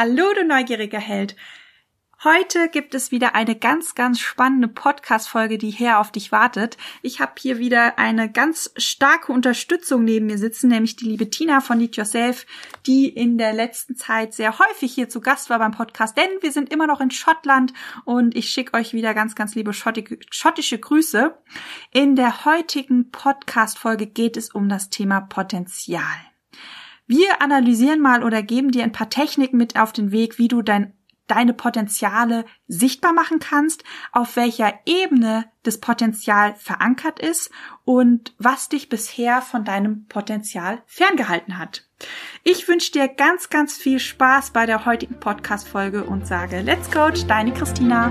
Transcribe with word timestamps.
Hallo, 0.00 0.32
du 0.32 0.44
neugieriger 0.44 1.00
Held. 1.00 1.34
Heute 2.22 2.68
gibt 2.68 2.94
es 2.94 3.10
wieder 3.10 3.34
eine 3.34 3.56
ganz, 3.56 3.96
ganz 3.96 4.20
spannende 4.20 4.68
Podcast-Folge, 4.68 5.58
die 5.58 5.72
her 5.72 5.98
auf 5.98 6.12
dich 6.12 6.30
wartet. 6.30 6.76
Ich 7.02 7.18
habe 7.18 7.32
hier 7.36 7.58
wieder 7.58 7.98
eine 7.98 8.30
ganz 8.30 8.70
starke 8.76 9.32
Unterstützung 9.32 10.04
neben 10.04 10.26
mir 10.26 10.38
sitzen, 10.38 10.68
nämlich 10.68 10.94
die 10.94 11.06
liebe 11.06 11.30
Tina 11.30 11.60
von 11.60 11.78
Need 11.78 11.96
Yourself, 11.96 12.46
die 12.86 13.08
in 13.08 13.38
der 13.38 13.52
letzten 13.52 13.96
Zeit 13.96 14.34
sehr 14.34 14.60
häufig 14.60 14.94
hier 14.94 15.08
zu 15.08 15.20
Gast 15.20 15.50
war 15.50 15.58
beim 15.58 15.72
Podcast, 15.72 16.16
denn 16.16 16.30
wir 16.42 16.52
sind 16.52 16.72
immer 16.72 16.86
noch 16.86 17.00
in 17.00 17.10
Schottland 17.10 17.72
und 18.04 18.36
ich 18.36 18.50
schicke 18.50 18.74
euch 18.74 18.92
wieder 18.92 19.14
ganz, 19.14 19.34
ganz 19.34 19.56
liebe 19.56 19.72
schottische 19.72 20.78
Grüße. 20.78 21.36
In 21.90 22.14
der 22.14 22.44
heutigen 22.44 23.10
Podcast-Folge 23.10 24.06
geht 24.06 24.36
es 24.36 24.50
um 24.50 24.68
das 24.68 24.90
Thema 24.90 25.22
Potenzial. 25.22 26.04
Wir 27.10 27.40
analysieren 27.40 28.00
mal 28.00 28.22
oder 28.22 28.42
geben 28.42 28.70
dir 28.70 28.84
ein 28.84 28.92
paar 28.92 29.08
Techniken 29.08 29.56
mit 29.56 29.80
auf 29.80 29.94
den 29.94 30.12
Weg, 30.12 30.38
wie 30.38 30.46
du 30.46 30.60
dein 30.60 30.92
deine 31.26 31.52
Potenziale 31.52 32.46
sichtbar 32.68 33.12
machen 33.12 33.38
kannst, 33.38 33.84
auf 34.12 34.36
welcher 34.36 34.72
Ebene 34.86 35.44
das 35.62 35.78
Potenzial 35.78 36.54
verankert 36.56 37.18
ist 37.18 37.50
und 37.84 38.34
was 38.38 38.70
dich 38.70 38.88
bisher 38.88 39.42
von 39.42 39.62
deinem 39.64 40.06
Potenzial 40.06 40.82
ferngehalten 40.86 41.58
hat. 41.58 41.86
Ich 42.44 42.66
wünsche 42.66 42.92
dir 42.92 43.08
ganz, 43.08 43.50
ganz 43.50 43.76
viel 43.76 43.98
Spaß 43.98 44.52
bei 44.52 44.64
der 44.64 44.86
heutigen 44.86 45.20
Podcast-Folge 45.20 46.04
und 46.04 46.26
sage 46.26 46.62
Let's 46.62 46.90
Coach, 46.90 47.26
deine 47.26 47.52
Christina. 47.52 48.08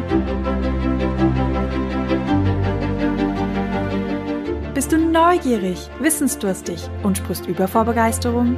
Bist 4.76 4.92
du 4.92 4.98
neugierig, 5.00 5.90
wissensdurstig 6.00 6.88
und 7.02 7.18
sprichst 7.18 7.48
über 7.48 7.68
vor 7.68 7.86
Begeisterung? 7.86 8.58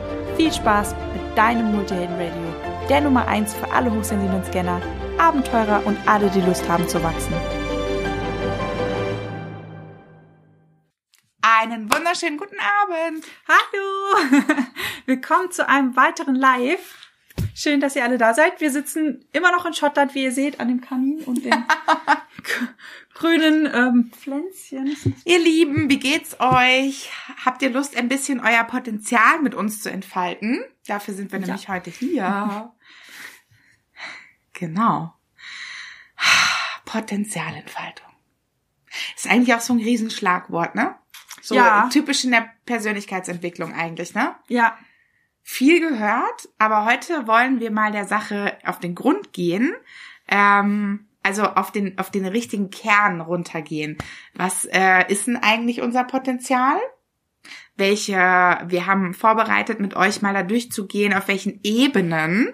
Viel 0.37 0.51
Spaß 0.51 0.95
mit 1.13 1.37
deinem 1.37 1.73
Multihelden 1.75 2.15
Radio, 2.15 2.87
der 2.87 3.01
Nummer 3.01 3.27
1 3.27 3.53
für 3.53 3.69
alle 3.71 3.91
hochsensiblen 3.91 4.43
Scanner, 4.45 4.81
Abenteurer 5.17 5.85
und 5.85 5.97
alle, 6.07 6.29
die 6.29 6.41
Lust 6.41 6.67
haben 6.69 6.87
zu 6.87 7.03
wachsen. 7.03 7.33
Einen 11.41 11.93
wunderschönen 11.93 12.37
guten 12.37 12.57
Abend. 12.81 13.25
Hallo. 13.47 14.45
Willkommen 15.05 15.51
zu 15.51 15.67
einem 15.67 15.95
weiteren 15.95 16.35
Live. 16.35 17.09
Schön, 17.53 17.81
dass 17.81 17.95
ihr 17.95 18.03
alle 18.03 18.17
da 18.17 18.33
seid. 18.33 18.61
Wir 18.61 18.71
sitzen 18.71 19.25
immer 19.33 19.51
noch 19.51 19.65
in 19.65 19.73
Schottland, 19.73 20.15
wie 20.15 20.23
ihr 20.23 20.31
seht, 20.31 20.59
an 20.59 20.69
dem 20.69 20.81
Kamin 20.81 21.21
und 21.25 21.43
den 21.43 21.53
grünen 23.21 23.69
ähm, 23.71 24.11
Pflänzchen. 24.11 24.95
Ihr 25.25 25.39
Lieben, 25.39 25.89
wie 25.91 25.99
geht's 25.99 26.39
euch? 26.39 27.11
Habt 27.45 27.61
ihr 27.61 27.69
Lust, 27.69 27.95
ein 27.95 28.09
bisschen 28.09 28.39
euer 28.39 28.63
Potenzial 28.63 29.39
mit 29.41 29.53
uns 29.53 29.81
zu 29.81 29.91
entfalten? 29.91 30.63
Dafür 30.87 31.13
sind 31.13 31.31
wir 31.31 31.39
ja. 31.39 31.45
nämlich 31.45 31.69
heute 31.69 31.91
hier. 31.91 32.73
Genau. 34.53 35.13
Potenzialentfaltung. 36.85 38.07
Ist 39.15 39.29
eigentlich 39.29 39.53
auch 39.55 39.61
so 39.61 39.73
ein 39.73 39.79
Riesenschlagwort, 39.79 40.73
ne? 40.73 40.95
So 41.41 41.55
ja. 41.55 41.89
typisch 41.89 42.23
in 42.25 42.31
der 42.31 42.49
Persönlichkeitsentwicklung 42.65 43.73
eigentlich, 43.73 44.15
ne? 44.15 44.35
Ja. 44.47 44.77
Viel 45.43 45.79
gehört, 45.79 46.49
aber 46.57 46.85
heute 46.85 47.27
wollen 47.27 47.59
wir 47.59 47.71
mal 47.71 47.91
der 47.91 48.05
Sache 48.05 48.57
auf 48.65 48.79
den 48.79 48.95
Grund 48.95 49.31
gehen. 49.31 49.75
Ähm, 50.27 51.07
also 51.23 51.43
auf 51.43 51.71
den, 51.71 51.97
auf 51.97 52.09
den 52.09 52.25
richtigen 52.25 52.69
Kern 52.69 53.21
runtergehen. 53.21 53.97
Was 54.33 54.65
äh, 54.65 55.11
ist 55.11 55.27
denn 55.27 55.37
eigentlich 55.37 55.81
unser 55.81 56.03
Potenzial? 56.03 56.77
Welche, 57.75 58.15
wir 58.15 58.85
haben 58.85 59.13
vorbereitet, 59.13 59.79
mit 59.79 59.95
euch 59.95 60.21
mal 60.21 60.33
da 60.33 60.43
durchzugehen, 60.43 61.13
auf 61.13 61.27
welchen 61.27 61.59
Ebenen 61.63 62.53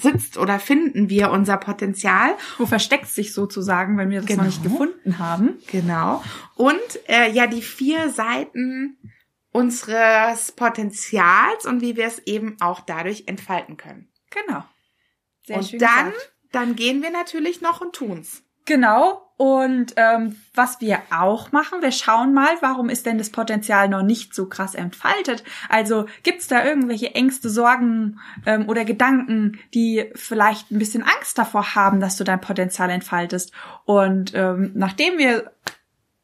sitzt 0.00 0.38
oder 0.38 0.58
finden 0.58 1.10
wir 1.10 1.30
unser 1.30 1.56
Potenzial. 1.56 2.36
Wo 2.56 2.66
versteckt 2.66 3.08
sich 3.08 3.34
sozusagen, 3.34 3.98
wenn 3.98 4.10
wir 4.10 4.20
das 4.20 4.26
genau. 4.26 4.42
noch 4.42 4.48
nicht 4.48 4.62
gefunden 4.62 5.18
haben. 5.18 5.58
Genau. 5.70 6.22
Und 6.54 6.78
äh, 7.08 7.30
ja, 7.30 7.46
die 7.46 7.62
vier 7.62 8.10
Seiten 8.10 8.96
unseres 9.50 10.52
Potenzials 10.52 11.66
und 11.66 11.80
wie 11.80 11.96
wir 11.96 12.06
es 12.06 12.20
eben 12.26 12.56
auch 12.60 12.80
dadurch 12.80 13.24
entfalten 13.26 13.76
können. 13.76 14.08
Genau. 14.30 14.64
Sehr 15.46 15.58
und 15.58 15.82
dann 15.82 16.12
gesagt 16.12 16.32
dann 16.52 16.76
gehen 16.76 17.02
wir 17.02 17.10
natürlich 17.10 17.60
noch 17.60 17.80
und 17.80 17.94
tun's. 17.94 18.42
Genau. 18.64 19.24
Und 19.38 19.94
ähm, 19.96 20.36
was 20.52 20.80
wir 20.80 20.98
auch 21.10 21.52
machen, 21.52 21.80
wir 21.80 21.92
schauen 21.92 22.34
mal, 22.34 22.50
warum 22.60 22.88
ist 22.88 23.06
denn 23.06 23.16
das 23.18 23.30
Potenzial 23.30 23.88
noch 23.88 24.02
nicht 24.02 24.34
so 24.34 24.46
krass 24.46 24.74
entfaltet? 24.74 25.44
Also 25.68 26.06
gibt's 26.24 26.48
da 26.48 26.64
irgendwelche 26.64 27.14
Ängste, 27.14 27.48
Sorgen 27.48 28.18
ähm, 28.44 28.68
oder 28.68 28.84
Gedanken, 28.84 29.58
die 29.74 30.10
vielleicht 30.16 30.70
ein 30.70 30.78
bisschen 30.80 31.02
Angst 31.04 31.38
davor 31.38 31.76
haben, 31.76 32.00
dass 32.00 32.16
du 32.16 32.24
dein 32.24 32.40
Potenzial 32.40 32.90
entfaltest? 32.90 33.52
Und 33.84 34.32
ähm, 34.34 34.72
nachdem 34.74 35.18
wir 35.18 35.52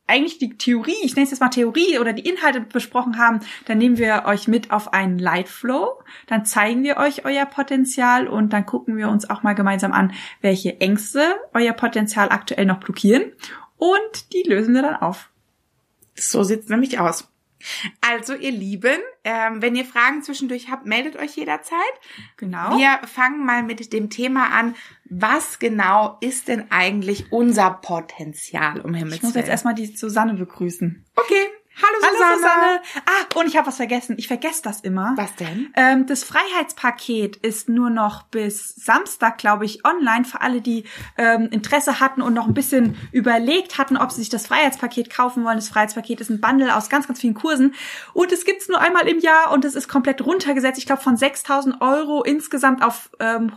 eigentlich 0.06 0.38
die 0.38 0.56
Theorie, 0.56 0.96
ich 1.02 1.14
nenne 1.14 1.24
es 1.24 1.30
jetzt 1.30 1.40
mal 1.40 1.48
Theorie 1.48 1.98
oder 1.98 2.12
die 2.12 2.28
Inhalte 2.28 2.60
besprochen 2.60 3.18
haben, 3.18 3.40
dann 3.66 3.78
nehmen 3.78 3.96
wir 3.96 4.24
euch 4.26 4.48
mit 4.48 4.70
auf 4.70 4.92
einen 4.92 5.18
Lightflow, 5.18 6.02
dann 6.26 6.44
zeigen 6.44 6.82
wir 6.82 6.98
euch 6.98 7.24
euer 7.24 7.46
Potenzial 7.46 8.28
und 8.28 8.52
dann 8.52 8.66
gucken 8.66 8.96
wir 8.96 9.08
uns 9.08 9.28
auch 9.28 9.42
mal 9.42 9.54
gemeinsam 9.54 9.92
an, 9.92 10.12
welche 10.40 10.80
Ängste 10.80 11.22
euer 11.54 11.72
Potenzial 11.72 12.28
aktuell 12.30 12.66
noch 12.66 12.80
blockieren 12.80 13.32
und 13.76 14.32
die 14.32 14.42
lösen 14.42 14.74
wir 14.74 14.82
dann 14.82 14.96
auf. 14.96 15.30
So 16.14 16.42
sieht's 16.42 16.68
nämlich 16.68 16.98
aus. 16.98 17.33
Also, 18.00 18.34
ihr 18.34 18.52
Lieben, 18.52 18.98
ähm, 19.24 19.62
wenn 19.62 19.74
ihr 19.74 19.84
Fragen 19.84 20.22
zwischendurch 20.22 20.70
habt, 20.70 20.86
meldet 20.86 21.16
euch 21.16 21.36
jederzeit. 21.36 21.80
Genau. 22.36 22.78
Wir 22.78 23.00
fangen 23.06 23.44
mal 23.44 23.62
mit 23.62 23.92
dem 23.92 24.10
Thema 24.10 24.50
an. 24.50 24.74
Was 25.04 25.58
genau 25.58 26.16
ist 26.20 26.48
denn 26.48 26.70
eigentlich 26.70 27.30
unser 27.30 27.70
Potenzial, 27.70 28.80
um 28.80 28.94
Himmels 28.94 29.16
Ich 29.16 29.22
muss 29.22 29.34
jetzt 29.34 29.48
erstmal 29.48 29.74
die 29.74 29.86
Susanne 29.86 30.34
begrüßen. 30.34 31.04
Okay. 31.16 31.46
Hallo 31.76 31.96
Susanne. 31.98 32.24
Hallo 32.24 32.36
Susanne. 32.36 32.82
Ah, 33.06 33.38
und 33.40 33.46
ich 33.48 33.56
habe 33.56 33.66
was 33.66 33.76
vergessen. 33.76 34.14
Ich 34.18 34.28
vergesse 34.28 34.62
das 34.62 34.80
immer. 34.80 35.14
Was 35.16 35.34
denn? 35.34 35.72
Ähm, 35.74 36.06
das 36.06 36.22
Freiheitspaket 36.22 37.36
ist 37.36 37.68
nur 37.68 37.90
noch 37.90 38.22
bis 38.24 38.74
Samstag, 38.76 39.38
glaube 39.38 39.64
ich, 39.64 39.84
online 39.84 40.24
für 40.24 40.40
alle, 40.40 40.60
die 40.60 40.84
ähm, 41.18 41.48
Interesse 41.50 41.98
hatten 41.98 42.22
und 42.22 42.32
noch 42.32 42.46
ein 42.46 42.54
bisschen 42.54 42.96
überlegt 43.10 43.76
hatten, 43.76 43.96
ob 43.96 44.12
sie 44.12 44.20
sich 44.20 44.28
das 44.28 44.46
Freiheitspaket 44.46 45.10
kaufen 45.10 45.44
wollen. 45.44 45.56
Das 45.56 45.68
Freiheitspaket 45.68 46.20
ist 46.20 46.30
ein 46.30 46.40
Bundle 46.40 46.74
aus 46.74 46.88
ganz, 46.88 47.08
ganz 47.08 47.20
vielen 47.20 47.34
Kursen 47.34 47.74
und 48.12 48.30
es 48.30 48.44
gibt's 48.44 48.68
nur 48.68 48.80
einmal 48.80 49.08
im 49.08 49.18
Jahr 49.18 49.50
und 49.52 49.64
es 49.64 49.74
ist 49.74 49.88
komplett 49.88 50.24
runtergesetzt. 50.24 50.78
Ich 50.78 50.86
glaube 50.86 51.02
von 51.02 51.16
6.000 51.16 51.80
Euro 51.80 52.22
insgesamt 52.22 52.84
auf 52.84 53.10
ähm, 53.18 53.52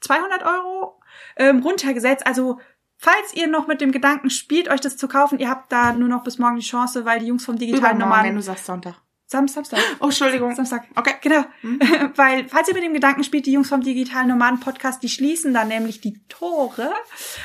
200 0.00 0.42
Euro 0.42 1.00
ähm, 1.36 1.60
runtergesetzt. 1.60 2.26
Also 2.26 2.58
Falls 2.96 3.34
ihr 3.34 3.48
noch 3.48 3.66
mit 3.66 3.80
dem 3.80 3.92
Gedanken 3.92 4.30
spielt, 4.30 4.68
euch 4.68 4.80
das 4.80 4.96
zu 4.96 5.08
kaufen, 5.08 5.38
ihr 5.38 5.48
habt 5.48 5.70
da 5.72 5.92
nur 5.92 6.08
noch 6.08 6.24
bis 6.24 6.38
morgen 6.38 6.56
die 6.56 6.62
Chance, 6.62 7.04
weil 7.04 7.20
die 7.20 7.26
Jungs 7.26 7.44
vom 7.44 7.58
digitalen 7.58 7.98
Nomaden. 7.98 8.28
wenn 8.28 8.36
du 8.36 8.42
sagst 8.42 8.66
Sonntag. 8.66 8.94
Samstag. 9.26 9.80
Oh, 10.00 10.06
Entschuldigung. 10.06 10.54
Samstag. 10.54 10.84
Okay. 10.94 11.14
Genau. 11.22 11.44
Mhm. 11.62 11.80
Weil, 12.16 12.48
falls 12.48 12.68
ihr 12.68 12.74
mit 12.74 12.84
dem 12.84 12.92
Gedanken 12.92 13.24
spielt, 13.24 13.46
die 13.46 13.52
Jungs 13.52 13.68
vom 13.68 13.80
Digitalen 13.80 14.28
Nomaden 14.28 14.60
Podcast, 14.60 15.02
die 15.02 15.08
schließen 15.08 15.54
dann 15.54 15.68
nämlich 15.68 16.00
die 16.00 16.20
Tore. 16.28 16.92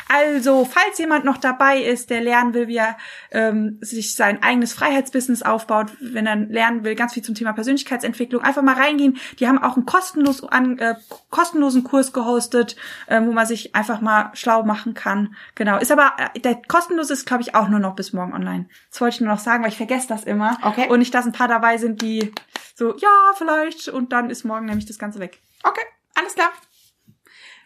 Also, 0.08 0.66
falls 0.66 0.98
jemand 0.98 1.26
noch 1.26 1.38
dabei 1.38 1.82
ist, 1.82 2.10
der 2.10 2.22
lernen 2.22 2.54
will, 2.54 2.68
wie 2.68 2.78
er 2.78 2.98
ähm, 3.32 3.78
sich 3.82 4.16
sein 4.16 4.44
eigenes 4.44 4.74
Freiheitsbusiness 4.74 5.42
aufbaut, 5.42 5.88
wenn 6.02 6.28
er 6.28 6.36
lernen 6.36 6.84
will, 6.84 6.96
ganz 6.96 7.14
viel 7.14 7.24
zum 7.24 7.36
Thema 7.36 7.54
Persönlichkeitsentwicklung, 7.54 8.44
einfach 8.44 8.62
mal 8.62 8.76
reingehen. 8.76 9.18
Die 9.40 9.48
haben 9.48 9.58
auch 9.58 9.76
einen 9.76 9.86
kostenlos, 9.86 10.44
an, 10.44 10.78
äh, 10.80 10.96
kostenlosen 11.30 11.84
Kurs 11.84 12.14
gehostet, 12.14 12.76
äh, 13.08 13.22
wo 13.22 13.32
man 13.32 13.48
sich 13.48 13.76
einfach 13.76 14.02
mal 14.02 14.32
schlau 14.34 14.64
machen 14.64 14.94
kann. 14.94 15.36
Genau. 15.56 15.78
Ist 15.78 15.92
aber, 15.92 16.14
äh, 16.18 16.40
der 16.40 16.62
kostenlose 16.68 17.14
ist, 17.14 17.26
glaube 17.26 17.42
ich, 17.42 17.56
auch 17.56 17.70
nur 17.70 17.80
noch 17.80 17.96
bis 17.96 18.14
morgen 18.14 18.34
online. 18.34 18.68
Das 18.92 19.02
wollte 19.02 19.16
ich 19.16 19.22
nur 19.22 19.32
noch 19.32 19.40
sagen, 19.40 19.64
weil 19.64 19.72
ich 19.72 19.78
vergesse 19.78 20.08
das 20.08 20.26
immer. 20.26 20.58
Okay. 20.62 20.88
Und 20.90 21.00
nicht, 21.00 21.14
dass 21.14 21.26
ein 21.26 21.32
paar 21.32 21.48
dabei 21.48 21.79
sind, 21.80 22.02
die 22.02 22.32
so, 22.76 22.96
ja, 22.98 23.34
vielleicht, 23.38 23.90
und 23.90 24.12
dann 24.14 24.30
ist 24.30 24.46
morgen 24.46 24.66
nämlich 24.66 24.86
das 24.86 25.00
Ganze 25.00 25.20
weg. 25.20 25.42
Okay, 25.64 25.86
alles 26.16 26.36
klar. 26.36 26.52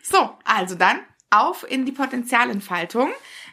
So, 0.01 0.37
also 0.43 0.75
dann 0.75 0.99
auf 1.29 1.69
in 1.69 1.85
die 1.85 1.91
Potenzialentfaltung. 1.91 3.11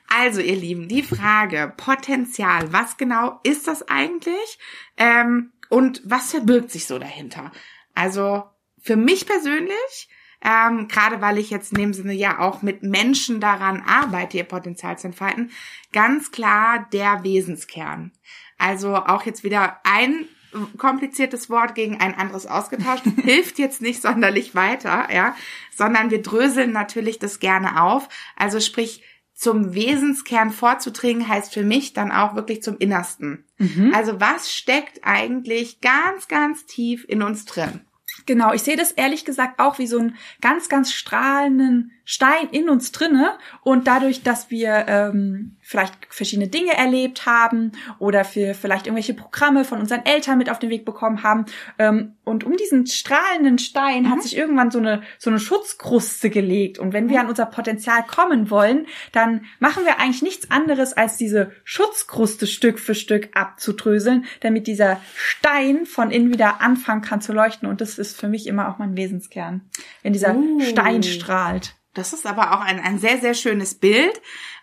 Also, 0.09 0.41
ihr 0.41 0.57
Lieben, 0.57 0.89
die 0.89 1.03
Frage 1.03 1.73
Potenzial, 1.77 2.73
was 2.73 2.97
genau 2.97 3.41
ist 3.43 3.69
das 3.69 3.89
eigentlich? 3.89 4.59
Ähm, 4.97 5.53
und 5.69 6.03
was 6.05 6.33
verbirgt 6.33 6.71
sich 6.71 6.87
so 6.87 6.99
dahinter? 6.99 7.53
Also, 7.95 8.45
für 8.83 8.97
mich 8.97 9.27
persönlich, 9.27 10.09
ähm, 10.43 10.89
gerade 10.89 11.21
weil 11.21 11.39
ich 11.39 11.51
jetzt 11.51 11.73
in 11.73 11.79
dem 11.79 11.93
Sinne 11.93 12.15
ja 12.15 12.39
auch 12.39 12.63
mit 12.63 12.83
Menschen 12.83 13.41
daran 13.41 13.83
arbeite, 13.83 14.39
ihr 14.39 14.45
Potenzial 14.45 14.99
zu 14.99 15.09
entfalten, 15.09 15.51
ganz 15.93 16.31
klar 16.31 16.89
der 16.93 17.23
Wesenskern. 17.23 18.13
Also 18.59 18.97
auch 18.97 19.25
jetzt 19.25 19.45
wieder 19.45 19.81
ein 19.85 20.27
kompliziertes 20.76 21.50
Wort 21.50 21.75
gegen 21.75 22.00
ein 22.00 22.14
anderes 22.14 22.47
ausgetauscht, 22.47 23.05
hilft 23.23 23.58
jetzt 23.58 23.81
nicht 23.81 24.02
sonderlich 24.02 24.55
weiter, 24.55 25.08
ja, 25.12 25.37
sondern 25.75 26.11
wir 26.11 26.23
dröseln 26.23 26.73
natürlich 26.73 27.19
das 27.19 27.41
gerne 27.41 27.82
auf. 27.82 28.08
Also 28.37 28.61
sprich, 28.61 29.02
zum 29.41 29.75
Wesenskern 29.75 30.50
vorzudringen, 30.50 31.26
heißt 31.26 31.55
für 31.55 31.62
mich 31.62 31.94
dann 31.94 32.12
auch 32.12 32.35
wirklich 32.35 32.62
zum 32.62 32.76
Innersten. 32.76 33.47
Mhm. 33.56 33.91
Also 33.94 34.20
was 34.20 34.52
steckt 34.52 35.00
eigentlich 35.02 35.81
ganz, 35.81 36.29
ganz 36.29 36.67
tief 36.67 37.06
in 37.08 37.23
uns 37.23 37.46
drin? 37.46 37.81
Genau, 38.26 38.53
ich 38.53 38.62
sehe 38.62 38.76
das 38.76 38.93
ehrlich 38.93 39.25
gesagt 39.25 39.58
auch 39.58 39.79
wie 39.79 39.87
so 39.87 39.99
einen 39.99 40.17
ganz, 40.43 40.69
ganz 40.69 40.93
strahlenden 40.93 41.93
Stein 42.05 42.50
in 42.50 42.69
uns 42.69 42.93
drinne 42.93 43.38
und 43.62 43.87
dadurch, 43.87 44.23
dass 44.23 44.50
wir 44.50 44.85
ähm, 44.88 45.56
vielleicht 45.70 45.94
verschiedene 46.08 46.49
Dinge 46.49 46.76
erlebt 46.76 47.26
haben 47.26 47.70
oder 48.00 48.25
für 48.25 48.55
vielleicht 48.55 48.88
irgendwelche 48.88 49.14
Programme 49.14 49.64
von 49.64 49.78
unseren 49.78 50.05
Eltern 50.05 50.37
mit 50.37 50.50
auf 50.50 50.58
den 50.58 50.69
Weg 50.69 50.84
bekommen 50.84 51.22
haben 51.22 51.44
ähm, 51.78 52.17
und 52.25 52.43
um 52.43 52.56
diesen 52.56 52.88
strahlenden 52.88 53.56
Stein 53.61 54.02
mhm. 54.02 54.11
hat 54.11 54.20
sich 54.20 54.37
irgendwann 54.37 54.72
so 54.72 54.81
eine 54.81 55.02
so 55.19 55.31
eine 55.31 55.38
Schutzkruste 55.38 56.28
gelegt 56.28 56.81
und 56.81 56.93
wenn 56.93 57.08
wir 57.08 57.19
mhm. 57.19 57.26
an 57.26 57.28
unser 57.28 57.46
Potenzial 57.46 58.02
kommen 58.02 58.50
wollen, 58.50 58.88
dann 59.12 59.44
machen 59.61 59.84
wir 59.84 60.00
eigentlich 60.00 60.22
nichts 60.22 60.50
anderes 60.50 60.93
als 60.93 61.17
diese 61.17 61.52
Schutzkruste 61.62 62.49
Stück 62.49 62.81
für 62.81 62.96
Stück 62.96 63.28
abzudröseln, 63.34 64.25
damit 64.40 64.67
dieser 64.67 65.00
Stein 65.14 65.87
von 65.87 66.11
innen 66.11 66.32
wieder 66.32 66.61
anfangen 66.61 67.02
kann 67.02 67.20
zu 67.20 67.32
leuchten 67.32 67.69
und 67.69 67.81
das 67.81 67.96
ist 68.00 68.19
für 68.19 68.26
mich 68.26 68.49
immer 68.49 68.70
auch 68.70 68.78
mein 68.78 68.96
Wesenskern, 68.96 69.61
wenn 70.02 70.14
dieser 70.14 70.34
uh. 70.34 70.61
Stein 70.62 71.05
strahlt. 71.05 71.76
Das 71.94 72.12
ist 72.12 72.26
aber 72.26 72.52
auch 72.52 72.61
ein, 72.61 72.81
ein 72.81 72.99
sehr, 72.99 73.19
sehr 73.19 73.34
schönes 73.34 73.75
Bild. 73.75 74.20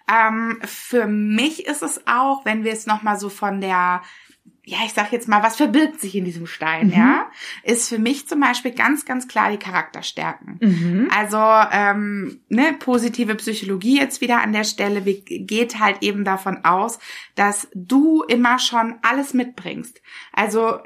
Ähm, 0.10 0.60
für 0.64 1.06
mich 1.08 1.66
ist 1.66 1.84
es 1.84 2.08
auch, 2.08 2.46
wenn 2.46 2.64
wir 2.64 2.72
es 2.72 2.86
nochmal 2.86 3.20
so 3.20 3.30
von 3.30 3.60
der 3.62 4.02
ja, 4.70 4.80
ich 4.86 4.92
sag 4.92 5.14
jetzt 5.14 5.30
mal, 5.30 5.42
was 5.44 5.56
verbirgt 5.56 6.02
sich 6.02 6.14
in 6.14 6.26
diesem 6.26 6.46
Stein, 6.46 6.88
mhm. 6.88 6.94
ja, 6.94 7.32
ist 7.64 7.88
für 7.88 8.00
mich 8.00 8.28
zum 8.28 8.42
Beispiel 8.42 8.72
ganz, 8.72 9.06
ganz 9.06 9.30
klar 9.30 9.50
die 9.50 9.58
Charakterstärken. 9.58 10.60
Mhm. 10.60 11.08
Also 11.10 11.38
ähm, 11.72 12.42
ne, 12.50 12.76
positive 12.78 13.36
Psychologie 13.36 13.98
jetzt 13.98 14.20
wieder 14.20 14.42
an 14.42 14.52
der 14.52 14.66
Stelle 14.66 15.02
geht 15.02 15.80
halt 15.80 16.00
eben 16.02 16.26
davon 16.26 16.66
aus, 16.66 17.00
dass 17.36 17.70
du 17.76 18.24
immer 18.24 18.60
schon 18.60 18.96
alles 19.04 19.34
mitbringst. 19.34 20.02
Also 20.34 20.80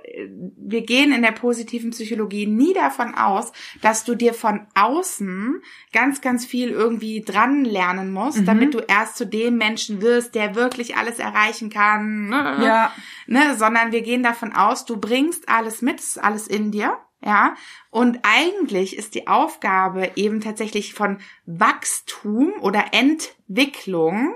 wir 0.57 0.81
gehen 0.81 1.11
in 1.11 1.23
der 1.23 1.31
positiven 1.31 1.89
Psychologie 1.89 2.45
nie 2.45 2.75
davon 2.75 3.15
aus, 3.15 3.51
dass 3.81 4.03
du 4.03 4.13
dir 4.13 4.35
von 4.35 4.67
außen 4.75 5.59
ganz, 5.91 6.21
ganz 6.21 6.45
viel 6.45 6.69
irgendwie 6.69 7.21
dran 7.21 7.65
lernen 7.65 8.13
musst, 8.13 8.41
mhm. 8.41 8.45
damit 8.45 8.75
du 8.75 8.79
erst 8.79 9.17
zu 9.17 9.25
dem 9.25 9.57
Menschen 9.57 10.03
wirst, 10.03 10.35
der 10.35 10.53
wirklich 10.53 10.97
alles 10.97 11.17
erreichen 11.17 11.71
kann. 11.71 12.29
Ne? 12.29 12.59
Ja. 12.63 12.93
Ne, 13.25 13.55
sondern 13.57 13.70
wir 13.91 14.01
gehen 14.01 14.23
davon 14.23 14.53
aus, 14.53 14.85
du 14.85 14.97
bringst 14.97 15.49
alles 15.49 15.81
mit, 15.81 16.01
alles 16.21 16.47
in 16.47 16.71
dir. 16.71 16.97
Ja, 17.23 17.55
und 17.91 18.19
eigentlich 18.23 18.97
ist 18.97 19.13
die 19.13 19.27
Aufgabe 19.27 20.11
eben 20.15 20.41
tatsächlich 20.41 20.95
von 20.95 21.19
Wachstum 21.45 22.53
oder 22.61 22.85
Entwicklung, 22.93 24.33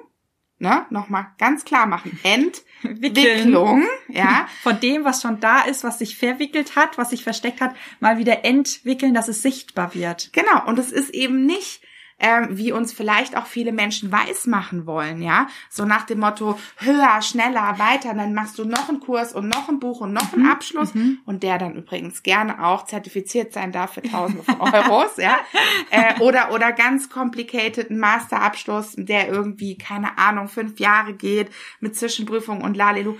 ne, 0.59 0.85
nochmal 0.91 1.27
ganz 1.39 1.65
klar 1.65 1.87
machen, 1.87 2.19
Entwicklung, 2.23 3.83
ja. 4.07 4.47
Von 4.61 4.79
dem, 4.79 5.03
was 5.03 5.23
schon 5.23 5.39
da 5.39 5.61
ist, 5.61 5.83
was 5.83 5.97
sich 5.97 6.15
verwickelt 6.15 6.75
hat, 6.75 6.99
was 6.99 7.09
sich 7.09 7.23
versteckt 7.23 7.59
hat, 7.59 7.75
mal 7.99 8.19
wieder 8.19 8.45
entwickeln, 8.45 9.15
dass 9.15 9.29
es 9.29 9.41
sichtbar 9.41 9.95
wird. 9.95 10.31
Genau, 10.33 10.67
und 10.67 10.77
es 10.77 10.91
ist 10.91 11.09
eben 11.09 11.43
nicht 11.43 11.81
ähm, 12.17 12.47
wie 12.51 12.71
uns 12.71 12.93
vielleicht 12.93 13.35
auch 13.35 13.45
viele 13.45 13.73
Menschen 13.73 14.11
weismachen 14.11 14.85
wollen, 14.85 15.21
ja. 15.21 15.47
So 15.69 15.83
nach 15.83 16.05
dem 16.05 16.19
Motto, 16.19 16.57
höher, 16.77 17.21
schneller, 17.21 17.77
weiter, 17.77 18.13
dann 18.13 18.33
machst 18.33 18.57
du 18.57 18.63
noch 18.63 18.87
einen 18.87 19.01
Kurs 19.01 19.33
und 19.33 19.49
noch 19.49 19.67
ein 19.67 19.79
Buch 19.79 19.99
und 19.99 20.13
noch 20.13 20.31
einen 20.31 20.43
mhm. 20.43 20.49
Abschluss 20.49 20.93
mhm. 20.93 21.19
und 21.25 21.43
der 21.43 21.57
dann 21.57 21.75
übrigens 21.75 22.23
gerne 22.23 22.63
auch 22.65 22.85
zertifiziert 22.85 23.51
sein 23.51 23.73
darf 23.73 23.95
für 23.95 24.01
tausende 24.01 24.43
von 24.43 24.61
Euros, 24.61 25.17
ja. 25.17 25.39
Äh, 25.91 26.19
oder, 26.19 26.51
oder 26.51 26.71
ganz 26.71 27.09
complicated 27.09 27.91
Masterabschluss, 27.91 28.93
der 28.97 29.27
irgendwie, 29.27 29.77
keine 29.77 30.17
Ahnung, 30.17 30.47
fünf 30.47 30.79
Jahre 30.79 31.13
geht 31.13 31.49
mit 31.79 31.95
Zwischenprüfung 31.95 32.61
und 32.61 32.75
lalelu. 32.75 33.17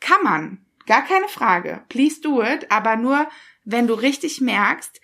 Kann 0.00 0.22
man. 0.22 0.58
Gar 0.86 1.02
keine 1.02 1.28
Frage. 1.28 1.82
Please 1.88 2.20
do 2.20 2.42
it. 2.42 2.70
Aber 2.70 2.96
nur, 2.96 3.26
wenn 3.64 3.86
du 3.86 3.94
richtig 3.94 4.40
merkst, 4.40 5.00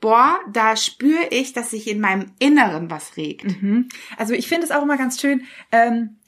boah, 0.00 0.38
da 0.52 0.76
spüre 0.76 1.28
ich, 1.30 1.52
dass 1.52 1.70
sich 1.70 1.88
in 1.88 2.00
meinem 2.00 2.32
Inneren 2.38 2.90
was 2.90 3.16
regt. 3.16 3.62
Mhm. 3.62 3.88
Also 4.18 4.34
ich 4.34 4.48
finde 4.48 4.66
es 4.66 4.70
auch 4.70 4.82
immer 4.82 4.96
ganz 4.96 5.20
schön, 5.20 5.44
ähm, 5.72 6.18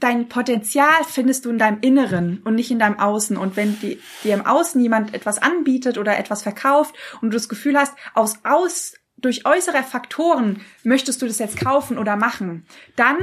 dein 0.00 0.28
Potenzial 0.28 1.04
findest 1.04 1.44
du 1.44 1.50
in 1.50 1.58
deinem 1.58 1.80
Inneren 1.80 2.40
und 2.44 2.54
nicht 2.54 2.70
in 2.70 2.78
deinem 2.78 2.98
Außen. 2.98 3.36
Und 3.36 3.56
wenn 3.56 3.78
die, 3.80 4.00
dir 4.22 4.34
im 4.34 4.46
Außen 4.46 4.80
jemand 4.80 5.14
etwas 5.14 5.38
anbietet 5.38 5.98
oder 5.98 6.18
etwas 6.18 6.42
verkauft 6.42 6.94
und 7.20 7.30
du 7.30 7.36
das 7.36 7.48
Gefühl 7.48 7.76
hast, 7.76 7.94
aus, 8.14 8.38
aus, 8.44 8.94
durch 9.16 9.44
äußere 9.44 9.82
Faktoren 9.82 10.60
möchtest 10.84 11.20
du 11.20 11.26
das 11.26 11.40
jetzt 11.40 11.58
kaufen 11.58 11.98
oder 11.98 12.16
machen, 12.16 12.66
dann 12.94 13.18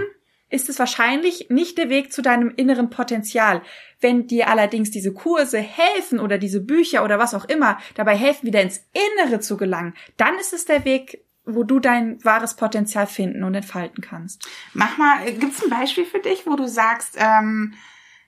ist 0.55 0.69
es 0.69 0.79
wahrscheinlich 0.79 1.49
nicht 1.49 1.77
der 1.77 1.89
Weg 1.89 2.11
zu 2.11 2.21
deinem 2.21 2.51
inneren 2.55 2.89
Potenzial. 2.89 3.61
Wenn 3.99 4.25
dir 4.25 4.47
allerdings 4.47 4.89
diese 4.89 5.13
Kurse 5.13 5.59
helfen 5.59 6.19
oder 6.19 6.37
diese 6.37 6.61
Bücher 6.61 7.03
oder 7.03 7.19
was 7.19 7.33
auch 7.33 7.45
immer 7.45 7.77
dabei 7.95 8.15
helfen, 8.15 8.47
wieder 8.47 8.61
ins 8.61 8.83
Innere 9.17 9.39
zu 9.39 9.57
gelangen, 9.57 9.93
dann 10.17 10.35
ist 10.39 10.53
es 10.53 10.65
der 10.65 10.85
Weg, 10.85 11.25
wo 11.45 11.63
du 11.63 11.79
dein 11.79 12.23
wahres 12.23 12.55
Potenzial 12.55 13.05
finden 13.05 13.43
und 13.43 13.53
entfalten 13.53 14.01
kannst. 14.01 14.47
Mach 14.73 14.97
mal, 14.97 15.31
gibt's 15.33 15.63
ein 15.63 15.69
Beispiel 15.69 16.05
für 16.05 16.19
dich, 16.19 16.47
wo 16.47 16.55
du 16.55 16.67
sagst, 16.67 17.17
ähm, 17.19 17.73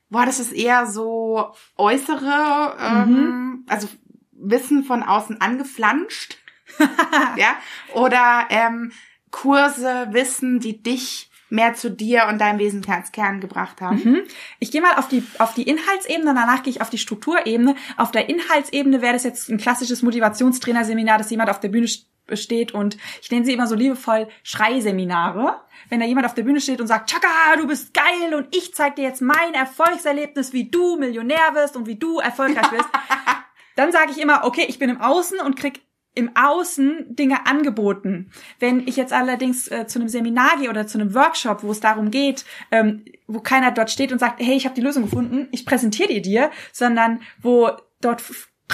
boah, 0.09 0.25
das 0.25 0.39
ist 0.39 0.53
eher 0.53 0.85
so 0.85 1.53
äußere, 1.77 2.77
ähm, 2.79 3.09
mhm. 3.09 3.65
also 3.67 3.87
Wissen 4.31 4.83
von 4.83 5.01
außen 5.01 5.41
angeflanscht, 5.41 6.37
ja, 7.37 7.55
oder 7.93 8.45
ähm, 8.49 8.91
Kurse, 9.31 10.09
Wissen, 10.11 10.59
die 10.59 10.83
dich 10.83 11.31
mehr 11.49 11.73
zu 11.73 11.89
dir 11.89 12.27
und 12.29 12.39
deinem 12.39 12.59
Wesenskern 12.59 13.39
gebracht 13.39 13.81
haben. 13.81 14.01
Mhm. 14.03 14.21
Ich 14.59 14.71
gehe 14.71 14.81
mal 14.81 14.95
auf 14.95 15.07
die, 15.07 15.23
auf 15.39 15.53
die 15.53 15.63
Inhaltsebene, 15.63 16.33
danach 16.33 16.63
gehe 16.63 16.71
ich 16.71 16.81
auf 16.81 16.89
die 16.89 16.97
Strukturebene. 16.97 17.75
Auf 17.95 18.11
der 18.11 18.29
Inhaltsebene 18.29 19.01
wäre 19.01 19.13
das 19.13 19.23
jetzt 19.23 19.49
ein 19.49 19.57
klassisches 19.57 20.01
Motivationstrainerseminar, 20.03 21.17
dass 21.17 21.29
jemand 21.29 21.49
auf 21.49 21.59
der 21.59 21.69
Bühne 21.69 21.87
steht 22.33 22.73
und 22.73 22.97
ich 23.21 23.31
nenne 23.31 23.45
sie 23.45 23.53
immer 23.53 23.67
so 23.67 23.75
liebevoll 23.75 24.27
Schreiseminare. 24.43 25.61
Wenn 25.89 26.01
da 26.01 26.05
jemand 26.05 26.25
auf 26.25 26.33
der 26.33 26.43
Bühne 26.43 26.59
steht 26.59 26.81
und 26.81 26.87
sagt, 26.87 27.09
Chaka, 27.09 27.55
du 27.57 27.67
bist 27.67 27.93
geil 27.93 28.35
und 28.35 28.53
ich 28.55 28.73
zeig 28.73 28.97
dir 28.97 29.03
jetzt 29.03 29.21
mein 29.21 29.53
Erfolgserlebnis, 29.53 30.51
wie 30.51 30.69
du 30.69 30.97
Millionär 30.97 31.53
wirst 31.53 31.77
und 31.77 31.87
wie 31.87 31.95
du 31.95 32.19
erfolgreich 32.19 32.69
wirst, 32.71 32.89
dann 33.77 33.93
sage 33.93 34.11
ich 34.11 34.19
immer, 34.19 34.43
okay, 34.43 34.65
ich 34.67 34.79
bin 34.79 34.89
im 34.89 34.99
Außen 34.99 35.39
und 35.39 35.55
krieg 35.55 35.86
im 36.17 36.35
Außen 36.35 37.15
Dinge 37.15 37.45
angeboten. 37.45 38.31
Wenn 38.59 38.87
ich 38.87 38.97
jetzt 38.97 39.13
allerdings 39.13 39.67
äh, 39.69 39.87
zu 39.87 39.99
einem 39.99 40.09
Seminar 40.09 40.57
gehe 40.59 40.69
oder 40.69 40.87
zu 40.87 40.99
einem 40.99 41.13
Workshop, 41.13 41.63
wo 41.63 41.71
es 41.71 41.79
darum 41.79 42.11
geht, 42.11 42.43
ähm, 42.71 43.05
wo 43.27 43.39
keiner 43.39 43.71
dort 43.71 43.91
steht 43.91 44.11
und 44.11 44.19
sagt, 44.19 44.41
hey, 44.41 44.55
ich 44.55 44.65
habe 44.65 44.75
die 44.75 44.81
Lösung 44.81 45.03
gefunden, 45.03 45.47
ich 45.51 45.65
präsentiere 45.65 46.09
die 46.09 46.21
dir, 46.21 46.51
sondern 46.73 47.21
wo 47.41 47.69
dort 48.01 48.23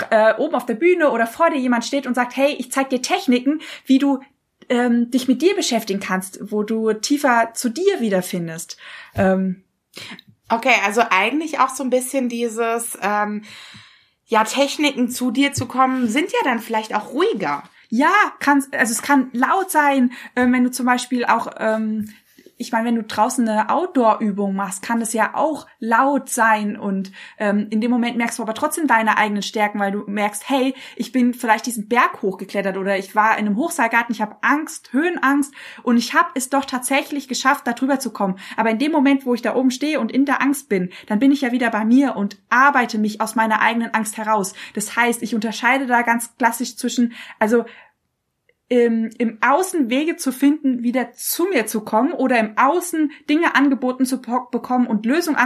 äh, 0.09 0.33
oben 0.37 0.55
auf 0.55 0.65
der 0.65 0.75
Bühne 0.75 1.11
oder 1.11 1.27
vor 1.27 1.49
dir 1.49 1.59
jemand 1.59 1.85
steht 1.85 2.07
und 2.07 2.15
sagt, 2.15 2.35
hey, 2.35 2.55
ich 2.57 2.71
zeig 2.71 2.89
dir 2.89 3.01
Techniken, 3.01 3.61
wie 3.85 3.99
du 3.99 4.19
ähm, 4.69 5.11
dich 5.11 5.27
mit 5.27 5.41
dir 5.41 5.55
beschäftigen 5.55 5.99
kannst, 5.99 6.39
wo 6.51 6.63
du 6.63 6.93
tiefer 6.93 7.51
zu 7.53 7.69
dir 7.69 7.99
wiederfindest. 7.99 8.77
Ähm, 9.15 9.63
okay, 10.49 10.75
also 10.85 11.01
eigentlich 11.09 11.59
auch 11.59 11.69
so 11.69 11.83
ein 11.83 11.89
bisschen 11.89 12.29
dieses 12.29 12.97
ähm, 13.01 13.43
ja, 14.33 14.43
Techniken 14.43 15.09
zu 15.09 15.29
dir 15.29 15.53
zu 15.53 15.67
kommen, 15.67 16.09
sind 16.09 16.31
ja 16.31 16.39
dann 16.43 16.57
vielleicht 16.57 16.95
auch 16.95 17.13
ruhiger. 17.13 17.61
Ja, 17.89 18.11
kann, 18.39 18.65
also 18.71 18.91
es 18.91 19.03
kann 19.03 19.29
laut 19.31 19.69
sein, 19.69 20.11
äh, 20.33 20.47
wenn 20.49 20.63
du 20.63 20.71
zum 20.71 20.87
Beispiel 20.87 21.23
auch 21.23 21.51
ähm, 21.59 22.09
ich 22.57 22.71
meine, 22.71 22.87
wenn 22.87 22.95
du 22.95 23.03
draußen 23.03 23.47
eine 23.47 23.69
Outdoor-Übung 23.69 24.55
machst, 24.55 24.81
kann 24.81 24.99
das 24.99 25.13
ja 25.13 25.31
auch 25.33 25.67
laut 25.79 26.29
sein 26.29 26.77
und 26.77 27.11
ähm, 27.37 27.67
in 27.69 27.81
dem 27.81 27.91
Moment 27.91 28.17
merkst 28.17 28.39
du 28.39 28.43
aber 28.43 28.53
trotzdem 28.53 28.87
deine 28.87 29.17
eigenen 29.17 29.41
Stärken, 29.41 29.79
weil 29.79 29.91
du 29.91 30.03
merkst, 30.07 30.49
hey, 30.49 30.73
ich 30.95 31.11
bin 31.11 31.33
vielleicht 31.33 31.65
diesen 31.65 31.87
Berg 31.87 32.21
hochgeklettert 32.21 32.77
oder 32.77 32.97
ich 32.97 33.15
war 33.15 33.37
in 33.37 33.47
einem 33.47 33.57
Hochseilgarten, 33.57 34.13
ich 34.13 34.21
habe 34.21 34.37
Angst, 34.41 34.93
Höhenangst 34.93 35.53
und 35.81 35.97
ich 35.97 36.13
habe 36.13 36.29
es 36.35 36.49
doch 36.49 36.65
tatsächlich 36.65 37.27
geschafft, 37.27 37.65
da 37.65 37.73
drüber 37.73 37.99
zu 37.99 38.11
kommen. 38.11 38.37
Aber 38.55 38.69
in 38.69 38.79
dem 38.79 38.91
Moment, 38.91 39.25
wo 39.25 39.33
ich 39.33 39.41
da 39.41 39.55
oben 39.55 39.71
stehe 39.71 39.99
und 39.99 40.11
in 40.11 40.25
der 40.25 40.41
Angst 40.41 40.69
bin, 40.69 40.91
dann 41.07 41.19
bin 41.19 41.31
ich 41.31 41.41
ja 41.41 41.51
wieder 41.51 41.69
bei 41.71 41.85
mir 41.85 42.15
und 42.15 42.37
arbeite 42.49 42.97
mich 42.97 43.19
aus 43.19 43.35
meiner 43.35 43.61
eigenen 43.61 43.93
Angst 43.93 44.17
heraus. 44.17 44.53
Das 44.73 44.95
heißt, 44.95 45.23
ich 45.23 45.33
unterscheide 45.33 45.87
da 45.87 46.01
ganz 46.03 46.35
klassisch 46.37 46.77
zwischen, 46.77 47.13
also 47.39 47.65
im, 48.69 49.09
im 49.17 49.37
Außen 49.41 49.89
Wege 49.89 50.15
zu 50.15 50.31
finden, 50.31 50.83
wieder 50.83 51.11
zu 51.13 51.45
mir 51.45 51.67
zu 51.67 51.81
kommen 51.81 52.13
oder 52.13 52.39
im 52.39 52.57
Außen 52.57 53.11
Dinge 53.29 53.55
angeboten 53.55 54.05
zu 54.05 54.21
bekommen 54.21 54.87
und 54.87 55.05
Lösungen 55.05 55.37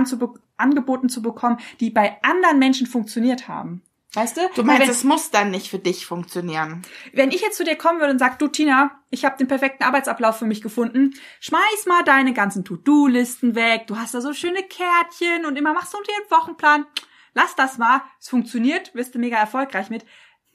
angeboten 0.58 1.10
zu 1.10 1.22
bekommen, 1.22 1.58
die 1.80 1.90
bei 1.90 2.18
anderen 2.22 2.60
Menschen 2.60 2.88
funktioniert 2.88 3.48
haben. 3.48 3.82
Weißt 4.14 4.38
du? 4.38 4.42
Du 4.56 4.64
meinst, 4.64 4.88
es 4.88 5.04
muss 5.04 5.30
dann 5.32 5.52
nicht 5.52 5.70
für 5.70 5.80
dich 5.80 6.06
funktionieren. 6.06 6.82
Wenn 7.14 7.30
ich 7.32 7.42
jetzt 7.42 7.58
zu 7.58 7.64
dir 7.64 7.76
kommen 7.76 8.00
würde 8.00 8.14
und 8.14 8.20
sag, 8.20 8.40
du 8.40 8.48
Tina, 8.48 9.00
ich 9.10 9.26
habe 9.26 9.38
den 9.38 9.48
perfekten 9.48 9.84
Arbeitsablauf 9.84 10.40
für 10.40 10.46
mich 10.46 10.62
gefunden, 10.62 11.14
schmeiß 11.40 11.86
mal 11.86 12.04
deine 12.04 12.34
ganzen 12.34 12.64
To-Do-Listen 12.64 13.54
weg, 13.54 13.86
du 13.88 13.98
hast 13.98 14.14
da 14.14 14.22
so 14.22 14.34
schöne 14.34 14.64
Kärtchen 14.64 15.46
und 15.46 15.56
immer 15.58 15.74
machst 15.74 15.94
du 15.94 15.98
dir 16.02 16.16
einen 16.16 16.32
Wochenplan. 16.32 16.86
Lass 17.34 17.56
das 17.56 17.78
mal, 17.78 18.02
es 18.20 18.30
funktioniert, 18.30 18.96
wirst 18.96 19.14
du 19.14 19.20
mega 19.20 19.38
erfolgreich 19.38 19.90
mit. 19.90 20.06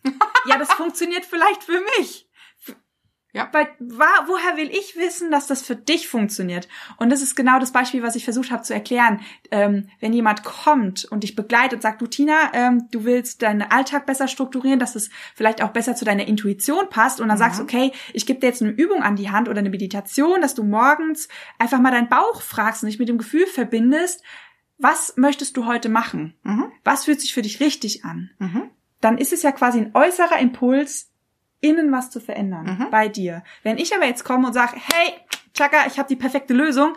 ja, 0.47 0.59
das 0.59 0.73
funktioniert 0.73 1.25
vielleicht 1.25 1.63
für 1.63 1.81
mich. 1.99 2.29
Ja. 3.35 3.49
Weil 3.53 3.69
war, 3.79 4.27
woher 4.27 4.59
will 4.59 4.69
ich 4.69 4.97
wissen, 4.97 5.31
dass 5.31 5.47
das 5.47 5.63
für 5.63 5.75
dich 5.75 6.07
funktioniert? 6.07 6.69
Und 6.99 7.11
das 7.11 7.23
ist 7.23 7.35
genau 7.35 7.59
das 7.59 7.73
Beispiel, 7.73 8.03
was 8.03 8.15
ich 8.15 8.25
versucht 8.25 8.51
habe 8.51 8.63
zu 8.63 8.75
erklären. 8.75 9.21
Ähm, 9.51 9.89
wenn 10.01 10.13
jemand 10.13 10.45
kommt 10.45 11.07
und 11.07 11.23
dich 11.23 11.35
begleitet 11.35 11.75
und 11.75 11.83
sagt, 11.83 12.03
du 12.03 12.07
Tina, 12.07 12.51
ähm, 12.53 12.89
du 12.91 13.05
willst 13.05 13.41
deinen 13.41 13.63
Alltag 13.63 14.05
besser 14.05 14.29
strukturieren, 14.29 14.79
dass 14.79 14.97
es 14.97 15.09
vielleicht 15.35 15.63
auch 15.63 15.71
besser 15.71 15.95
zu 15.95 16.05
deiner 16.05 16.29
Intuition 16.29 16.91
passt 16.91 17.21
und 17.21 17.29
dann 17.29 17.39
ja. 17.39 17.45
sagst, 17.45 17.61
okay, 17.61 17.93
ich 18.13 18.27
gebe 18.27 18.41
dir 18.41 18.49
jetzt 18.49 18.61
eine 18.61 18.73
Übung 18.73 19.03
an 19.03 19.17
die 19.17 19.31
Hand 19.31 19.49
oder 19.49 19.61
eine 19.61 19.71
Meditation, 19.71 20.43
dass 20.43 20.55
du 20.55 20.63
morgens 20.63 21.29
einfach 21.59 21.81
mal 21.81 21.91
deinen 21.91 22.11
Bauch 22.11 22.43
fragst 22.43 22.83
und 22.83 22.89
dich 22.89 22.99
mit 22.99 23.09
dem 23.09 23.19
Gefühl 23.19 23.47
verbindest, 23.47 24.23
was 24.77 25.17
möchtest 25.17 25.57
du 25.57 25.65
heute 25.65 25.89
machen? 25.89 26.35
Mhm. 26.43 26.67
Was 26.85 27.05
fühlt 27.05 27.21
sich 27.21 27.33
für 27.33 27.43
dich 27.43 27.61
richtig 27.61 28.05
an? 28.05 28.31
Mhm. 28.39 28.71
Dann 29.01 29.17
ist 29.17 29.33
es 29.33 29.43
ja 29.43 29.53
quasi 29.53 29.79
ein 29.79 29.95
äußerer 29.95 30.39
Impuls, 30.39 31.12
innen 31.63 31.91
was 31.91 32.11
zu 32.11 32.21
verändern 32.21 32.79
mhm. 32.79 32.91
bei 32.91 33.09
dir. 33.09 33.43
Wenn 33.63 33.79
ich 33.79 33.95
aber 33.95 34.05
jetzt 34.05 34.25
komme 34.25 34.49
und 34.49 34.53
sage, 34.53 34.75
hey, 34.75 35.15
Chaka, 35.55 35.87
ich 35.87 35.99
habe 35.99 36.09
die 36.09 36.17
perfekte 36.17 36.53
Lösung, 36.53 36.95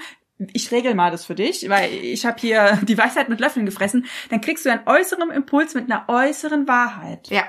ich 0.52 0.72
regel 0.72 0.96
mal 0.96 1.12
das 1.12 1.26
für 1.26 1.36
dich, 1.36 1.70
weil 1.70 1.94
ich 1.94 2.26
habe 2.26 2.38
hier 2.40 2.80
die 2.84 2.98
Weisheit 2.98 3.30
mit 3.30 3.40
Löffeln 3.40 3.66
gefressen, 3.66 4.06
dann 4.30 4.42
kriegst 4.42 4.66
du 4.66 4.72
einen 4.72 4.86
äußeren 4.86 5.32
Impuls 5.32 5.74
mit 5.74 5.90
einer 5.90 6.06
äußeren 6.10 6.68
Wahrheit. 6.68 7.30
Ja. 7.30 7.44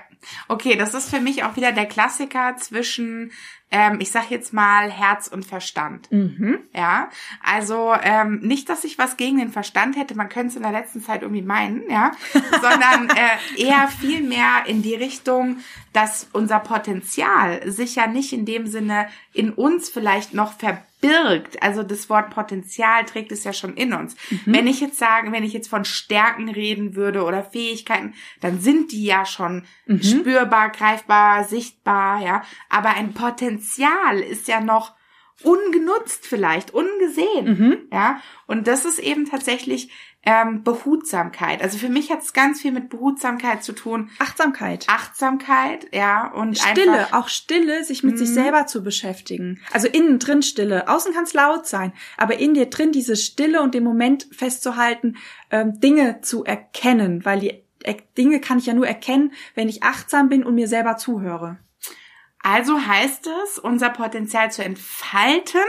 Okay, 0.48 0.76
das 0.76 0.94
ist 0.94 1.10
für 1.10 1.20
mich 1.20 1.44
auch 1.44 1.56
wieder 1.56 1.72
der 1.72 1.86
Klassiker 1.86 2.56
zwischen 2.56 3.32
ähm, 3.70 3.98
ich 4.00 4.10
sag 4.10 4.30
jetzt 4.30 4.52
mal 4.52 4.90
Herz 4.90 5.26
und 5.26 5.44
Verstand. 5.44 6.10
Mhm. 6.12 6.60
Ja, 6.72 7.10
also 7.42 7.92
ähm, 8.00 8.40
nicht, 8.40 8.68
dass 8.68 8.84
ich 8.84 8.98
was 8.98 9.16
gegen 9.16 9.38
den 9.38 9.50
Verstand 9.50 9.96
hätte, 9.96 10.14
man 10.14 10.28
könnte 10.28 10.48
es 10.48 10.56
in 10.56 10.62
der 10.62 10.72
letzten 10.72 11.02
Zeit 11.02 11.22
irgendwie 11.22 11.42
meinen, 11.42 11.82
ja, 11.90 12.12
sondern 12.32 13.10
äh, 13.10 13.62
eher 13.62 13.88
viel 13.88 14.22
mehr 14.22 14.64
in 14.66 14.82
die 14.82 14.94
Richtung, 14.94 15.58
dass 15.92 16.28
unser 16.32 16.60
Potenzial 16.60 17.70
sich 17.70 17.96
ja 17.96 18.06
nicht 18.06 18.32
in 18.32 18.44
dem 18.44 18.66
Sinne 18.66 19.08
in 19.32 19.52
uns 19.52 19.88
vielleicht 19.88 20.32
noch 20.32 20.52
verbirgt. 21.00 21.62
Also 21.62 21.82
das 21.82 22.08
Wort 22.08 22.30
Potenzial 22.30 23.04
trägt 23.04 23.32
es 23.32 23.44
ja 23.44 23.52
schon 23.52 23.74
in 23.74 23.92
uns. 23.92 24.16
Mhm. 24.30 24.40
Wenn 24.46 24.66
ich 24.66 24.80
jetzt 24.80 24.98
sagen, 24.98 25.32
wenn 25.32 25.44
ich 25.44 25.52
jetzt 25.52 25.68
von 25.68 25.84
Stärken 25.84 26.48
reden 26.48 26.94
würde 26.94 27.24
oder 27.24 27.42
Fähigkeiten, 27.42 28.14
dann 28.40 28.60
sind 28.60 28.92
die 28.92 29.04
ja 29.04 29.24
schon 29.24 29.64
mhm. 29.86 30.02
spürbar, 30.02 30.70
greifbar, 30.70 31.44
sichtbar, 31.44 32.22
ja. 32.22 32.42
Aber 32.68 32.90
ein 32.90 33.12
Potenzial 33.12 33.56
Potenzial 33.56 34.20
ist 34.20 34.48
ja 34.48 34.60
noch 34.60 34.94
ungenutzt 35.42 36.26
vielleicht, 36.26 36.72
ungesehen. 36.72 37.46
Mhm. 37.46 37.78
Ja, 37.92 38.20
und 38.46 38.66
das 38.66 38.84
ist 38.84 38.98
eben 38.98 39.26
tatsächlich 39.26 39.90
ähm, 40.22 40.64
Behutsamkeit. 40.64 41.62
Also 41.62 41.78
für 41.78 41.88
mich 41.88 42.10
hat 42.10 42.22
es 42.22 42.32
ganz 42.32 42.60
viel 42.60 42.72
mit 42.72 42.88
Behutsamkeit 42.88 43.62
zu 43.62 43.72
tun. 43.72 44.10
Achtsamkeit. 44.18 44.84
Achtsamkeit, 44.88 45.86
ja. 45.94 46.32
Und 46.32 46.58
Stille, 46.58 46.92
einfach, 46.92 47.12
auch 47.18 47.28
Stille, 47.28 47.84
sich 47.84 48.02
mit 48.02 48.18
sich 48.18 48.30
mhm. 48.30 48.34
selber 48.34 48.66
zu 48.66 48.82
beschäftigen. 48.82 49.60
Also 49.72 49.86
innen 49.86 50.18
drin 50.18 50.42
Stille. 50.42 50.88
Außen 50.88 51.14
kann 51.14 51.24
es 51.24 51.32
laut 51.32 51.66
sein, 51.66 51.92
aber 52.16 52.38
in 52.38 52.54
dir 52.54 52.66
drin 52.66 52.90
diese 52.90 53.14
Stille 53.14 53.62
und 53.62 53.74
den 53.74 53.84
Moment 53.84 54.26
festzuhalten, 54.32 55.16
ähm, 55.50 55.78
Dinge 55.78 56.20
zu 56.22 56.44
erkennen, 56.44 57.24
weil 57.24 57.40
die 57.40 57.62
Dinge 58.18 58.40
kann 58.40 58.58
ich 58.58 58.66
ja 58.66 58.74
nur 58.74 58.86
erkennen, 58.86 59.32
wenn 59.54 59.68
ich 59.68 59.84
achtsam 59.84 60.28
bin 60.28 60.44
und 60.44 60.56
mir 60.56 60.66
selber 60.66 60.96
zuhöre. 60.96 61.58
Also 62.40 62.84
heißt 62.84 63.28
es, 63.44 63.58
unser 63.58 63.90
Potenzial 63.90 64.50
zu 64.50 64.64
entfalten, 64.64 65.60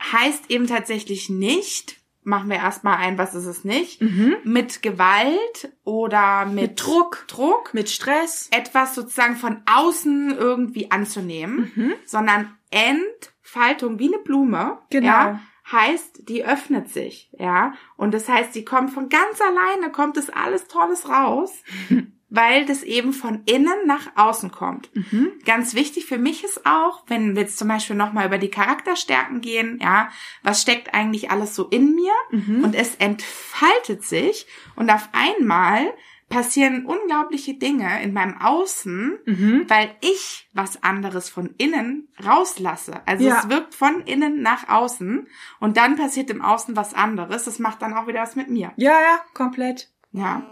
heißt 0.00 0.50
eben 0.50 0.66
tatsächlich 0.66 1.28
nicht, 1.28 1.99
machen 2.22 2.50
wir 2.50 2.56
erstmal 2.56 2.98
ein, 2.98 3.18
was 3.18 3.34
ist 3.34 3.46
es 3.46 3.64
nicht, 3.64 4.00
mhm. 4.02 4.36
mit 4.44 4.82
Gewalt 4.82 5.72
oder 5.84 6.46
mit, 6.46 6.54
mit, 6.54 6.84
Druck, 6.84 7.24
Druck, 7.28 7.74
mit 7.74 7.88
Stress, 7.88 8.48
etwas 8.52 8.94
sozusagen 8.94 9.36
von 9.36 9.62
außen 9.66 10.36
irgendwie 10.36 10.90
anzunehmen, 10.90 11.72
mhm. 11.74 11.92
sondern 12.04 12.56
Entfaltung 12.70 13.98
wie 13.98 14.12
eine 14.12 14.22
Blume, 14.22 14.78
genau. 14.90 15.06
Ja, 15.06 15.40
heißt, 15.70 16.28
die 16.28 16.44
öffnet 16.44 16.88
sich, 16.88 17.30
ja, 17.38 17.74
und 17.96 18.12
das 18.12 18.28
heißt, 18.28 18.54
die 18.54 18.64
kommt 18.64 18.90
von 18.92 19.08
ganz 19.08 19.40
alleine, 19.40 19.92
kommt 19.92 20.16
das 20.16 20.28
alles 20.30 20.66
Tolles 20.66 21.08
raus. 21.08 21.52
weil 22.30 22.64
das 22.64 22.82
eben 22.82 23.12
von 23.12 23.42
innen 23.44 23.86
nach 23.86 24.12
außen 24.14 24.50
kommt. 24.50 24.88
Mhm. 24.94 25.32
Ganz 25.44 25.74
wichtig 25.74 26.06
für 26.06 26.18
mich 26.18 26.44
ist 26.44 26.64
auch, 26.64 27.02
wenn 27.08 27.34
wir 27.34 27.42
jetzt 27.42 27.58
zum 27.58 27.68
Beispiel 27.68 27.96
nochmal 27.96 28.26
über 28.26 28.38
die 28.38 28.50
Charakterstärken 28.50 29.40
gehen, 29.40 29.78
ja, 29.82 30.10
was 30.42 30.62
steckt 30.62 30.94
eigentlich 30.94 31.30
alles 31.30 31.54
so 31.54 31.66
in 31.66 31.94
mir 31.94 32.12
mhm. 32.30 32.64
und 32.64 32.74
es 32.74 32.94
entfaltet 32.96 34.04
sich 34.04 34.46
und 34.76 34.90
auf 34.90 35.08
einmal 35.12 35.92
passieren 36.30 36.86
unglaubliche 36.86 37.54
Dinge 37.54 38.02
in 38.02 38.12
meinem 38.12 38.40
Außen, 38.40 39.18
mhm. 39.26 39.64
weil 39.66 39.90
ich 40.00 40.48
was 40.54 40.82
anderes 40.82 41.28
von 41.28 41.54
innen 41.58 42.08
rauslasse. 42.24 43.00
Also 43.04 43.26
ja. 43.26 43.40
es 43.40 43.50
wirkt 43.50 43.74
von 43.74 44.02
innen 44.02 44.40
nach 44.40 44.68
außen 44.68 45.26
und 45.58 45.76
dann 45.76 45.96
passiert 45.96 46.30
im 46.30 46.40
Außen 46.40 46.76
was 46.76 46.94
anderes. 46.94 47.44
Das 47.44 47.58
macht 47.58 47.82
dann 47.82 47.94
auch 47.94 48.06
wieder 48.06 48.22
was 48.22 48.36
mit 48.36 48.48
mir. 48.48 48.72
Ja, 48.76 48.92
ja, 48.92 49.20
komplett. 49.34 49.90
Ja. 50.12 50.42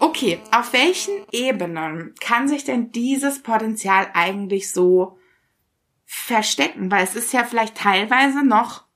Okay, 0.00 0.38
auf 0.52 0.72
welchen 0.72 1.14
Ebenen 1.32 2.14
kann 2.20 2.48
sich 2.48 2.64
denn 2.64 2.92
dieses 2.92 3.42
Potenzial 3.42 4.08
eigentlich 4.14 4.72
so 4.72 5.18
verstecken? 6.04 6.90
Weil 6.90 7.04
es 7.04 7.14
ist 7.14 7.32
ja 7.32 7.44
vielleicht 7.44 7.76
teilweise 7.76 8.44
noch 8.44 8.88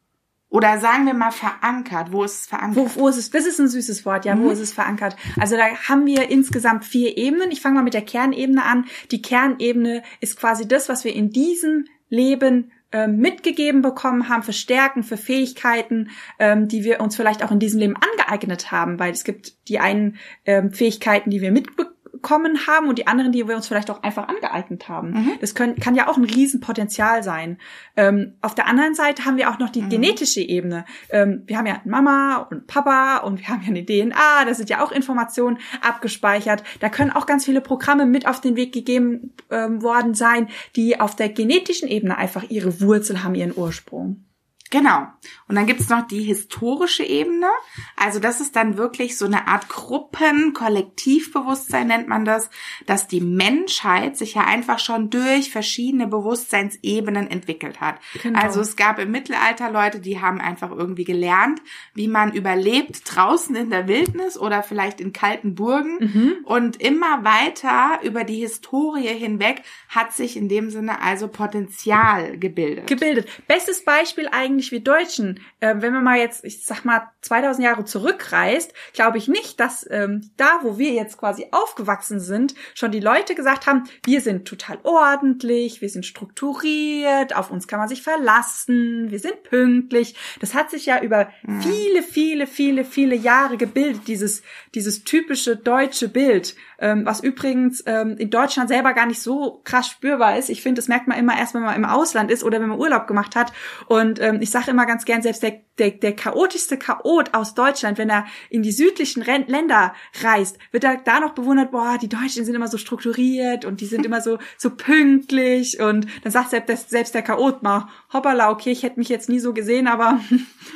oder 0.53 0.79
sagen 0.79 1.07
wir 1.07 1.15
mal 1.15 1.31
verankert. 1.31 2.13
Wo 2.13 2.25
ist 2.25 2.41
es 2.43 2.47
verankert? 2.47 2.97
Wo, 2.97 3.01
wo 3.01 3.09
ist 3.09 3.17
es? 3.17 3.31
Das 3.31 3.47
ist 3.47 3.59
ein 3.59 3.69
süßes 3.69 4.05
Wort, 4.05 4.27
ja. 4.27 4.35
Mhm. 4.35 4.45
Wo 4.45 4.51
ist 4.51 4.61
es 4.61 4.73
verankert? 4.73 5.17
Also 5.41 5.57
da 5.57 5.65
haben 5.89 6.05
wir 6.05 6.29
insgesamt 6.29 6.85
vier 6.85 7.17
Ebenen. 7.17 7.51
Ich 7.51 7.63
fange 7.63 7.77
mal 7.77 7.83
mit 7.83 7.95
der 7.95 8.05
Kernebene 8.05 8.63
an. 8.63 8.85
Die 9.11 9.23
Kernebene 9.23 10.03
ist 10.21 10.39
quasi 10.39 10.69
das, 10.69 10.91
was 10.91 11.05
wir 11.05 11.15
in 11.15 11.31
diesem 11.31 11.87
Leben 12.11 12.71
mitgegeben 13.07 13.83
bekommen 13.83 14.29
haben 14.29 14.43
für 14.43 14.53
Stärken, 14.53 15.03
für 15.03 15.17
Fähigkeiten, 15.17 16.11
ähm, 16.39 16.69
die 16.69 16.85
wir 16.85 17.01
uns 17.01 17.17
vielleicht 17.17 17.45
auch 17.45 17.51
in 17.51 17.59
diesem 17.59 17.81
Leben 17.81 17.97
angeeignet 17.97 18.71
haben, 18.71 18.99
weil 18.99 19.13
es 19.13 19.25
gibt 19.25 19.69
die 19.69 19.79
einen 19.79 20.17
ähm, 20.45 20.73
Fähigkeiten, 20.73 21.31
die 21.31 21.41
wir 21.41 21.53
mitbekommen 21.53 21.92
bekommen 22.23 22.67
haben 22.69 22.89
und 22.89 22.99
die 22.99 23.07
anderen, 23.09 23.33
die 23.33 23.47
wir 23.47 23.57
uns 23.57 23.67
vielleicht 23.67 23.91
auch 23.91 24.03
einfach 24.03 24.29
angeeignet 24.29 24.89
haben. 24.89 25.11
Mhm. 25.11 25.33
Das 25.41 25.55
können, 25.55 25.77
kann 25.77 25.97
ja 25.97 26.09
auch 26.09 26.17
ein 26.17 26.25
Riesenpotenzial 26.25 27.23
sein. 27.23 27.59
Ähm, 27.97 28.35
auf 28.41 28.55
der 28.55 28.69
anderen 28.69 28.95
Seite 28.95 29.25
haben 29.25 29.37
wir 29.37 29.51
auch 29.51 29.59
noch 29.59 29.71
die 29.71 29.83
mhm. 29.83 29.89
genetische 29.91 30.41
Ebene. 30.41 30.85
Ähm, 31.11 31.43
wir 31.47 31.59
haben 31.59 31.67
ja 31.67 31.81
Mama 31.85 32.47
und 32.49 32.69
Papa 32.69 33.19
und 33.19 33.41
wir 33.41 33.49
haben 33.49 33.63
ja 33.63 33.69
eine 33.69 33.85
DNA, 33.85 34.45
da 34.47 34.55
sind 34.55 34.71
ja 34.71 34.83
auch 34.83 34.93
Informationen 34.93 35.59
abgespeichert. 35.83 36.63
Da 36.81 36.89
können 36.89 37.11
auch 37.11 37.27
ganz 37.27 37.45
viele 37.45 37.61
Programme 37.61 38.07
mit 38.07 38.27
auf 38.27 38.41
den 38.41 38.55
Weg 38.55 38.73
gegeben 38.73 39.35
ähm, 39.51 39.83
worden 39.83 40.15
sein, 40.15 40.49
die 40.77 41.01
auf 41.01 41.17
der 41.17 41.29
genetischen 41.29 41.89
Ebene 41.89 42.17
einfach 42.17 42.45
ihre 42.49 42.81
Wurzel 42.81 43.25
haben, 43.25 43.35
ihren 43.35 43.57
Ursprung. 43.57 44.25
Genau. 44.73 45.07
Und 45.49 45.57
dann 45.57 45.67
gibt's 45.67 45.91
noch 45.91 46.07
die 46.07 46.23
historische 46.23 47.05
Ebene. 47.05 47.49
Also 47.95 48.21
das 48.21 48.41
ist 48.41 48.57
dann 48.57 48.79
wirklich 48.79 49.19
so 49.19 49.27
eine 49.27 49.47
Art 49.47 49.69
Gruppen, 49.69 50.55
Kollektivbewusstsein 50.55 51.89
nennt 51.89 52.09
man 52.09 52.25
das, 52.25 52.49
dass 52.87 53.07
die 53.07 53.21
Menschheit 53.21 54.17
sich 54.17 54.33
ja 54.33 54.45
einfach 54.45 54.79
schon 54.79 55.11
durch 55.11 55.51
verschiedene 55.51 56.07
Bewusstseinsebenen 56.07 57.31
entwickelt 57.31 57.83
hat. 57.83 57.97
Genau. 58.23 58.41
Also 58.41 58.63
es 58.63 58.75
gab 58.75 58.99
im 58.99 59.11
Mittelalter 59.11 59.71
Leute, 59.71 60.01
die 60.01 60.23
haben 60.23 60.41
einfach 60.41 60.71
irgendwie 60.71 61.05
gelernt, 61.05 61.61
wie 61.93 62.09
man 62.09 62.33
überlebt 62.33 63.03
draußen 63.05 63.55
in 63.55 63.69
der 63.69 63.89
Wildnis 63.89 64.39
oder 64.39 64.63
vielleicht 64.63 65.03
in 65.03 65.13
kalten 65.13 65.55
Burgen. 65.55 65.99
Mhm. 66.01 66.37
Und 66.45 66.81
immer 66.81 67.25
weiter 67.25 68.01
über 68.03 68.25
die 68.25 68.41
Historie 68.41 69.09
hinweg 69.09 69.65
hat 69.91 70.15
sich 70.15 70.39
in 70.39 70.49
dem 70.49 70.71
Sinne 70.71 71.03
also 71.03 71.29
Potenzial 71.29 72.39
gebildet. 72.39 72.87
Gebildet. 72.87 73.29
Bestes 73.47 73.85
Beispiel 73.85 74.29
eigentlich 74.33 74.62
ähnlich 74.63 74.73
wie 74.73 74.81
Deutschen. 74.81 75.41
Äh, 75.61 75.77
wenn 75.79 75.93
man 75.93 76.05
mal 76.05 76.19
jetzt, 76.19 76.45
ich 76.45 76.65
sag 76.65 76.85
mal, 76.85 77.09
2000 77.23 77.65
Jahre 77.65 77.85
zurückreist, 77.85 78.73
glaube 78.93 79.19
ich 79.19 79.29
nicht, 79.29 79.59
dass 79.59 79.87
ähm, 79.91 80.31
da, 80.37 80.61
wo 80.63 80.79
wir 80.79 80.93
jetzt 80.93 81.19
quasi 81.19 81.47
aufgewachsen 81.51 82.21
sind, 82.21 82.55
schon 82.75 82.93
die 82.93 83.01
Leute 83.01 83.35
gesagt 83.35 83.67
haben, 83.67 83.85
wir 84.05 84.21
sind 84.21 84.47
total 84.47 84.79
ordentlich, 84.85 85.81
wir 85.81 85.89
sind 85.89 86.07
strukturiert, 86.07 87.35
auf 87.35 87.51
uns 87.51 87.67
kann 87.67 87.81
man 87.81 87.89
sich 87.89 88.03
verlassen, 88.03 89.11
wir 89.11 89.19
sind 89.19 89.43
pünktlich. 89.43 90.15
Das 90.41 90.55
hat 90.55 90.71
sich 90.71 90.87
ja 90.87 91.01
über 91.03 91.29
mhm. 91.43 91.61
viele, 91.63 92.03
viele, 92.03 92.47
viele, 92.47 92.85
viele 92.85 93.17
Jahre 93.17 93.57
gebildet, 93.57 94.07
dieses, 94.07 94.43
dieses 94.75 95.05
typische 95.05 95.57
deutsche 95.57 96.09
Bild 96.09 96.55
ähm, 96.83 97.07
was 97.07 97.23
übrigens 97.23 97.83
ähm, 97.87 98.17
in 98.19 98.29
Deutschland 98.29 98.69
selber 98.69 98.93
gar 98.93 99.07
nicht 99.07 99.23
so 99.23 99.61
krass 99.65 99.87
spürbar 99.89 100.37
ist. 100.37 100.51
Ich 100.51 100.63
finde, 100.63 100.81
das 100.81 100.89
merkt 100.89 101.07
man 101.07 101.17
immer 101.17 101.39
erst, 101.39 101.55
wenn 101.55 101.63
man 101.63 101.77
im 101.77 101.85
Ausland 101.85 102.31
ist 102.31 102.43
oder 102.43 102.61
wenn 102.61 102.69
man 102.69 102.79
Urlaub 102.79 103.07
gemacht 103.07 103.37
hat. 103.37 103.53
Und 103.87 104.21
ähm, 104.21 104.39
ich 104.41 104.51
sage 104.51 104.73
immer 104.73 104.85
ganz 104.85 105.05
gern, 105.05 105.23
selbst 105.23 105.45
der, 105.45 105.61
der, 105.79 105.93
der 105.93 106.15
chaotischste 106.15 106.77
Chaot 106.77 107.35
aus 107.35 107.55
Deutschland, 107.55 107.99
wenn 107.99 108.11
er 108.11 108.27
in 108.51 108.63
die 108.63 108.73
südlichen 108.73 109.23
Ren 109.23 109.47
Länder 109.47 109.95
reist, 110.23 110.59
wird 110.73 110.83
er 110.83 110.97
da 110.97 111.21
noch 111.21 111.35
bewundert, 111.35 111.71
boah, 111.71 111.99
die 112.03 112.09
Deutschen 112.09 112.45
sind 112.45 112.55
immer 112.55 112.69
so 112.69 112.79
strukturiert 112.79 113.65
und 113.65 113.81
die 113.81 113.87
sind 113.87 114.05
immer 114.05 114.21
so, 114.21 114.39
so 114.59 114.71
pünktlich. 114.71 115.81
Und 115.81 116.07
dann 116.25 116.33
sagt 116.33 116.51
selbst, 116.51 116.91
selbst 116.91 117.15
der 117.15 117.23
Chaot 117.23 117.63
mal, 117.63 117.89
hoppala, 118.13 118.51
okay, 118.51 118.73
ich 118.73 118.83
hätte 118.83 118.99
mich 118.99 119.09
jetzt 119.09 119.29
nie 119.29 119.39
so 119.39 119.53
gesehen, 119.53 119.87
aber 119.87 120.21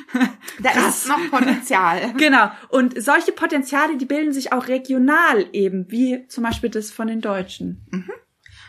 da 0.61 0.71
ist 0.89 1.09
noch 1.09 1.31
Potenzial. 1.31 2.15
genau. 2.17 2.51
Und 2.69 3.03
solche 3.03 3.33
Potenziale, 3.33 3.97
die 3.97 4.07
bilden 4.07 4.33
sich 4.33 4.53
auch 4.53 4.69
regional 4.69 5.47
eben, 5.53 5.91
wie 5.97 6.29
zum 6.29 6.45
Beispiel 6.45 6.71
das 6.71 6.91
von 6.91 7.09
den 7.09 7.21
Deutschen. 7.21 7.87
Mhm. 7.91 8.12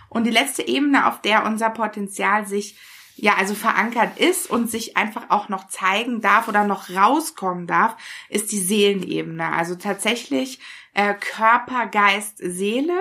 Und 0.10 0.24
die 0.24 0.31
letzte 0.31 0.65
Ebene, 0.65 1.07
auf 1.07 1.22
der 1.22 1.46
unser 1.46 1.69
Potenzial 1.69 2.48
sich 2.48 2.77
ja, 3.19 3.34
also 3.36 3.55
verankert 3.55 4.19
ist 4.19 4.48
und 4.48 4.69
sich 4.69 4.96
einfach 4.96 5.29
auch 5.29 5.50
noch 5.50 5.67
zeigen 5.67 6.22
darf 6.22 6.48
oder 6.48 6.63
noch 6.65 6.91
rauskommen 6.91 7.65
darf, 7.65 7.98
ist 8.29 8.51
die 8.51 8.60
Seelenebene. 8.60 9.51
Also 9.53 9.74
tatsächlich 9.75 10.60
äh, 10.93 11.15
Körper, 11.15 11.88
Geist, 11.88 12.38
Seele. 12.38 12.93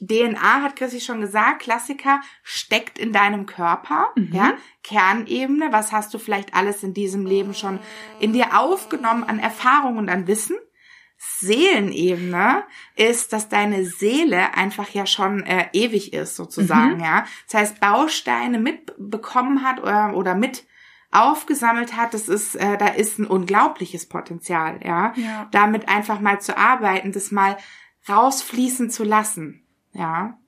DNA 0.00 0.62
hat 0.62 0.76
Chrissy 0.76 1.00
schon 1.00 1.20
gesagt, 1.20 1.60
Klassiker 1.60 2.20
steckt 2.42 2.98
in 2.98 3.12
deinem 3.12 3.46
Körper, 3.46 4.08
mhm. 4.14 4.30
ja, 4.32 4.54
Kernebene, 4.84 5.68
was 5.70 5.92
hast 5.92 6.14
du 6.14 6.18
vielleicht 6.18 6.54
alles 6.54 6.82
in 6.82 6.94
diesem 6.94 7.26
Leben 7.26 7.52
schon 7.52 7.78
in 8.20 8.32
dir 8.32 8.58
aufgenommen 8.58 9.24
an 9.24 9.38
Erfahrung 9.38 9.98
und 9.98 10.08
an 10.08 10.26
Wissen? 10.26 10.56
Seelenebene 11.18 12.62
ist, 12.94 13.32
dass 13.32 13.48
deine 13.48 13.84
Seele 13.84 14.54
einfach 14.54 14.88
ja 14.90 15.04
schon 15.04 15.42
äh, 15.42 15.66
ewig 15.72 16.12
ist, 16.12 16.36
sozusagen, 16.36 16.96
mhm. 16.96 17.04
ja. 17.04 17.26
Das 17.46 17.60
heißt, 17.60 17.80
Bausteine 17.80 18.58
mitbekommen 18.58 19.64
hat 19.64 19.80
oder, 19.80 20.14
oder 20.14 20.34
mit 20.36 20.64
aufgesammelt 21.10 21.96
hat, 21.96 22.14
das 22.14 22.28
ist, 22.28 22.54
äh, 22.54 22.76
da 22.78 22.88
ist 22.88 23.18
ein 23.18 23.26
unglaubliches 23.26 24.06
Potenzial, 24.06 24.80
ja? 24.84 25.12
ja. 25.16 25.48
Damit 25.50 25.88
einfach 25.88 26.20
mal 26.20 26.40
zu 26.40 26.56
arbeiten, 26.56 27.12
das 27.12 27.32
mal 27.32 27.56
rausfließen 28.08 28.90
zu 28.90 29.04
lassen, 29.04 29.66
ja. 29.92 30.38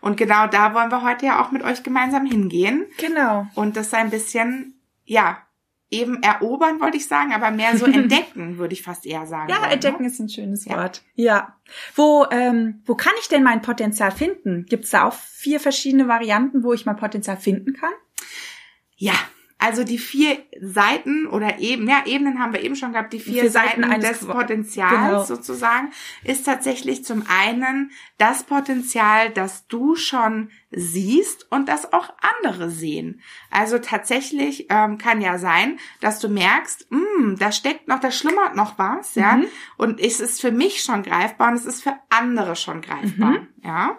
Und 0.00 0.16
genau 0.16 0.46
da 0.46 0.74
wollen 0.74 0.90
wir 0.90 1.02
heute 1.02 1.26
ja 1.26 1.42
auch 1.42 1.50
mit 1.50 1.62
euch 1.62 1.82
gemeinsam 1.82 2.26
hingehen. 2.26 2.86
Genau. 2.98 3.46
Und 3.54 3.76
das 3.76 3.94
ein 3.94 4.10
bisschen, 4.10 4.78
ja, 5.04 5.38
eben 5.92 6.22
erobern, 6.22 6.80
wollte 6.80 6.96
ich 6.96 7.06
sagen, 7.06 7.32
aber 7.32 7.50
mehr 7.50 7.76
so 7.76 7.86
entdecken, 7.86 8.58
würde 8.58 8.74
ich 8.74 8.82
fast 8.82 9.06
eher 9.06 9.26
sagen. 9.26 9.50
Ja, 9.50 9.60
wollen, 9.60 9.72
entdecken 9.72 10.02
ne? 10.02 10.08
ist 10.08 10.18
ein 10.18 10.28
schönes 10.28 10.64
ja. 10.64 10.76
Wort. 10.76 11.02
Ja. 11.14 11.56
Wo, 11.94 12.26
ähm, 12.30 12.82
wo 12.84 12.94
kann 12.94 13.12
ich 13.20 13.28
denn 13.28 13.42
mein 13.42 13.62
Potenzial 13.62 14.10
finden? 14.10 14.66
Gibt 14.68 14.84
es 14.84 14.90
da 14.90 15.04
auch 15.04 15.14
vier 15.14 15.60
verschiedene 15.60 16.08
Varianten, 16.08 16.64
wo 16.64 16.72
ich 16.72 16.86
mein 16.86 16.96
Potenzial 16.96 17.36
finden 17.36 17.74
kann? 17.74 17.92
Ja, 18.96 19.14
also 19.62 19.84
die 19.84 19.98
vier 19.98 20.38
Seiten 20.60 21.28
oder 21.28 21.60
eben, 21.60 21.88
ja, 21.88 22.02
Ebenen 22.04 22.40
haben 22.40 22.52
wir 22.52 22.62
eben 22.62 22.74
schon 22.74 22.92
gehabt, 22.92 23.12
die 23.12 23.20
vier, 23.20 23.42
vier 23.42 23.50
Seiten, 23.50 23.84
Seiten 23.84 24.00
des 24.00 24.26
Potenzials 24.26 24.90
genau. 24.92 25.22
sozusagen, 25.22 25.92
ist 26.24 26.44
tatsächlich 26.44 27.04
zum 27.04 27.24
einen 27.28 27.92
das 28.18 28.42
Potenzial, 28.42 29.30
das 29.30 29.68
du 29.68 29.94
schon 29.94 30.50
siehst 30.72 31.46
und 31.52 31.68
das 31.68 31.92
auch 31.92 32.12
andere 32.40 32.70
sehen. 32.70 33.20
Also 33.52 33.78
tatsächlich 33.78 34.66
ähm, 34.68 34.98
kann 34.98 35.20
ja 35.20 35.38
sein, 35.38 35.78
dass 36.00 36.18
du 36.18 36.28
merkst, 36.28 36.90
mh, 36.90 37.36
da 37.38 37.52
steckt 37.52 37.86
noch, 37.86 38.00
da 38.00 38.10
schlummert 38.10 38.56
noch 38.56 38.78
was, 38.80 39.14
ja, 39.14 39.36
mhm. 39.36 39.46
und 39.76 40.00
es 40.00 40.18
ist 40.18 40.40
für 40.40 40.50
mich 40.50 40.82
schon 40.82 41.04
greifbar 41.04 41.50
und 41.50 41.54
es 41.54 41.66
ist 41.66 41.84
für 41.84 41.94
andere 42.10 42.56
schon 42.56 42.80
greifbar, 42.80 43.30
mhm. 43.30 43.48
ja. 43.62 43.98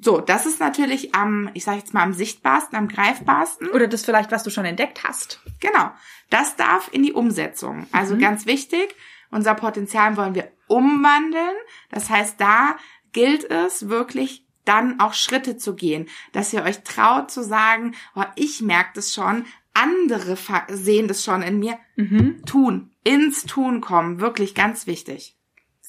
So, 0.00 0.20
das 0.20 0.46
ist 0.46 0.60
natürlich 0.60 1.14
am, 1.14 1.50
ich 1.54 1.64
sage 1.64 1.78
jetzt 1.78 1.92
mal 1.92 2.02
am 2.02 2.12
sichtbarsten, 2.12 2.78
am 2.78 2.88
greifbarsten. 2.88 3.68
Oder 3.70 3.88
das 3.88 4.04
vielleicht, 4.04 4.30
was 4.30 4.44
du 4.44 4.50
schon 4.50 4.64
entdeckt 4.64 5.02
hast. 5.04 5.40
Genau. 5.60 5.90
Das 6.30 6.56
darf 6.56 6.88
in 6.92 7.02
die 7.02 7.12
Umsetzung. 7.12 7.86
Also 7.90 8.14
mhm. 8.14 8.20
ganz 8.20 8.46
wichtig, 8.46 8.94
unser 9.30 9.54
Potenzial 9.54 10.16
wollen 10.16 10.34
wir 10.34 10.52
umwandeln. 10.68 11.56
Das 11.90 12.10
heißt, 12.10 12.40
da 12.40 12.76
gilt 13.12 13.50
es 13.50 13.88
wirklich 13.88 14.46
dann 14.64 15.00
auch 15.00 15.14
Schritte 15.14 15.56
zu 15.56 15.74
gehen, 15.74 16.08
dass 16.32 16.52
ihr 16.52 16.62
euch 16.62 16.82
traut 16.82 17.30
zu 17.30 17.42
sagen, 17.42 17.94
oh, 18.14 18.24
ich 18.36 18.60
merke 18.60 18.90
das 18.96 19.14
schon, 19.14 19.46
andere 19.72 20.36
sehen 20.68 21.08
das 21.08 21.24
schon 21.24 21.42
in 21.42 21.58
mir. 21.58 21.78
Mhm. 21.96 22.44
Tun, 22.44 22.90
ins 23.02 23.44
Tun 23.44 23.80
kommen, 23.80 24.20
wirklich 24.20 24.54
ganz 24.54 24.86
wichtig. 24.86 25.37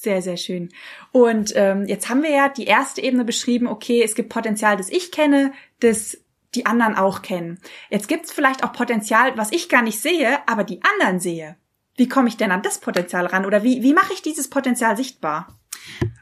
Sehr, 0.02 0.22
sehr 0.22 0.38
schön. 0.38 0.70
Und 1.12 1.52
ähm, 1.58 1.86
jetzt 1.86 2.08
haben 2.08 2.24
wir 2.24 2.30
ja 2.30 2.48
die 2.48 2.64
erste 2.64 3.02
Ebene 3.02 3.26
beschrieben, 3.26 3.68
okay, 3.68 4.02
es 4.02 4.16
gibt 4.16 4.30
Potenzial, 4.30 4.78
das 4.78 4.88
ich 4.88 5.12
kenne, 5.12 5.52
das 5.82 6.18
die 6.56 6.66
anderen 6.66 6.96
auch 6.96 7.22
kennen. 7.22 7.60
Jetzt 7.90 8.08
gibt 8.08 8.24
es 8.24 8.32
vielleicht 8.32 8.64
auch 8.64 8.72
Potenzial, 8.72 9.38
was 9.38 9.52
ich 9.52 9.68
gar 9.68 9.82
nicht 9.82 10.00
sehe, 10.00 10.40
aber 10.48 10.64
die 10.64 10.80
anderen 10.84 11.20
sehe. 11.20 11.58
Wie 11.98 12.08
komme 12.08 12.30
ich 12.30 12.38
denn 12.38 12.52
an 12.52 12.62
das 12.62 12.80
Potenzial 12.80 13.26
ran? 13.26 13.46
Oder 13.46 13.64
wie, 13.64 13.84
wie 13.84 13.94
mache 13.94 14.14
ich 14.14 14.22
dieses 14.22 14.50
Potenzial 14.50 14.96
sichtbar? 14.96 15.60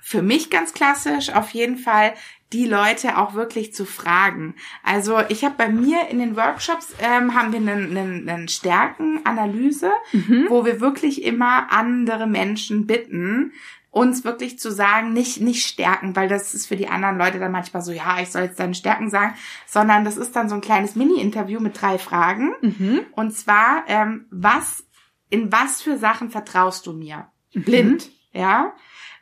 Für 0.01 0.23
mich 0.23 0.49
ganz 0.49 0.73
klassisch 0.73 1.29
auf 1.29 1.51
jeden 1.51 1.77
Fall 1.77 2.15
die 2.53 2.65
Leute 2.65 3.17
auch 3.17 3.33
wirklich 3.33 3.73
zu 3.73 3.85
fragen. 3.85 4.55
Also 4.83 5.19
ich 5.27 5.43
habe 5.43 5.55
bei 5.57 5.69
mir 5.69 6.07
in 6.09 6.19
den 6.19 6.37
Workshops 6.37 6.93
ähm, 7.01 7.35
haben 7.35 7.51
wir 7.51 7.59
eine, 7.59 7.73
eine, 7.73 8.31
eine 8.31 8.47
Stärkenanalyse, 8.47 9.91
mhm. 10.13 10.45
wo 10.49 10.63
wir 10.63 10.79
wirklich 10.79 11.23
immer 11.23 11.71
andere 11.71 12.25
Menschen 12.25 12.87
bitten, 12.87 13.51
uns 13.91 14.23
wirklich 14.23 14.59
zu 14.59 14.71
sagen, 14.71 15.11
nicht, 15.11 15.41
nicht 15.41 15.65
stärken, 15.65 16.15
weil 16.15 16.27
das 16.27 16.53
ist 16.53 16.67
für 16.67 16.75
die 16.75 16.87
anderen 16.87 17.17
Leute 17.17 17.39
dann 17.39 17.51
manchmal 17.51 17.81
so, 17.81 17.91
ja, 17.91 18.19
ich 18.21 18.29
soll 18.29 18.43
jetzt 18.43 18.59
deine 18.59 18.75
Stärken 18.75 19.09
sagen, 19.09 19.33
sondern 19.65 20.05
das 20.05 20.17
ist 20.17 20.35
dann 20.35 20.49
so 20.49 20.55
ein 20.55 20.61
kleines 20.61 20.95
Mini-Interview 20.95 21.59
mit 21.59 21.81
drei 21.81 21.97
Fragen. 21.97 22.53
Mhm. 22.61 23.01
Und 23.13 23.31
zwar, 23.31 23.83
ähm, 23.87 24.25
was, 24.29 24.85
in 25.29 25.51
was 25.51 25.81
für 25.81 25.97
Sachen 25.97 26.29
vertraust 26.29 26.85
du 26.85 26.93
mir? 26.93 27.27
Mhm. 27.53 27.63
Blind, 27.63 28.11
ja? 28.33 28.73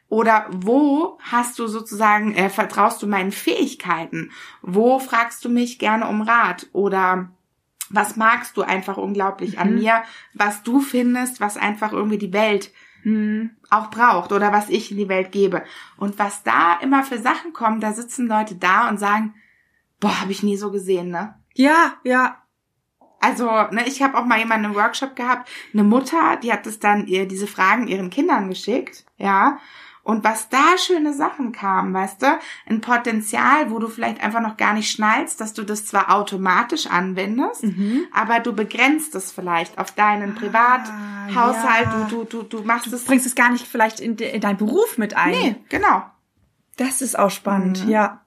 Oder 0.07 0.45
wo 0.51 1.17
hast 1.19 1.57
du 1.57 1.67
sozusagen, 1.67 2.35
äh, 2.35 2.49
vertraust 2.49 3.01
du 3.01 3.07
meinen 3.07 3.31
Fähigkeiten? 3.31 4.31
Wo 4.61 4.99
fragst 4.99 5.43
du 5.43 5.49
mich 5.49 5.79
gerne 5.79 6.07
um 6.07 6.21
Rat? 6.21 6.67
Oder 6.73 7.29
was 7.89 8.15
magst 8.15 8.57
du 8.57 8.61
einfach 8.61 8.97
unglaublich 8.97 9.53
mhm. 9.53 9.61
an 9.61 9.75
mir, 9.75 10.03
was 10.33 10.63
du 10.63 10.79
findest, 10.79 11.39
was 11.39 11.57
einfach 11.57 11.91
irgendwie 11.91 12.17
die 12.17 12.33
Welt 12.33 12.71
hm, 13.03 13.51
auch 13.69 13.91
braucht 13.91 14.31
oder 14.31 14.51
was 14.51 14.69
ich 14.69 14.89
in 14.89 14.97
die 14.97 15.09
Welt 15.09 15.31
gebe. 15.31 15.63
Und 15.97 16.17
was 16.17 16.43
da 16.43 16.79
immer 16.81 17.03
für 17.03 17.19
Sachen 17.19 17.53
kommen, 17.53 17.79
da 17.79 17.93
sitzen 17.93 18.27
Leute 18.27 18.55
da 18.55 18.89
und 18.89 18.99
sagen, 18.99 19.35
boah, 19.99 20.21
habe 20.21 20.31
ich 20.31 20.43
nie 20.43 20.57
so 20.57 20.71
gesehen, 20.71 21.09
ne? 21.09 21.35
Ja, 21.53 21.93
ja. 22.03 22.41
Also, 23.21 23.45
ne, 23.71 23.87
ich 23.87 24.01
habe 24.01 24.17
auch 24.17 24.25
mal 24.25 24.39
jemanden 24.39 24.65
im 24.65 24.75
Workshop 24.75 25.15
gehabt, 25.15 25.49
eine 25.73 25.83
Mutter, 25.83 26.37
die 26.37 26.51
hat 26.51 26.67
es 26.67 26.79
dann 26.79 27.07
ihr 27.07 27.27
diese 27.27 27.47
Fragen 27.47 27.87
ihren 27.87 28.09
Kindern 28.09 28.49
geschickt, 28.49 29.05
ja. 29.17 29.59
Und 30.05 30.23
was 30.23 30.49
da 30.49 30.77
schöne 30.77 31.15
Sachen 31.15 31.51
kamen, 31.51 31.91
weißt 31.91 32.21
du, 32.21 32.27
ein 32.67 32.79
Potenzial, 32.79 33.71
wo 33.71 33.79
du 33.79 33.87
vielleicht 33.87 34.23
einfach 34.23 34.39
noch 34.39 34.55
gar 34.55 34.75
nicht 34.75 34.91
schnallst, 34.91 35.41
dass 35.41 35.53
du 35.53 35.63
das 35.63 35.87
zwar 35.87 36.13
automatisch 36.13 36.85
anwendest, 36.85 37.63
mhm. 37.63 38.05
aber 38.13 38.39
du 38.39 38.53
begrenzt 38.53 39.15
es 39.15 39.31
vielleicht 39.31 39.79
auf 39.79 39.93
deinen 39.93 40.35
Privathaushalt, 40.35 41.87
ah, 41.87 41.99
ja. 42.01 42.07
du, 42.07 42.23
du, 42.23 42.43
du, 42.43 42.43
du 42.43 42.63
machst 42.63 42.91
du 42.91 42.95
es. 42.95 43.03
bringst 43.03 43.25
es 43.25 43.33
gar 43.33 43.49
nicht 43.49 43.65
vielleicht 43.65 43.99
in, 43.99 44.15
de, 44.15 44.31
in 44.31 44.41
deinen 44.41 44.57
Beruf 44.57 44.99
mit 44.99 45.17
ein. 45.17 45.31
Nee, 45.31 45.55
genau. 45.69 46.03
Das 46.77 47.01
ist 47.01 47.17
auch 47.17 47.31
spannend, 47.31 47.83
mhm. 47.83 47.89
ja. 47.89 48.21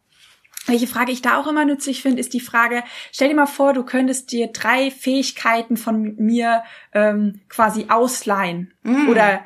Welche 0.67 0.89
Frage 0.89 1.13
ich 1.13 1.23
da 1.23 1.39
auch 1.39 1.47
immer 1.47 1.65
nützlich 1.65 2.03
finde, 2.03 2.21
ist 2.21 2.35
die 2.35 2.41
Frage, 2.41 2.83
stell 3.13 3.29
dir 3.29 3.37
mal 3.37 3.47
vor, 3.47 3.73
du 3.73 3.85
könntest 3.85 4.33
dir 4.33 4.49
drei 4.49 4.91
Fähigkeiten 4.91 5.77
von 5.79 6.17
mir 6.17 6.63
ähm, 6.93 7.41
quasi 7.49 7.87
ausleihen. 7.89 8.75
Mm. 8.83 9.09
Oder 9.09 9.41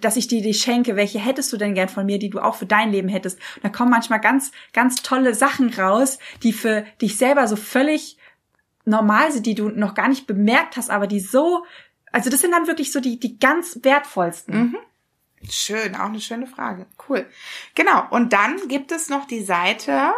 dass 0.00 0.16
ich 0.16 0.28
dir 0.28 0.42
die 0.42 0.54
schenke, 0.54 0.96
welche 0.96 1.18
hättest 1.18 1.52
du 1.52 1.56
denn 1.56 1.74
gern 1.74 1.88
von 1.88 2.06
mir, 2.06 2.18
die 2.18 2.30
du 2.30 2.40
auch 2.40 2.56
für 2.56 2.66
dein 2.66 2.90
Leben 2.92 3.08
hättest? 3.08 3.38
Und 3.56 3.64
da 3.64 3.68
kommen 3.68 3.90
manchmal 3.90 4.20
ganz, 4.20 4.52
ganz 4.72 5.02
tolle 5.02 5.34
Sachen 5.34 5.72
raus, 5.74 6.18
die 6.42 6.52
für 6.52 6.84
dich 7.00 7.16
selber 7.16 7.46
so 7.48 7.56
völlig 7.56 8.16
normal 8.84 9.32
sind, 9.32 9.46
die 9.46 9.54
du 9.54 9.68
noch 9.68 9.94
gar 9.94 10.08
nicht 10.08 10.26
bemerkt 10.26 10.76
hast, 10.76 10.90
aber 10.90 11.06
die 11.06 11.20
so, 11.20 11.64
also 12.10 12.30
das 12.30 12.40
sind 12.40 12.52
dann 12.52 12.66
wirklich 12.66 12.92
so 12.92 13.00
die, 13.00 13.18
die 13.18 13.38
ganz 13.38 13.78
wertvollsten. 13.82 14.54
Mhm. 14.54 14.76
Schön, 15.50 15.96
auch 15.96 16.06
eine 16.06 16.20
schöne 16.20 16.46
Frage. 16.46 16.86
Cool. 17.08 17.26
Genau. 17.74 18.06
Und 18.10 18.32
dann 18.32 18.68
gibt 18.68 18.92
es 18.92 19.08
noch 19.08 19.26
die 19.26 19.42
Seite, 19.42 20.12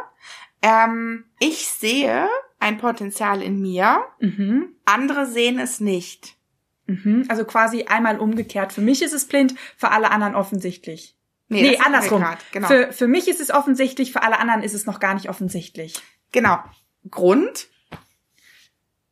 ähm, 0.63 1.25
ich 1.39 1.67
sehe 1.67 2.29
ein 2.59 2.79
Potenzial 2.79 3.43
in 3.43 3.61
mir, 3.61 4.05
mhm. 4.21 4.75
andere 4.85 5.27
sehen 5.27 5.59
es 5.59 5.81
nicht. 5.81 6.37
Mhm. 6.87 7.25
Also 7.29 7.45
quasi 7.45 7.85
einmal 7.85 8.19
umgekehrt. 8.19 8.73
Für 8.73 8.81
mich 8.81 9.03
ist 9.03 9.13
es 9.13 9.27
blind, 9.27 9.55
für 9.77 9.91
alle 9.91 10.11
anderen 10.11 10.35
offensichtlich. 10.35 11.17
Nee, 11.49 11.63
nee 11.63 11.79
andersrum. 11.79 12.25
Genau. 12.53 12.67
Für, 12.67 12.93
für 12.93 13.07
mich 13.07 13.29
ist 13.29 13.41
es 13.41 13.51
offensichtlich, 13.51 14.13
für 14.13 14.23
alle 14.23 14.39
anderen 14.39 14.63
ist 14.63 14.75
es 14.75 14.87
noch 14.87 15.01
gar 15.01 15.15
nicht 15.15 15.29
offensichtlich. 15.29 15.95
Genau. 16.33 16.59
Grund, 17.11 17.69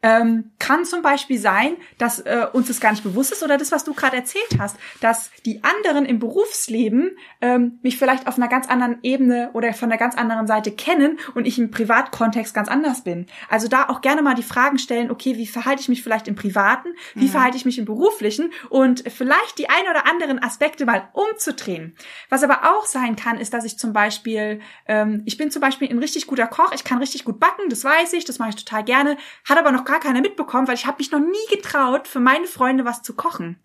ähm, 0.03 0.51
kann 0.59 0.85
zum 0.85 1.03
Beispiel 1.03 1.39
sein, 1.39 1.77
dass 1.97 2.19
äh, 2.21 2.47
uns 2.53 2.67
das 2.67 2.81
gar 2.81 2.91
nicht 2.91 3.05
bewusst 3.05 3.33
ist 3.33 3.43
oder 3.43 3.57
das, 3.57 3.71
was 3.71 3.85
du 3.85 3.95
gerade 3.95 4.17
erzählt 4.17 4.59
hast, 4.59 4.77
dass 5.01 5.31
die 5.47 5.63
anderen 5.63 6.05
im 6.05 6.19
Berufsleben 6.19 7.17
ähm, 7.41 7.79
mich 7.83 7.99
vielleicht 7.99 8.27
auf 8.27 8.37
einer 8.37 8.49
ganz 8.49 8.69
anderen 8.69 8.99
Ebene 9.03 9.51
oder 9.53 9.73
von 9.75 9.91
einer 9.91 9.99
ganz 9.99 10.17
anderen 10.17 10.47
Seite 10.49 10.73
kennen 10.73 11.19
und 11.35 11.47
ich 11.47 11.59
im 11.59 11.71
Privatkontext 11.71 12.53
ganz 12.53 12.69
anders 12.69 13.05
bin. 13.05 13.27
Also 13.49 13.69
da 13.69 13.89
auch 13.89 14.01
gerne 14.01 14.23
mal 14.23 14.35
die 14.35 14.43
Fragen 14.43 14.79
stellen, 14.79 15.11
okay, 15.11 15.37
wie 15.37 15.47
verhalte 15.47 15.81
ich 15.81 15.89
mich 15.89 16.03
vielleicht 16.03 16.27
im 16.27 16.35
Privaten, 16.35 16.89
wie 17.15 17.27
mhm. 17.27 17.31
verhalte 17.31 17.57
ich 17.57 17.65
mich 17.65 17.79
im 17.79 17.85
Beruflichen 17.85 18.53
und 18.71 19.05
vielleicht 19.09 19.59
die 19.59 19.69
ein 19.69 19.89
oder 19.89 20.07
anderen 20.07 20.43
Aspekte 20.43 20.85
mal 20.85 21.09
umzudrehen. 21.13 21.95
Was 22.29 22.43
aber 22.43 22.73
auch 22.73 22.87
sein 22.87 23.15
kann, 23.15 23.39
ist, 23.39 23.55
dass 23.55 23.65
ich 23.65 23.79
zum 23.79 23.93
Beispiel, 23.93 24.61
ähm, 24.87 25.23
ich 25.27 25.37
bin 25.37 25.53
zum 25.53 25.61
Beispiel 25.61 25.89
ein 25.89 25.99
richtig 25.99 26.27
guter 26.27 26.49
Koch, 26.49 26.73
ich 26.75 26.83
kann 26.83 26.99
richtig 26.99 27.25
gut 27.25 27.39
backen, 27.39 27.69
das 27.69 27.85
weiß 27.85 28.15
ich, 28.15 28.25
das 28.25 28.41
mache 28.41 28.51
ich 28.51 28.57
total 28.57 28.83
gerne, 28.85 29.17
hat 29.49 29.59
aber 29.59 29.71
noch 29.71 29.85
gar 29.93 30.01
keiner 30.01 30.23
mitbekommen, 30.23 30.67
weil 30.67 30.75
ich 30.75 30.87
habe 30.87 30.99
mich 30.99 31.11
noch 31.11 31.21
nie 31.21 31.55
getraut, 31.55 32.09
für 32.09 32.21
meine 32.21 32.47
Freunde 32.47 32.85
was 32.85 33.03
zu 33.03 33.15
kochen. 33.15 33.61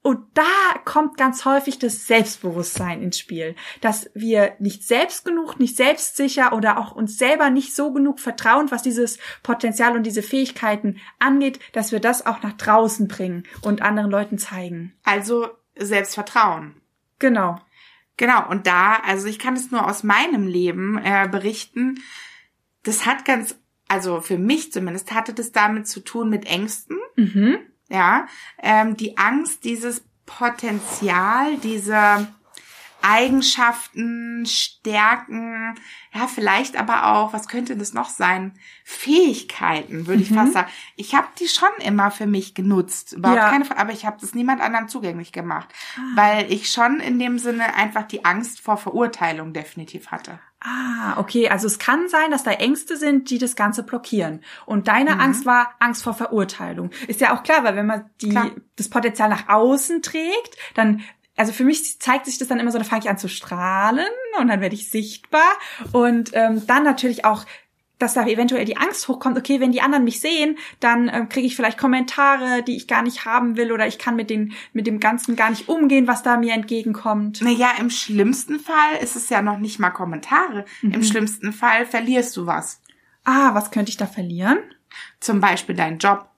Und 0.00 0.20
da 0.34 0.44
kommt 0.84 1.16
ganz 1.16 1.44
häufig 1.44 1.80
das 1.80 2.06
Selbstbewusstsein 2.06 3.02
ins 3.02 3.18
Spiel, 3.18 3.56
dass 3.80 4.08
wir 4.14 4.54
nicht 4.60 4.84
selbst 4.84 5.24
genug, 5.24 5.58
nicht 5.58 5.76
selbstsicher 5.76 6.52
oder 6.52 6.78
auch 6.78 6.92
uns 6.92 7.18
selber 7.18 7.50
nicht 7.50 7.74
so 7.74 7.92
genug 7.92 8.20
vertrauen, 8.20 8.70
was 8.70 8.84
dieses 8.84 9.18
Potenzial 9.42 9.96
und 9.96 10.04
diese 10.04 10.22
Fähigkeiten 10.22 11.00
angeht, 11.18 11.58
dass 11.72 11.90
wir 11.90 11.98
das 11.98 12.24
auch 12.24 12.40
nach 12.44 12.52
draußen 12.52 13.08
bringen 13.08 13.42
und 13.62 13.82
anderen 13.82 14.12
Leuten 14.12 14.38
zeigen. 14.38 14.94
Also 15.02 15.48
Selbstvertrauen. 15.74 16.80
Genau. 17.18 17.58
Genau, 18.16 18.48
und 18.48 18.68
da, 18.68 19.00
also 19.04 19.26
ich 19.26 19.40
kann 19.40 19.54
es 19.54 19.72
nur 19.72 19.86
aus 19.86 20.04
meinem 20.04 20.46
Leben 20.46 20.98
äh, 21.02 21.28
berichten, 21.28 22.00
das 22.84 23.04
hat 23.04 23.24
ganz 23.24 23.56
also 23.88 24.20
für 24.20 24.38
mich 24.38 24.72
zumindest, 24.72 25.12
hatte 25.12 25.32
das 25.32 25.52
damit 25.52 25.86
zu 25.86 26.00
tun 26.00 26.28
mit 26.28 26.46
Ängsten. 26.46 26.98
Mhm. 27.16 27.58
Ja, 27.88 28.26
ähm, 28.60 28.96
die 28.96 29.16
Angst, 29.16 29.64
dieses 29.64 30.04
Potenzial, 30.26 31.56
diese 31.58 32.26
Eigenschaften, 33.00 34.44
Stärken, 34.46 35.76
ja, 36.12 36.26
vielleicht 36.26 36.76
aber 36.76 37.12
auch, 37.12 37.32
was 37.32 37.46
könnte 37.46 37.76
das 37.76 37.92
noch 37.92 38.08
sein? 38.08 38.52
Fähigkeiten, 38.84 40.08
würde 40.08 40.22
ich 40.22 40.32
mhm. 40.32 40.36
fast 40.36 40.52
sagen. 40.54 40.70
Ich 40.96 41.14
habe 41.14 41.28
die 41.38 41.46
schon 41.46 41.68
immer 41.78 42.10
für 42.10 42.26
mich 42.26 42.54
genutzt, 42.54 43.12
überhaupt 43.12 43.38
ja. 43.38 43.50
keine 43.50 43.64
Frage, 43.64 43.80
aber 43.80 43.92
ich 43.92 44.04
habe 44.04 44.16
das 44.20 44.34
niemand 44.34 44.60
anderem 44.60 44.88
zugänglich 44.88 45.30
gemacht, 45.30 45.68
ah. 45.96 46.00
weil 46.16 46.52
ich 46.52 46.70
schon 46.70 46.98
in 46.98 47.20
dem 47.20 47.38
Sinne 47.38 47.74
einfach 47.74 48.02
die 48.08 48.24
Angst 48.24 48.60
vor 48.60 48.76
Verurteilung 48.76 49.52
definitiv 49.52 50.08
hatte. 50.08 50.40
Ah, 50.68 51.14
okay. 51.18 51.48
Also 51.48 51.68
es 51.68 51.78
kann 51.78 52.08
sein, 52.08 52.32
dass 52.32 52.42
da 52.42 52.50
Ängste 52.50 52.96
sind, 52.96 53.30
die 53.30 53.38
das 53.38 53.54
Ganze 53.54 53.84
blockieren. 53.84 54.42
Und 54.64 54.88
deine 54.88 55.14
mhm. 55.14 55.20
Angst 55.20 55.46
war 55.46 55.74
Angst 55.78 56.02
vor 56.02 56.14
Verurteilung. 56.14 56.90
Ist 57.06 57.20
ja 57.20 57.36
auch 57.36 57.44
klar, 57.44 57.62
weil 57.62 57.76
wenn 57.76 57.86
man 57.86 58.10
die, 58.20 58.36
das 58.74 58.88
Potenzial 58.88 59.28
nach 59.28 59.48
außen 59.48 60.02
trägt, 60.02 60.56
dann 60.74 61.04
also 61.36 61.52
für 61.52 61.64
mich 61.64 62.00
zeigt 62.00 62.24
sich 62.24 62.38
das 62.38 62.48
dann 62.48 62.58
immer 62.58 62.72
so, 62.72 62.78
da 62.78 62.84
fange 62.84 63.02
ich 63.02 63.10
an 63.10 63.18
zu 63.18 63.28
strahlen 63.28 64.08
und 64.40 64.48
dann 64.48 64.62
werde 64.62 64.74
ich 64.74 64.90
sichtbar 64.90 65.52
und 65.92 66.30
ähm, 66.32 66.66
dann 66.66 66.82
natürlich 66.82 67.26
auch 67.26 67.44
dass 67.98 68.14
da 68.14 68.26
eventuell 68.26 68.64
die 68.64 68.76
Angst 68.76 69.08
hochkommt, 69.08 69.38
okay, 69.38 69.60
wenn 69.60 69.72
die 69.72 69.80
anderen 69.80 70.04
mich 70.04 70.20
sehen, 70.20 70.58
dann 70.80 71.08
äh, 71.08 71.26
kriege 71.28 71.46
ich 71.46 71.56
vielleicht 71.56 71.78
Kommentare, 71.78 72.62
die 72.62 72.76
ich 72.76 72.86
gar 72.86 73.02
nicht 73.02 73.24
haben 73.24 73.56
will 73.56 73.72
oder 73.72 73.86
ich 73.86 73.98
kann 73.98 74.16
mit, 74.16 74.28
den, 74.28 74.52
mit 74.72 74.86
dem 74.86 75.00
Ganzen 75.00 75.36
gar 75.36 75.50
nicht 75.50 75.68
umgehen, 75.68 76.06
was 76.06 76.22
da 76.22 76.36
mir 76.36 76.52
entgegenkommt. 76.52 77.40
Naja, 77.42 77.70
im 77.78 77.90
schlimmsten 77.90 78.60
Fall 78.60 78.96
ist 79.02 79.16
es 79.16 79.30
ja 79.30 79.40
noch 79.40 79.58
nicht 79.58 79.78
mal 79.78 79.90
Kommentare. 79.90 80.64
Mhm. 80.82 80.92
Im 80.92 81.02
schlimmsten 81.02 81.52
Fall 81.52 81.86
verlierst 81.86 82.36
du 82.36 82.46
was. 82.46 82.82
Ah, 83.24 83.54
was 83.54 83.70
könnte 83.70 83.90
ich 83.90 83.96
da 83.96 84.06
verlieren? 84.06 84.58
Zum 85.20 85.40
Beispiel 85.40 85.74
deinen 85.74 85.98
Job. 85.98 86.28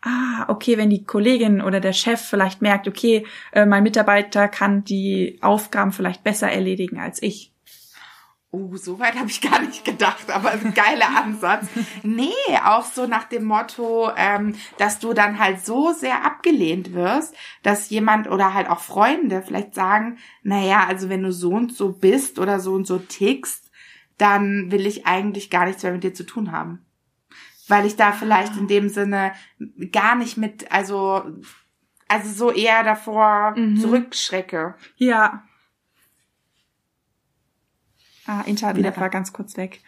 Ah, 0.00 0.46
okay, 0.48 0.78
wenn 0.78 0.90
die 0.90 1.04
Kollegin 1.04 1.62
oder 1.62 1.78
der 1.78 1.92
Chef 1.92 2.20
vielleicht 2.20 2.60
merkt, 2.60 2.88
okay, 2.88 3.24
äh, 3.52 3.66
mein 3.66 3.84
Mitarbeiter 3.84 4.48
kann 4.48 4.82
die 4.82 5.38
Aufgaben 5.42 5.92
vielleicht 5.92 6.24
besser 6.24 6.50
erledigen 6.50 6.98
als 6.98 7.22
ich. 7.22 7.51
Oh, 8.54 8.76
so 8.76 8.98
weit 8.98 9.14
habe 9.14 9.30
ich 9.30 9.40
gar 9.40 9.62
nicht 9.62 9.82
gedacht, 9.82 10.30
aber 10.30 10.50
ein 10.50 10.74
geiler 10.74 11.16
Ansatz. 11.24 11.68
Nee, 12.02 12.30
auch 12.62 12.84
so 12.84 13.06
nach 13.06 13.24
dem 13.24 13.44
Motto, 13.44 14.10
ähm, 14.14 14.56
dass 14.76 14.98
du 14.98 15.14
dann 15.14 15.38
halt 15.38 15.64
so 15.64 15.92
sehr 15.92 16.22
abgelehnt 16.26 16.92
wirst, 16.92 17.34
dass 17.62 17.88
jemand 17.88 18.28
oder 18.28 18.52
halt 18.52 18.68
auch 18.68 18.80
Freunde 18.80 19.40
vielleicht 19.40 19.74
sagen, 19.74 20.18
naja, 20.42 20.84
also 20.86 21.08
wenn 21.08 21.22
du 21.22 21.32
so 21.32 21.48
und 21.48 21.74
so 21.74 21.92
bist 21.92 22.38
oder 22.38 22.60
so 22.60 22.74
und 22.74 22.86
so 22.86 22.98
tickst, 22.98 23.70
dann 24.18 24.70
will 24.70 24.86
ich 24.86 25.06
eigentlich 25.06 25.48
gar 25.48 25.64
nichts 25.64 25.82
mehr 25.82 25.92
mit 25.92 26.04
dir 26.04 26.12
zu 26.12 26.26
tun 26.26 26.52
haben. 26.52 26.84
Weil 27.68 27.86
ich 27.86 27.96
da 27.96 28.12
vielleicht 28.12 28.58
in 28.58 28.68
dem 28.68 28.90
Sinne 28.90 29.32
gar 29.92 30.14
nicht 30.14 30.36
mit, 30.36 30.70
also, 30.70 31.24
also 32.06 32.30
so 32.30 32.52
eher 32.52 32.84
davor 32.84 33.54
mhm. 33.56 33.78
zurückschrecke. 33.78 34.74
Ja. 34.96 35.44
Ah, 38.26 38.42
Internet 38.42 38.98
war 38.98 39.08
ganz 39.08 39.32
kurz 39.32 39.56
weg. 39.56 39.80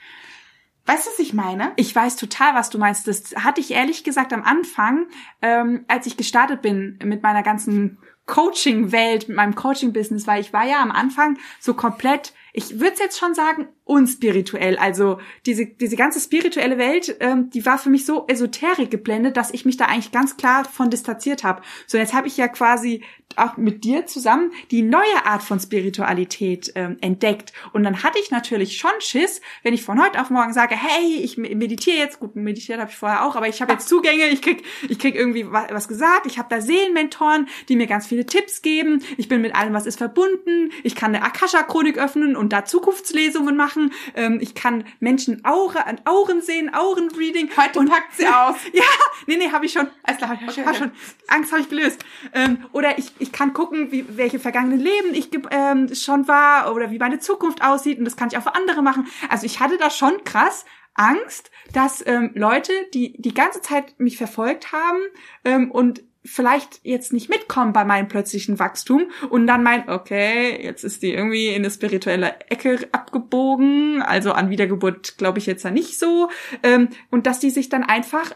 Weißt 0.86 1.06
du, 1.06 1.10
was 1.10 1.18
ich 1.18 1.32
meine? 1.32 1.72
Ich 1.76 1.94
weiß 1.94 2.16
total, 2.16 2.54
was 2.54 2.68
du 2.68 2.78
meinst. 2.78 3.08
Das 3.08 3.34
hatte 3.36 3.60
ich 3.60 3.70
ehrlich 3.70 4.04
gesagt 4.04 4.32
am 4.32 4.42
Anfang, 4.42 5.06
ähm, 5.40 5.84
als 5.88 6.06
ich 6.06 6.16
gestartet 6.16 6.60
bin 6.60 6.98
mit 7.02 7.22
meiner 7.22 7.42
ganzen 7.42 7.98
Coaching-Welt, 8.26 9.28
mit 9.28 9.36
meinem 9.36 9.54
Coaching-Business, 9.54 10.26
weil 10.26 10.40
ich 10.40 10.52
war 10.52 10.66
ja 10.66 10.82
am 10.82 10.90
Anfang 10.90 11.38
so 11.58 11.74
komplett, 11.74 12.34
ich 12.56 12.78
würde 12.78 12.96
jetzt 13.00 13.18
schon 13.18 13.34
sagen, 13.34 13.66
unspirituell. 13.82 14.78
Also 14.78 15.18
diese, 15.44 15.66
diese 15.66 15.96
ganze 15.96 16.20
spirituelle 16.20 16.78
Welt, 16.78 17.16
ähm, 17.18 17.50
die 17.50 17.66
war 17.66 17.78
für 17.78 17.90
mich 17.90 18.06
so 18.06 18.26
esoterik 18.28 18.90
geblendet, 18.90 19.36
dass 19.36 19.52
ich 19.52 19.64
mich 19.64 19.76
da 19.76 19.86
eigentlich 19.86 20.12
ganz 20.12 20.36
klar 20.36 20.64
von 20.64 20.88
distanziert 20.88 21.42
habe. 21.42 21.62
So, 21.88 21.98
jetzt 21.98 22.14
habe 22.14 22.28
ich 22.28 22.36
ja 22.36 22.46
quasi 22.46 23.02
auch 23.36 23.56
mit 23.56 23.84
dir 23.84 24.06
zusammen 24.06 24.52
die 24.70 24.82
neue 24.82 25.26
Art 25.26 25.42
von 25.42 25.58
Spiritualität 25.58 26.72
ähm, 26.76 26.96
entdeckt. 27.00 27.52
Und 27.72 27.82
dann 27.82 28.02
hatte 28.02 28.18
ich 28.20 28.30
natürlich 28.30 28.76
schon 28.76 28.92
Schiss, 29.00 29.40
wenn 29.62 29.74
ich 29.74 29.82
von 29.82 30.00
heute 30.00 30.20
auf 30.20 30.30
morgen 30.30 30.52
sage, 30.52 30.76
hey, 30.76 31.16
ich 31.16 31.36
meditiere 31.36 31.96
jetzt, 31.96 32.20
gut, 32.20 32.36
meditiert 32.36 32.78
habe 32.78 32.90
ich 32.90 32.96
vorher 32.96 33.24
auch, 33.24 33.34
aber 33.36 33.48
ich 33.48 33.60
habe 33.60 33.72
jetzt 33.72 33.88
Zugänge, 33.88 34.28
ich 34.28 34.40
krieg, 34.40 34.62
ich 34.88 34.98
krieg 34.98 35.16
irgendwie 35.16 35.50
was 35.50 35.88
gesagt, 35.88 36.26
ich 36.26 36.38
habe 36.38 36.48
da 36.48 36.60
Seelenmentoren, 36.60 37.48
die 37.68 37.76
mir 37.76 37.88
ganz 37.88 38.06
viele 38.06 38.24
Tipps 38.26 38.62
geben, 38.62 39.02
ich 39.16 39.28
bin 39.28 39.40
mit 39.40 39.54
allem, 39.54 39.74
was 39.74 39.86
ist 39.86 39.98
verbunden, 39.98 40.70
ich 40.84 40.94
kann 40.94 41.14
eine 41.14 41.24
Akasha-Chronik 41.24 41.98
öffnen 41.98 42.36
und 42.36 42.43
da 42.48 42.64
Zukunftslesungen 42.64 43.56
machen. 43.56 43.92
Ähm, 44.14 44.38
ich 44.40 44.54
kann 44.54 44.84
Menschen 45.00 45.44
Aura, 45.44 45.84
Auren 46.04 46.42
sehen, 46.42 46.74
Aurenreading. 46.74 47.50
Heute 47.56 47.78
und, 47.78 47.90
packt 47.90 48.16
sie 48.16 48.26
aus. 48.28 48.56
Ja, 48.72 48.82
nee, 49.26 49.36
nee, 49.36 49.50
habe 49.50 49.66
ich 49.66 49.72
schon. 49.72 49.88
Alles 50.02 50.18
klar, 50.18 50.30
hab 50.30 50.42
ich 50.42 50.64
hab 50.64 50.76
schon. 50.76 50.92
Angst 51.28 51.52
habe 51.52 51.62
ich 51.62 51.68
gelöst. 51.68 52.04
Ähm, 52.32 52.64
oder 52.72 52.98
ich, 52.98 53.12
ich 53.18 53.32
kann 53.32 53.52
gucken, 53.52 53.92
wie, 53.92 54.04
welche 54.16 54.38
vergangenen 54.38 54.80
Leben 54.80 55.14
ich 55.14 55.30
ähm, 55.50 55.94
schon 55.94 56.28
war 56.28 56.74
oder 56.74 56.90
wie 56.90 56.98
meine 56.98 57.18
Zukunft 57.18 57.62
aussieht. 57.62 57.98
Und 57.98 58.04
das 58.04 58.16
kann 58.16 58.28
ich 58.30 58.38
auch 58.38 58.42
für 58.42 58.54
andere 58.54 58.82
machen. 58.82 59.06
Also 59.28 59.46
ich 59.46 59.60
hatte 59.60 59.78
da 59.78 59.90
schon 59.90 60.24
krass 60.24 60.64
Angst, 60.94 61.50
dass 61.72 62.06
ähm, 62.06 62.30
Leute, 62.34 62.72
die 62.92 63.20
die 63.20 63.34
ganze 63.34 63.60
Zeit 63.60 63.98
mich 63.98 64.16
verfolgt 64.16 64.72
haben 64.72 65.00
ähm, 65.44 65.70
und 65.70 66.02
vielleicht 66.24 66.80
jetzt 66.84 67.12
nicht 67.12 67.28
mitkommen 67.28 67.72
bei 67.72 67.84
meinem 67.84 68.08
plötzlichen 68.08 68.58
Wachstum 68.58 69.10
und 69.28 69.46
dann 69.46 69.62
meint, 69.62 69.88
okay, 69.88 70.62
jetzt 70.62 70.82
ist 70.82 71.02
die 71.02 71.12
irgendwie 71.12 71.48
in 71.48 71.56
eine 71.56 71.70
spirituelle 71.70 72.34
Ecke 72.48 72.88
abgebogen, 72.92 74.02
also 74.02 74.32
an 74.32 74.50
Wiedergeburt 74.50 75.18
glaube 75.18 75.38
ich 75.38 75.46
jetzt 75.46 75.64
ja 75.64 75.70
nicht 75.70 75.98
so, 75.98 76.30
ähm, 76.62 76.88
und 77.10 77.26
dass 77.26 77.40
die 77.40 77.50
sich 77.50 77.68
dann 77.68 77.82
einfach 77.82 78.32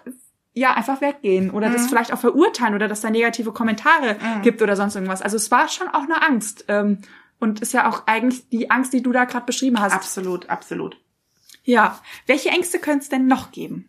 ja, 0.55 0.75
einfach 0.75 1.01
weggehen 1.01 1.51
oder 1.51 1.69
mhm. 1.69 1.75
das 1.75 1.87
vielleicht 1.87 2.13
auch 2.13 2.19
verurteilen 2.19 2.75
oder 2.75 2.89
dass 2.89 3.01
da 3.01 3.11
negative 3.11 3.53
Kommentare 3.53 4.15
mhm. 4.15 4.43
gibt 4.43 4.61
oder 4.61 4.75
sonst 4.75 4.97
irgendwas. 4.97 5.23
Also 5.23 5.37
es 5.37 5.51
war 5.53 5.69
schon 5.69 5.87
auch 5.89 6.03
eine 6.03 6.21
Angst. 6.21 6.65
Ähm, 6.67 6.99
und 7.39 7.61
ist 7.61 7.73
ja 7.73 7.89
auch 7.89 8.07
eigentlich 8.07 8.49
die 8.49 8.71
Angst, 8.71 8.93
die 8.93 9.03
du 9.03 9.13
da 9.13 9.25
gerade 9.25 9.47
beschrieben 9.47 9.81
hast. 9.81 9.93
Absolut, 9.93 10.51
absolut. 10.51 10.97
Ja. 11.65 12.01
Welche 12.27 12.49
Ängste 12.49 12.79
könnte 12.79 13.03
es 13.03 13.09
denn 13.09 13.27
noch 13.27 13.53
geben? 13.53 13.89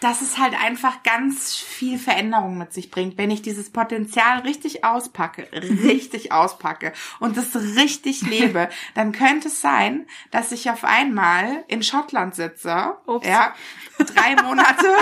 Dass 0.00 0.22
es 0.22 0.38
halt 0.38 0.54
einfach 0.60 1.02
ganz 1.02 1.56
viel 1.56 1.98
Veränderung 1.98 2.58
mit 2.58 2.72
sich 2.72 2.90
bringt, 2.90 3.18
wenn 3.18 3.30
ich 3.30 3.42
dieses 3.42 3.70
Potenzial 3.70 4.40
richtig 4.40 4.84
auspacke, 4.84 5.48
richtig 5.52 6.32
auspacke 6.32 6.92
und 7.18 7.36
es 7.36 7.56
richtig 7.76 8.22
lebe, 8.28 8.68
dann 8.94 9.12
könnte 9.12 9.48
es 9.48 9.60
sein, 9.60 10.06
dass 10.30 10.52
ich 10.52 10.70
auf 10.70 10.84
einmal 10.84 11.64
in 11.68 11.82
Schottland 11.82 12.34
sitze, 12.34 12.96
Ups. 13.06 13.26
ja, 13.26 13.54
drei 13.98 14.40
Monate. 14.42 14.86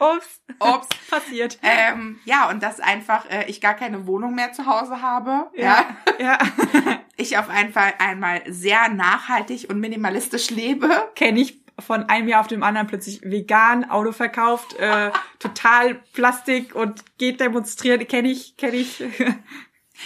Ups. 0.00 0.40
Ups. 0.58 0.88
Passiert. 1.08 1.58
Ähm, 1.62 2.20
ja, 2.24 2.50
und 2.50 2.62
dass 2.62 2.80
einfach 2.80 3.30
äh, 3.30 3.44
ich 3.46 3.60
gar 3.60 3.74
keine 3.74 4.06
Wohnung 4.06 4.34
mehr 4.34 4.52
zu 4.52 4.66
Hause 4.66 5.00
habe. 5.00 5.50
Ja. 5.54 5.96
Ja. 6.18 6.38
ich 7.16 7.38
auf 7.38 7.46
jeden 7.54 7.72
Fall 7.72 7.94
einmal 7.98 8.42
sehr 8.46 8.88
nachhaltig 8.88 9.70
und 9.70 9.80
minimalistisch 9.80 10.50
lebe. 10.50 11.10
Kenne 11.14 11.40
ich 11.40 11.63
von 11.78 12.08
einem 12.08 12.28
Jahr 12.28 12.40
auf 12.40 12.46
dem 12.46 12.62
anderen 12.62 12.86
plötzlich 12.86 13.22
vegan, 13.22 13.88
Auto 13.90 14.12
verkauft, 14.12 14.74
äh, 14.74 15.10
total 15.38 15.96
Plastik 16.12 16.74
und 16.74 17.02
geht 17.18 17.40
demonstrieren, 17.40 18.06
kenne 18.06 18.28
ich, 18.30 18.56
kenne 18.56 18.76
ich. 18.76 19.02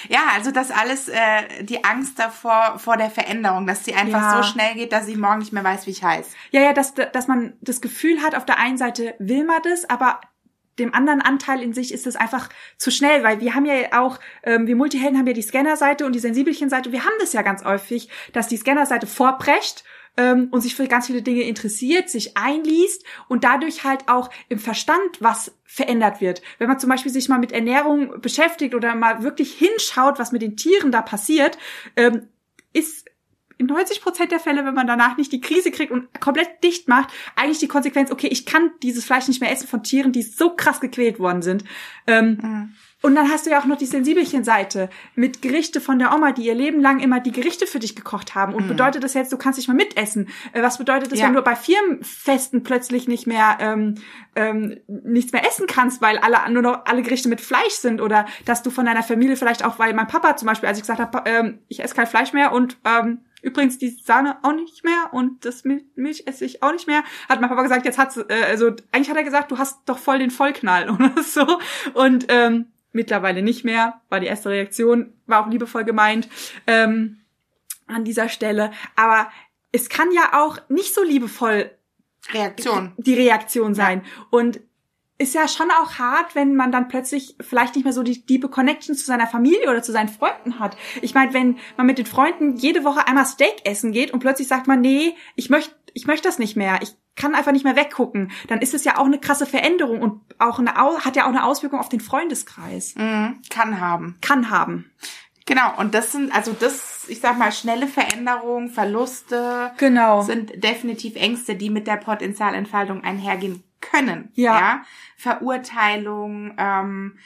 Ja, 0.08 0.20
also 0.34 0.50
das 0.50 0.70
alles, 0.70 1.08
äh, 1.08 1.16
die 1.62 1.82
Angst 1.82 2.18
davor, 2.18 2.78
vor 2.78 2.98
der 2.98 3.10
Veränderung, 3.10 3.66
dass 3.66 3.86
sie 3.86 3.94
einfach 3.94 4.20
Ja. 4.20 4.36
so 4.36 4.48
schnell 4.48 4.74
geht, 4.74 4.92
dass 4.92 5.06
sie 5.06 5.16
morgen 5.16 5.38
nicht 5.38 5.52
mehr 5.54 5.64
weiß, 5.64 5.86
wie 5.86 5.92
ich 5.92 6.04
heiße. 6.04 6.28
Ja, 6.50 6.60
ja, 6.60 6.74
dass, 6.74 6.92
dass 6.94 7.26
man 7.26 7.54
das 7.62 7.80
Gefühl 7.80 8.20
hat, 8.22 8.34
auf 8.34 8.44
der 8.44 8.58
einen 8.58 8.76
Seite 8.76 9.14
will 9.18 9.44
man 9.44 9.62
das, 9.62 9.88
aber 9.88 10.20
dem 10.78 10.94
anderen 10.94 11.20
Anteil 11.22 11.62
in 11.62 11.72
sich 11.72 11.92
ist 11.92 12.06
es 12.06 12.16
einfach 12.16 12.48
zu 12.76 12.90
schnell, 12.90 13.24
weil 13.24 13.40
wir 13.40 13.54
haben 13.54 13.64
ja 13.64 13.98
auch, 13.98 14.20
ähm, 14.44 14.66
wir 14.66 14.76
Multihelden 14.76 15.18
haben 15.18 15.26
ja 15.26 15.32
die 15.32 15.42
Scanner-Seite 15.42 16.04
und 16.06 16.12
die 16.12 16.20
Sensibelchen-Seite. 16.20 16.92
Wir 16.92 17.04
haben 17.04 17.16
das 17.18 17.32
ja 17.32 17.42
ganz 17.42 17.64
häufig, 17.64 18.08
dass 18.32 18.46
die 18.46 18.58
Scanner-Seite 18.58 19.06
vorprescht 19.06 19.84
ähm, 20.18 20.48
und 20.50 20.60
sich 20.60 20.74
für 20.74 20.86
ganz 20.86 21.06
viele 21.06 21.22
Dinge 21.22 21.42
interessiert, 21.42 22.10
sich 22.10 22.36
einliest 22.36 23.04
und 23.28 23.44
dadurch 23.44 23.84
halt 23.84 24.08
auch 24.08 24.28
im 24.50 24.58
Verstand 24.58 25.20
was 25.20 25.54
verändert 25.64 26.20
wird. 26.20 26.42
Wenn 26.58 26.68
man 26.68 26.78
zum 26.78 26.90
Beispiel 26.90 27.12
sich 27.12 27.30
mal 27.30 27.38
mit 27.38 27.52
Ernährung 27.52 28.20
beschäftigt 28.20 28.74
oder 28.74 28.94
mal 28.94 29.22
wirklich 29.22 29.54
hinschaut, 29.54 30.18
was 30.18 30.32
mit 30.32 30.42
den 30.42 30.56
Tieren 30.56 30.92
da 30.92 31.00
passiert, 31.00 31.56
ähm, 31.96 32.28
ist 32.74 33.07
in 33.58 33.66
90 33.66 34.00
Prozent 34.02 34.32
der 34.32 34.40
Fälle, 34.40 34.64
wenn 34.64 34.74
man 34.74 34.86
danach 34.86 35.16
nicht 35.16 35.32
die 35.32 35.40
Krise 35.40 35.70
kriegt 35.70 35.92
und 35.92 36.20
komplett 36.20 36.62
dicht 36.64 36.88
macht, 36.88 37.10
eigentlich 37.36 37.58
die 37.58 37.68
Konsequenz, 37.68 38.10
okay, 38.10 38.28
ich 38.28 38.46
kann 38.46 38.70
dieses 38.82 39.04
Fleisch 39.04 39.28
nicht 39.28 39.40
mehr 39.40 39.52
essen 39.52 39.68
von 39.68 39.82
Tieren, 39.82 40.12
die 40.12 40.22
so 40.22 40.50
krass 40.54 40.80
gequält 40.80 41.18
worden 41.18 41.42
sind. 41.42 41.64
Ähm, 42.06 42.72
Und 43.00 43.14
dann 43.14 43.30
hast 43.30 43.46
du 43.46 43.50
ja 43.50 43.60
auch 43.60 43.64
noch 43.64 43.78
die 43.78 43.86
Sensibelchen-Seite 43.86 44.90
mit 45.14 45.40
Gerichte 45.40 45.80
von 45.80 46.00
der 46.00 46.12
Oma, 46.12 46.32
die 46.32 46.42
ihr 46.42 46.54
Leben 46.56 46.80
lang 46.80 46.98
immer 46.98 47.20
die 47.20 47.30
Gerichte 47.30 47.68
für 47.68 47.78
dich 47.78 47.94
gekocht 47.94 48.34
haben. 48.34 48.54
Und 48.54 48.66
bedeutet 48.66 49.04
das 49.04 49.14
jetzt, 49.14 49.32
du 49.32 49.36
kannst 49.36 49.56
nicht 49.56 49.68
mal 49.68 49.74
mitessen? 49.74 50.28
Äh, 50.52 50.62
Was 50.62 50.78
bedeutet 50.78 51.12
das, 51.12 51.20
Ja. 51.20 51.26
wenn 51.26 51.34
du 51.34 51.42
bei 51.42 51.54
Firmenfesten 51.54 52.62
plötzlich 52.64 53.06
nicht 53.06 53.26
mehr 53.26 53.56
ähm, 53.60 53.94
ähm, 54.34 54.78
nichts 54.88 55.32
mehr 55.32 55.46
essen 55.46 55.66
kannst, 55.68 56.02
weil 56.02 56.18
alle 56.18 56.52
nur 56.52 56.62
noch 56.62 56.86
alle 56.86 57.02
Gerichte 57.02 57.28
mit 57.28 57.40
Fleisch 57.40 57.74
sind? 57.74 58.00
Oder 58.00 58.26
dass 58.44 58.62
du 58.62 58.70
von 58.70 58.84
deiner 58.86 59.02
Familie 59.04 59.36
vielleicht 59.36 59.64
auch, 59.64 59.78
weil 59.78 59.94
mein 59.94 60.08
Papa 60.08 60.36
zum 60.36 60.46
Beispiel, 60.46 60.68
als 60.68 60.78
ich 60.78 60.82
gesagt 60.82 61.00
habe, 61.00 61.22
ähm, 61.30 61.60
ich 61.68 61.82
esse 61.82 61.94
kein 61.94 62.06
Fleisch 62.08 62.32
mehr 62.32 62.52
und 62.52 62.78
ähm, 62.84 63.20
Übrigens 63.40 63.78
die 63.78 63.90
Sahne 63.90 64.38
auch 64.42 64.52
nicht 64.52 64.84
mehr 64.84 65.10
und 65.12 65.44
das 65.44 65.64
Mil 65.64 65.84
Milch 65.94 66.26
esse 66.26 66.44
ich 66.44 66.62
auch 66.62 66.72
nicht 66.72 66.86
mehr. 66.86 67.04
Hat 67.28 67.40
mein 67.40 67.48
Papa 67.48 67.62
gesagt, 67.62 67.84
jetzt 67.84 67.98
hat's, 67.98 68.16
äh, 68.16 68.44
also 68.48 68.72
eigentlich 68.90 69.10
hat 69.10 69.16
er 69.16 69.24
gesagt, 69.24 69.50
du 69.50 69.58
hast 69.58 69.80
doch 69.86 69.98
voll 69.98 70.18
den 70.18 70.30
Vollknall 70.30 70.90
oder 70.90 71.22
so. 71.22 71.46
Und 71.94 72.26
ähm, 72.28 72.66
mittlerweile 72.92 73.42
nicht 73.42 73.64
mehr, 73.64 74.00
war 74.08 74.20
die 74.20 74.26
erste 74.26 74.50
Reaktion, 74.50 75.12
war 75.26 75.44
auch 75.44 75.50
liebevoll 75.50 75.84
gemeint 75.84 76.28
ähm, 76.66 77.18
an 77.86 78.04
dieser 78.04 78.28
Stelle. 78.28 78.72
Aber 78.96 79.30
es 79.70 79.88
kann 79.88 80.10
ja 80.12 80.42
auch 80.42 80.58
nicht 80.68 80.94
so 80.94 81.02
liebevoll 81.02 81.70
Reaktion. 82.32 82.92
die 82.96 83.14
Reaktion 83.14 83.74
sein. 83.74 84.04
Und 84.30 84.60
ist 85.18 85.34
ja 85.34 85.48
schon 85.48 85.70
auch 85.70 85.98
hart, 85.98 86.34
wenn 86.34 86.54
man 86.54 86.70
dann 86.70 86.88
plötzlich 86.88 87.36
vielleicht 87.40 87.74
nicht 87.74 87.84
mehr 87.84 87.92
so 87.92 88.02
die 88.04 88.24
tiefe 88.24 88.48
Connection 88.48 88.94
zu 88.94 89.04
seiner 89.04 89.26
Familie 89.26 89.68
oder 89.68 89.82
zu 89.82 89.92
seinen 89.92 90.08
Freunden 90.08 90.60
hat. 90.60 90.76
Ich 91.02 91.12
meine, 91.14 91.34
wenn 91.34 91.58
man 91.76 91.86
mit 91.86 91.98
den 91.98 92.06
Freunden 92.06 92.56
jede 92.56 92.84
Woche 92.84 93.06
einmal 93.06 93.26
Steak 93.26 93.56
essen 93.64 93.92
geht 93.92 94.12
und 94.12 94.20
plötzlich 94.20 94.46
sagt 94.48 94.68
man, 94.68 94.80
nee, 94.80 95.14
ich 95.34 95.50
möchte 95.50 95.74
ich 95.94 96.06
möchte 96.06 96.28
das 96.28 96.38
nicht 96.38 96.54
mehr. 96.56 96.78
Ich 96.82 96.94
kann 97.16 97.34
einfach 97.34 97.50
nicht 97.50 97.64
mehr 97.64 97.74
weggucken. 97.74 98.30
Dann 98.46 98.60
ist 98.60 98.74
es 98.74 98.84
ja 98.84 98.98
auch 98.98 99.06
eine 99.06 99.18
krasse 99.18 99.46
Veränderung 99.46 100.00
und 100.00 100.20
auch 100.38 100.60
eine 100.60 100.74
hat 100.76 101.16
ja 101.16 101.24
auch 101.24 101.30
eine 101.30 101.44
Auswirkung 101.44 101.80
auf 101.80 101.88
den 101.88 102.00
Freundeskreis. 102.00 102.94
Mhm, 102.94 103.40
kann 103.50 103.80
haben. 103.80 104.16
Kann 104.20 104.50
haben. 104.50 104.90
Genau, 105.46 105.76
und 105.78 105.94
das 105.94 106.12
sind, 106.12 106.32
also 106.32 106.52
das, 106.52 107.06
ich 107.08 107.20
sag 107.20 107.38
mal, 107.38 107.50
schnelle 107.50 107.86
Veränderungen, 107.86 108.68
Verluste 108.68 109.72
Genau. 109.78 110.20
sind 110.22 110.62
definitiv 110.62 111.16
Ängste, 111.16 111.56
die 111.56 111.70
mit 111.70 111.86
der 111.86 111.96
Potenzialentfaltung 111.96 113.02
einhergehen 113.02 113.64
können. 113.80 114.30
Ja. 114.34 114.82
Verurteilung, 115.16 116.54
ähm, 116.58 117.18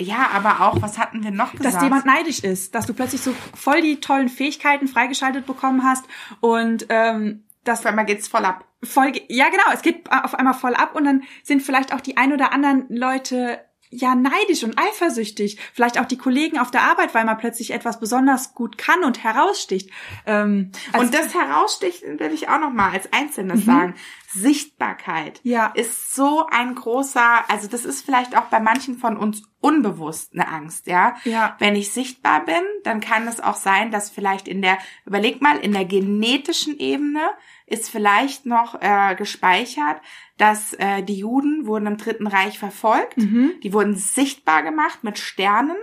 ja, 0.00 0.28
aber 0.32 0.60
auch, 0.60 0.80
was 0.80 0.96
hatten 0.96 1.24
wir 1.24 1.32
noch 1.32 1.52
gesagt? 1.52 1.74
dass 1.74 1.82
jemand 1.82 2.06
neidisch 2.06 2.40
ist, 2.40 2.74
dass 2.74 2.86
du 2.86 2.94
plötzlich 2.94 3.20
so 3.20 3.34
voll 3.54 3.82
die 3.82 4.00
tollen 4.00 4.28
Fähigkeiten 4.28 4.86
freigeschaltet 4.86 5.44
bekommen 5.46 5.82
hast 5.82 6.04
und 6.40 6.86
ähm, 6.88 7.44
das 7.64 7.80
Auf 7.80 7.86
einmal 7.86 8.06
geht's 8.06 8.28
voll 8.28 8.44
ab. 8.44 8.64
voll, 8.82 9.12
ja 9.28 9.48
genau, 9.48 9.64
es 9.74 9.82
geht 9.82 10.10
auf 10.10 10.34
einmal 10.34 10.54
voll 10.54 10.74
ab 10.74 10.94
und 10.94 11.04
dann 11.04 11.24
sind 11.42 11.62
vielleicht 11.62 11.92
auch 11.92 12.00
die 12.00 12.16
ein 12.16 12.32
oder 12.32 12.52
anderen 12.52 12.86
Leute 12.88 13.60
ja 13.90 14.14
neidisch 14.14 14.64
und 14.64 14.78
eifersüchtig, 14.78 15.58
vielleicht 15.72 15.98
auch 15.98 16.06
die 16.06 16.18
Kollegen 16.18 16.58
auf 16.58 16.70
der 16.70 16.82
Arbeit, 16.82 17.14
weil 17.14 17.24
man 17.24 17.38
plötzlich 17.38 17.72
etwas 17.72 18.00
besonders 18.00 18.54
gut 18.54 18.78
kann 18.78 19.04
und 19.04 19.22
heraussticht. 19.24 19.90
Ähm, 20.26 20.72
also- 20.92 21.06
und 21.06 21.14
das 21.14 21.34
heraussticht, 21.34 22.02
will 22.02 22.32
ich 22.32 22.48
auch 22.48 22.60
noch 22.60 22.72
mal 22.72 22.92
als 22.92 23.12
Einzelnes 23.12 23.64
sagen. 23.64 23.94
Sichtbarkeit 24.30 25.40
Mhm. 25.44 25.50
Ja. 25.50 25.66
ist 25.68 26.14
so 26.14 26.46
ein 26.50 26.74
großer, 26.74 27.50
also 27.50 27.66
das 27.68 27.84
ist 27.84 28.04
vielleicht 28.04 28.36
auch 28.36 28.44
bei 28.44 28.60
manchen 28.60 28.98
von 28.98 29.16
uns 29.16 29.42
unbewusst 29.60 30.32
eine 30.34 30.48
Angst, 30.48 30.86
ja. 30.86 31.16
Ja. 31.24 31.56
Wenn 31.58 31.74
ich 31.76 31.92
sichtbar 31.92 32.44
bin, 32.44 32.62
dann 32.84 33.00
kann 33.00 33.26
es 33.26 33.40
auch 33.40 33.56
sein, 33.56 33.90
dass 33.90 34.10
vielleicht 34.10 34.46
in 34.46 34.62
der, 34.62 34.78
überleg 35.06 35.40
mal, 35.42 35.58
in 35.58 35.72
der 35.72 35.84
genetischen 35.84 36.78
Ebene 36.78 37.20
ist 37.68 37.90
vielleicht 37.90 38.46
noch 38.46 38.80
äh, 38.80 39.14
gespeichert, 39.14 40.00
dass 40.36 40.72
äh, 40.74 41.02
die 41.02 41.18
Juden 41.18 41.66
wurden 41.66 41.86
im 41.86 41.96
Dritten 41.96 42.26
Reich 42.26 42.58
verfolgt. 42.58 43.18
Mhm. 43.18 43.54
Die 43.62 43.72
wurden 43.72 43.94
sichtbar 43.94 44.62
gemacht 44.62 45.04
mit 45.04 45.18
Sternen. 45.18 45.76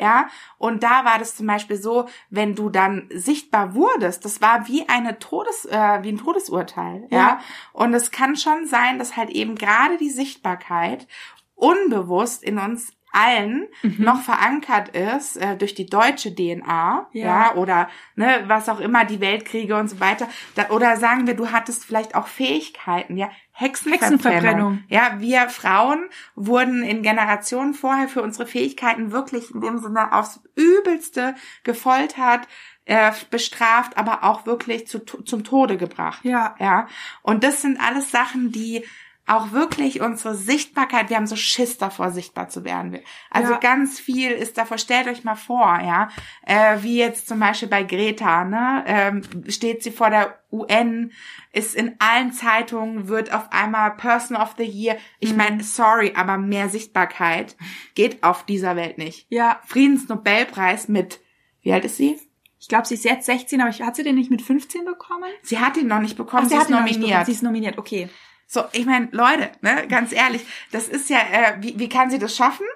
Ja, 0.00 0.28
und 0.58 0.82
da 0.82 1.04
war 1.04 1.18
das 1.18 1.36
zum 1.36 1.46
Beispiel 1.46 1.76
so, 1.76 2.08
wenn 2.28 2.54
du 2.54 2.68
dann 2.68 3.08
sichtbar 3.10 3.74
wurdest, 3.74 4.24
das 4.24 4.40
war 4.40 4.68
wie 4.68 4.88
eine 4.88 5.18
Todes, 5.18 5.64
äh, 5.66 6.02
wie 6.02 6.10
ein 6.10 6.18
Todesurteil. 6.18 7.06
Ja. 7.10 7.18
Ja. 7.18 7.40
Und 7.72 7.94
es 7.94 8.10
kann 8.10 8.36
schon 8.36 8.66
sein, 8.66 8.98
dass 8.98 9.16
halt 9.16 9.30
eben 9.30 9.54
gerade 9.54 9.96
die 9.96 10.10
Sichtbarkeit 10.10 11.06
unbewusst 11.54 12.42
in 12.42 12.58
uns 12.58 12.92
allen 13.12 13.66
noch 13.98 14.22
verankert 14.22 14.90
ist 14.90 15.36
äh, 15.36 15.56
durch 15.56 15.74
die 15.74 15.86
deutsche 15.86 16.34
DNA, 16.34 17.08
ja. 17.12 17.24
Ja. 17.24 17.54
oder 17.54 17.88
ne, 18.14 18.44
was 18.46 18.68
auch 18.68 18.80
immer, 18.80 19.04
die 19.04 19.20
Weltkriege 19.20 19.76
und 19.76 19.88
so 19.88 20.00
weiter. 20.00 20.28
Da, 20.54 20.70
oder 20.70 20.96
sagen 20.96 21.26
wir, 21.26 21.34
du 21.34 21.50
hattest 21.50 21.84
vielleicht 21.84 22.14
auch 22.14 22.26
Fähigkeiten, 22.26 23.16
ja, 23.16 23.30
Hexenverbrennung. 23.52 24.10
Hexenverbrennung. 24.10 24.84
Ja, 24.88 25.16
wir 25.18 25.48
Frauen 25.48 26.08
wurden 26.34 26.82
in 26.82 27.02
Generationen 27.02 27.74
vorher 27.74 28.08
für 28.08 28.22
unsere 28.22 28.46
Fähigkeiten 28.46 29.12
wirklich 29.12 29.54
in 29.54 29.60
dem 29.60 29.78
Sinne 29.78 30.12
aufs 30.12 30.40
Übelste 30.54 31.34
gefoltert, 31.62 32.48
äh, 32.86 33.12
bestraft, 33.30 33.98
aber 33.98 34.24
auch 34.24 34.46
wirklich 34.46 34.86
zu, 34.86 35.00
zum 35.00 35.44
Tode 35.44 35.76
gebracht. 35.76 36.24
Ja. 36.24 36.54
Ja. 36.58 36.88
Und 37.22 37.44
das 37.44 37.62
sind 37.62 37.78
alles 37.80 38.10
Sachen, 38.10 38.50
die 38.50 38.84
auch 39.30 39.52
wirklich 39.52 40.00
unsere 40.00 40.34
Sichtbarkeit, 40.34 41.08
wir 41.08 41.16
haben 41.16 41.26
so 41.26 41.36
Schiss 41.36 41.78
davor, 41.78 42.10
sichtbar 42.10 42.48
zu 42.48 42.64
werden. 42.64 42.98
Also 43.30 43.52
Ja. 43.52 43.58
ganz 43.58 44.00
viel 44.00 44.30
ist 44.32 44.58
davor, 44.58 44.76
stellt 44.78 45.06
euch 45.06 45.24
mal 45.24 45.36
vor, 45.36 45.78
ja, 45.80 46.08
äh, 46.46 46.78
wie 46.82 46.98
jetzt 46.98 47.28
zum 47.28 47.38
Beispiel 47.38 47.68
bei 47.68 47.82
Greta, 47.84 48.44
ne, 48.44 48.84
ähm, 48.86 49.22
steht 49.48 49.82
sie 49.82 49.92
vor 49.92 50.10
der 50.10 50.38
UN, 50.50 51.12
ist 51.52 51.74
in 51.76 51.94
allen 52.00 52.32
Zeitungen, 52.32 53.06
wird 53.08 53.32
auf 53.32 53.52
einmal 53.52 53.92
Person 53.96 54.36
of 54.36 54.54
the 54.58 54.64
Year. 54.64 54.96
Ich 55.20 55.34
meine, 55.36 55.62
sorry, 55.62 56.12
aber 56.16 56.36
mehr 56.36 56.68
Sichtbarkeit 56.68 57.56
geht 57.94 58.22
auf 58.24 58.44
dieser 58.44 58.74
Welt 58.76 58.98
nicht. 58.98 59.26
ja, 59.30 59.60
Friedensnobelpreis 59.66 60.88
mit, 60.88 61.20
wie 61.62 61.72
alt 61.72 61.84
ist 61.84 61.96
sie? 61.96 62.18
ich 62.62 62.68
glaube, 62.68 62.86
sie 62.86 62.94
ist 62.94 63.04
jetzt 63.04 63.24
16, 63.24 63.58
aber 63.62 63.70
ich, 63.70 63.80
hat 63.80 63.96
sie 63.96 64.02
den 64.02 64.16
nicht 64.16 64.30
mit 64.30 64.42
15 64.42 64.84
bekommen? 64.84 65.24
Sie 65.42 65.58
hat 65.60 65.78
ihn 65.78 65.86
noch 65.86 66.00
nicht 66.00 66.16
bekommen, 66.18 66.42
Ach, 66.44 66.50
sie 66.50 66.56
ist 66.56 66.68
noch 66.68 66.82
nicht 66.82 66.96
nominiert. 66.96 67.10
bekommen. 67.10 67.24
Sie 67.26 67.32
ist 67.32 67.42
nominiert, 67.42 67.78
okay. 67.78 68.08
So, 68.52 68.64
ich 68.72 68.84
meine, 68.84 69.06
Leute, 69.12 69.52
ne, 69.60 69.86
ganz 69.86 70.10
ehrlich, 70.10 70.44
das 70.72 70.88
ist 70.88 71.08
ja, 71.08 71.18
äh, 71.18 71.58
wie, 71.60 71.78
wie 71.78 71.88
kann 71.88 72.10
sie 72.10 72.18
das 72.18 72.34
schaffen? 72.34 72.66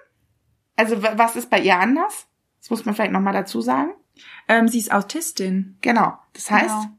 Also 0.76 1.02
was 1.02 1.34
ist 1.34 1.50
bei 1.50 1.58
ihr 1.58 1.76
anders? 1.76 2.28
Das 2.60 2.70
muss 2.70 2.84
man 2.84 2.94
vielleicht 2.94 3.10
nochmal 3.10 3.32
dazu 3.32 3.60
sagen. 3.60 3.90
Ähm, 4.46 4.68
sie 4.68 4.78
ist 4.78 4.92
Autistin. 4.92 5.76
Genau. 5.80 6.16
Das 6.32 6.48
heißt, 6.48 6.68
Genau. 6.68 6.96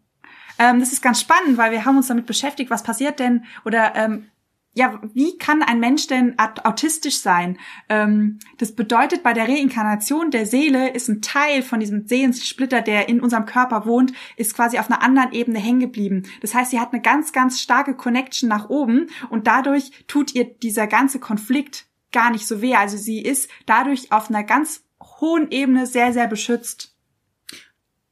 Ähm, 0.57 0.81
das 0.81 0.91
ist 0.91 1.01
ganz 1.01 1.21
spannend, 1.21 1.57
weil 1.57 1.71
wir 1.71 1.85
haben 1.85 1.95
uns 1.95 2.07
damit 2.07 2.25
beschäftigt, 2.25 2.69
was 2.69 2.83
passiert 2.83 3.19
denn 3.19 3.45
oder 3.63 3.95
ähm, 3.95 4.29
ja, 4.75 5.01
wie 5.13 5.37
kann 5.37 5.63
ein 5.63 5.79
Mensch 5.79 6.07
denn 6.07 6.37
aut- 6.37 6.65
autistisch 6.65 7.19
sein? 7.19 7.57
Ähm, 7.87 8.39
das 8.57 8.75
bedeutet, 8.75 9.23
bei 9.23 9.31
der 9.31 9.47
Reinkarnation 9.47 10.31
der 10.31 10.45
Seele 10.45 10.91
ist 10.91 11.07
ein 11.07 11.21
Teil 11.21 11.63
von 11.63 11.79
diesem 11.79 12.07
Seelensplitter, 12.07 12.81
der 12.81 13.07
in 13.07 13.21
unserem 13.21 13.45
Körper 13.45 13.85
wohnt, 13.85 14.11
ist 14.35 14.53
quasi 14.53 14.77
auf 14.77 14.91
einer 14.91 15.01
anderen 15.01 15.31
Ebene 15.31 15.59
hängen 15.59 15.79
geblieben. 15.79 16.23
Das 16.41 16.53
heißt, 16.53 16.71
sie 16.71 16.79
hat 16.79 16.91
eine 16.91 17.01
ganz, 17.01 17.31
ganz 17.31 17.61
starke 17.61 17.95
Connection 17.95 18.49
nach 18.49 18.69
oben 18.69 19.07
und 19.29 19.47
dadurch 19.47 19.91
tut 20.07 20.35
ihr 20.35 20.43
dieser 20.43 20.87
ganze 20.87 21.19
Konflikt 21.19 21.85
gar 22.11 22.29
nicht 22.31 22.45
so 22.45 22.61
weh. 22.61 22.75
Also 22.75 22.97
sie 22.97 23.21
ist 23.21 23.49
dadurch 23.65 24.11
auf 24.11 24.29
einer 24.29 24.43
ganz 24.43 24.83
hohen 25.21 25.51
Ebene 25.51 25.87
sehr, 25.87 26.11
sehr 26.11 26.27
beschützt. 26.27 26.94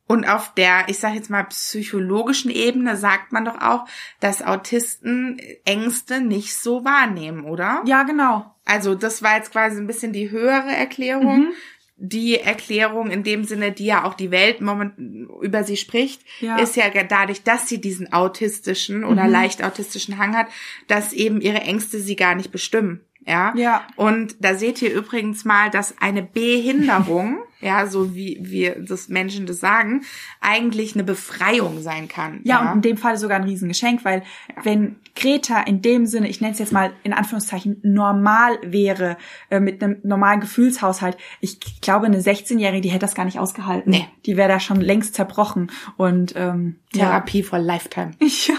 Und 0.07 0.25
auf 0.27 0.53
der, 0.55 0.85
ich 0.87 0.99
sage 0.99 1.15
jetzt 1.15 1.29
mal, 1.29 1.43
psychologischen 1.43 2.51
Ebene 2.51 2.97
sagt 2.97 3.31
man 3.31 3.45
doch 3.45 3.61
auch, 3.61 3.85
dass 4.19 4.41
Autisten 4.45 5.39
Ängste 5.65 6.21
nicht 6.21 6.55
so 6.55 6.83
wahrnehmen, 6.85 7.45
oder? 7.45 7.81
Ja, 7.85 8.03
genau. 8.03 8.53
Also 8.65 8.95
das 8.95 9.23
war 9.23 9.37
jetzt 9.37 9.51
quasi 9.51 9.77
ein 9.79 9.87
bisschen 9.87 10.13
die 10.13 10.29
höhere 10.31 10.71
Erklärung. 10.71 11.39
Mhm. 11.39 11.47
Die 11.95 12.39
Erklärung 12.39 13.11
in 13.11 13.23
dem 13.23 13.43
Sinne, 13.45 13.71
die 13.71 13.85
ja 13.85 14.03
auch 14.03 14.15
die 14.15 14.31
Welt 14.31 14.61
moment 14.61 14.93
über 15.41 15.63
sie 15.63 15.77
spricht, 15.77 16.21
Ja. 16.41 16.57
ist 16.57 16.75
ja 16.75 16.89
dadurch, 16.89 17.43
dass 17.43 17.69
sie 17.69 17.79
diesen 17.79 18.11
autistischen 18.11 19.03
oder 19.05 19.25
Mhm. 19.25 19.31
leicht 19.31 19.63
autistischen 19.63 20.17
Hang 20.17 20.35
hat, 20.35 20.47
dass 20.87 21.13
eben 21.13 21.39
ihre 21.39 21.61
Ängste 21.61 21.99
sie 21.99 22.15
gar 22.15 22.35
nicht 22.35 22.51
bestimmen. 22.51 23.01
Ja. 23.25 23.53
Ja. 23.55 23.88
Und 23.95 24.36
da 24.43 24.55
seht 24.55 24.81
ihr 24.81 24.93
übrigens 24.93 25.45
mal, 25.45 25.69
dass 25.69 25.95
eine 25.99 26.23
Behinderung, 26.23 27.39
ja, 27.62 27.88
so 27.88 28.15
wie 28.15 28.38
wir 28.41 28.83
das 28.83 29.07
Menschen 29.07 29.45
das 29.45 29.59
sagen, 29.59 30.01
eigentlich 30.41 30.93
eine 30.95 31.03
Befreiung 31.03 31.81
sein 31.81 32.07
kann. 32.07 32.41
Ja, 32.43 32.71
und 32.71 32.77
in 32.77 32.81
dem 32.81 32.97
Fall 32.97 33.17
sogar 33.17 33.38
ein 33.38 33.45
Riesengeschenk, 33.45 34.03
weil 34.03 34.23
wenn 34.63 34.97
Greta 35.15 35.62
in 35.62 35.81
dem 35.81 36.05
Sinne, 36.05 36.27
ich 36.27 36.41
nenne 36.41 36.53
es 36.53 36.59
jetzt 36.59 36.73
mal 36.73 36.91
in 37.03 37.13
Anführungszeichen, 37.13 37.79
normal 37.83 38.57
wäre, 38.63 39.17
äh, 39.49 39.59
mit 39.59 39.83
einem 39.83 39.97
normalen 40.03 40.41
Gefühlshaushalt, 40.41 41.17
ich 41.39 41.81
glaube, 41.81 42.07
eine 42.07 42.19
16-Jährige, 42.19 42.81
die 42.81 42.89
hätte 42.89 42.99
das 42.99 43.15
gar 43.15 43.25
nicht 43.25 43.39
ausgehalten. 43.39 43.91
Nee. 43.91 44.07
Die 44.25 44.38
wäre 44.38 44.49
da 44.49 44.59
schon 44.59 44.81
längst 44.81 45.15
zerbrochen. 45.15 45.71
Und 45.97 46.33
ähm, 46.36 46.77
Therapie 46.91 47.43
for 47.43 47.59
Lifetime. 47.59 48.12
Ja, 48.19 48.27
ja 48.47 48.55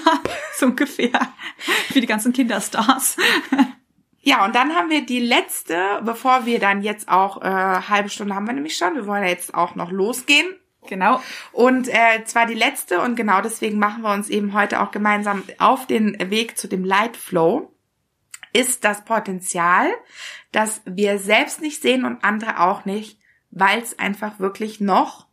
so 0.56 0.66
ungefähr. 0.66 1.20
Wie 1.92 2.00
die 2.00 2.06
ganzen 2.06 2.32
Kinderstars. 2.32 3.16
Ja, 4.26 4.44
und 4.46 4.54
dann 4.54 4.74
haben 4.74 4.88
wir 4.88 5.04
die 5.04 5.20
letzte, 5.20 6.00
bevor 6.02 6.46
wir 6.46 6.58
dann 6.58 6.82
jetzt 6.82 7.08
auch, 7.08 7.42
äh, 7.42 7.44
halbe 7.44 8.08
Stunde 8.08 8.34
haben 8.34 8.46
wir 8.46 8.54
nämlich 8.54 8.76
schon, 8.76 8.94
wir 8.94 9.06
wollen 9.06 9.22
ja 9.22 9.28
jetzt 9.28 9.54
auch 9.54 9.74
noch 9.74 9.90
losgehen. 9.90 10.46
Genau. 10.88 11.20
Und 11.52 11.88
äh, 11.88 12.24
zwar 12.24 12.46
die 12.46 12.54
letzte 12.54 13.00
und 13.00 13.16
genau 13.16 13.42
deswegen 13.42 13.78
machen 13.78 14.02
wir 14.02 14.12
uns 14.12 14.30
eben 14.30 14.54
heute 14.54 14.80
auch 14.80 14.90
gemeinsam 14.90 15.42
auf 15.58 15.86
den 15.86 16.16
Weg 16.30 16.58
zu 16.58 16.68
dem 16.68 16.84
Light 16.84 17.16
Flow, 17.16 17.70
ist 18.54 18.84
das 18.84 19.04
Potenzial, 19.04 19.88
dass 20.52 20.80
wir 20.86 21.18
selbst 21.18 21.60
nicht 21.60 21.82
sehen 21.82 22.04
und 22.04 22.24
andere 22.24 22.60
auch 22.60 22.86
nicht, 22.86 23.18
weil 23.50 23.80
es 23.80 23.98
einfach 23.98 24.38
wirklich 24.38 24.80
noch 24.80 25.26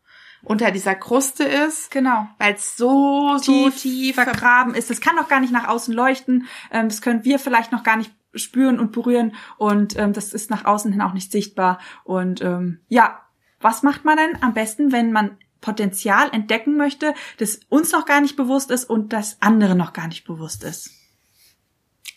unter 0.43 0.71
dieser 0.71 0.95
Kruste 0.95 1.43
ist. 1.43 1.91
Genau. 1.91 2.27
Weil 2.39 2.55
es 2.55 2.75
so, 2.75 3.37
so 3.37 3.69
tief, 3.69 3.81
tief 3.81 4.15
vergraben 4.15 4.73
ist. 4.73 4.89
Das 4.89 4.99
kann 4.99 5.15
noch 5.15 5.29
gar 5.29 5.39
nicht 5.39 5.53
nach 5.53 5.67
außen 5.67 5.93
leuchten. 5.93 6.47
Ähm, 6.71 6.89
das 6.89 7.01
können 7.01 7.23
wir 7.23 7.39
vielleicht 7.39 7.71
noch 7.71 7.83
gar 7.83 7.95
nicht 7.95 8.11
spüren 8.33 8.79
und 8.79 8.91
berühren 8.91 9.35
und 9.57 9.97
ähm, 9.97 10.13
das 10.13 10.33
ist 10.33 10.49
nach 10.49 10.65
außen 10.65 10.91
hin 10.91 11.01
auch 11.01 11.13
nicht 11.13 11.31
sichtbar. 11.31 11.79
Und 12.03 12.41
ähm, 12.41 12.81
ja, 12.87 13.21
was 13.59 13.83
macht 13.83 14.05
man 14.05 14.17
denn 14.17 14.41
am 14.41 14.53
besten, 14.53 14.91
wenn 14.91 15.11
man 15.11 15.37
Potenzial 15.59 16.29
entdecken 16.33 16.77
möchte, 16.77 17.13
das 17.37 17.59
uns 17.69 17.91
noch 17.91 18.05
gar 18.05 18.21
nicht 18.21 18.35
bewusst 18.35 18.71
ist 18.71 18.89
und 18.89 19.13
das 19.13 19.37
andere 19.41 19.75
noch 19.75 19.93
gar 19.93 20.07
nicht 20.07 20.25
bewusst 20.25 20.63
ist? 20.63 20.91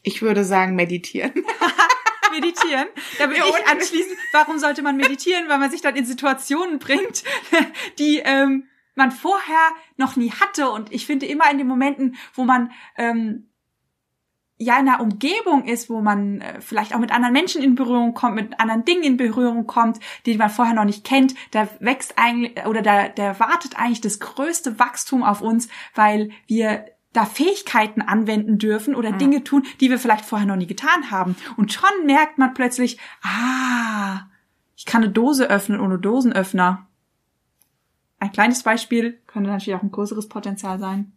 Ich 0.03 0.22
würde 0.22 0.44
sagen, 0.44 0.74
meditieren. 0.74 1.33
meditieren. 2.35 2.87
Da 3.18 3.29
würde 3.29 3.40
Ja, 3.40 3.44
ich 3.48 3.66
anschließen, 3.66 4.16
warum 4.33 4.59
sollte 4.59 4.83
man 4.83 4.96
meditieren? 4.96 5.48
Weil 5.48 5.59
man 5.59 5.70
sich 5.70 5.81
dann 5.81 5.96
in 5.96 6.07
Situationen 6.07 6.79
bringt, 6.79 7.24
die 7.98 8.18
ähm, 8.24 8.68
man 8.94 9.11
vorher 9.11 9.70
noch 9.96 10.16
nie 10.16 10.31
hatte. 10.33 10.70
Und 10.70 10.92
ich 10.92 11.07
finde 11.07 11.27
immer 11.27 11.50
in 11.50 11.59
den 11.59 11.66
Momenten, 11.66 12.16
wo 12.35 12.44
man 12.44 12.72
ähm, 12.96 13.50
ja 14.57 14.79
in 14.79 14.88
einer 14.88 15.01
Umgebung 15.01 15.64
ist, 15.64 15.90
wo 15.90 16.01
man 16.01 16.40
äh, 16.40 16.61
vielleicht 16.61 16.95
auch 16.95 17.01
mit 17.01 17.12
anderen 17.12 17.33
Menschen 17.33 17.62
in 17.62 17.75
Berührung 17.75 18.14
kommt, 18.14 18.37
mit 18.37 18.61
anderen 18.61 18.85
Dingen 18.85 19.03
in 19.03 19.17
Berührung 19.17 19.67
kommt, 19.67 19.99
die 20.27 20.37
man 20.37 20.51
vorher 20.51 20.75
noch 20.75 20.85
nicht 20.85 21.05
kennt, 21.05 21.35
da 21.51 21.69
wächst 21.81 22.14
eigentlich 22.17 22.64
oder 22.67 22.83
da, 22.83 23.09
da 23.09 23.38
wartet 23.40 23.79
eigentlich 23.79 24.01
das 24.01 24.21
größte 24.21 24.79
Wachstum 24.79 25.23
auf 25.23 25.40
uns, 25.40 25.69
weil 25.95 26.31
wir 26.47 26.87
da 27.12 27.25
Fähigkeiten 27.25 28.03
anwenden 28.03 28.59
dürfen 28.59 28.95
oder 28.95 29.12
Dinge 29.12 29.45
tun, 29.45 29.64
die 29.81 29.88
wir 29.88 29.99
vielleicht 29.99 30.25
vorher 30.25 30.49
noch 30.49 30.57
nie 30.57 30.67
getan 30.67 31.12
haben. 31.12 31.37
Und 31.57 31.73
schon 31.73 32.07
merkt 32.07 32.38
man 32.38 32.55
plötzlich, 32.55 32.99
ah, 33.23 34.23
ich 34.77 34.85
kann 34.85 35.05
eine 35.05 35.12
Dose 35.12 35.49
öffnen 35.49 35.81
ohne 35.81 35.99
Dosenöffner. 35.99 36.88
Ein 38.19 38.33
kleines 38.33 38.64
Beispiel 38.64 39.21
könnte 39.29 39.49
natürlich 39.49 39.79
auch 39.79 39.83
ein 39.83 39.93
größeres 39.93 40.29
Potenzial 40.29 40.81
sein. 40.81 41.12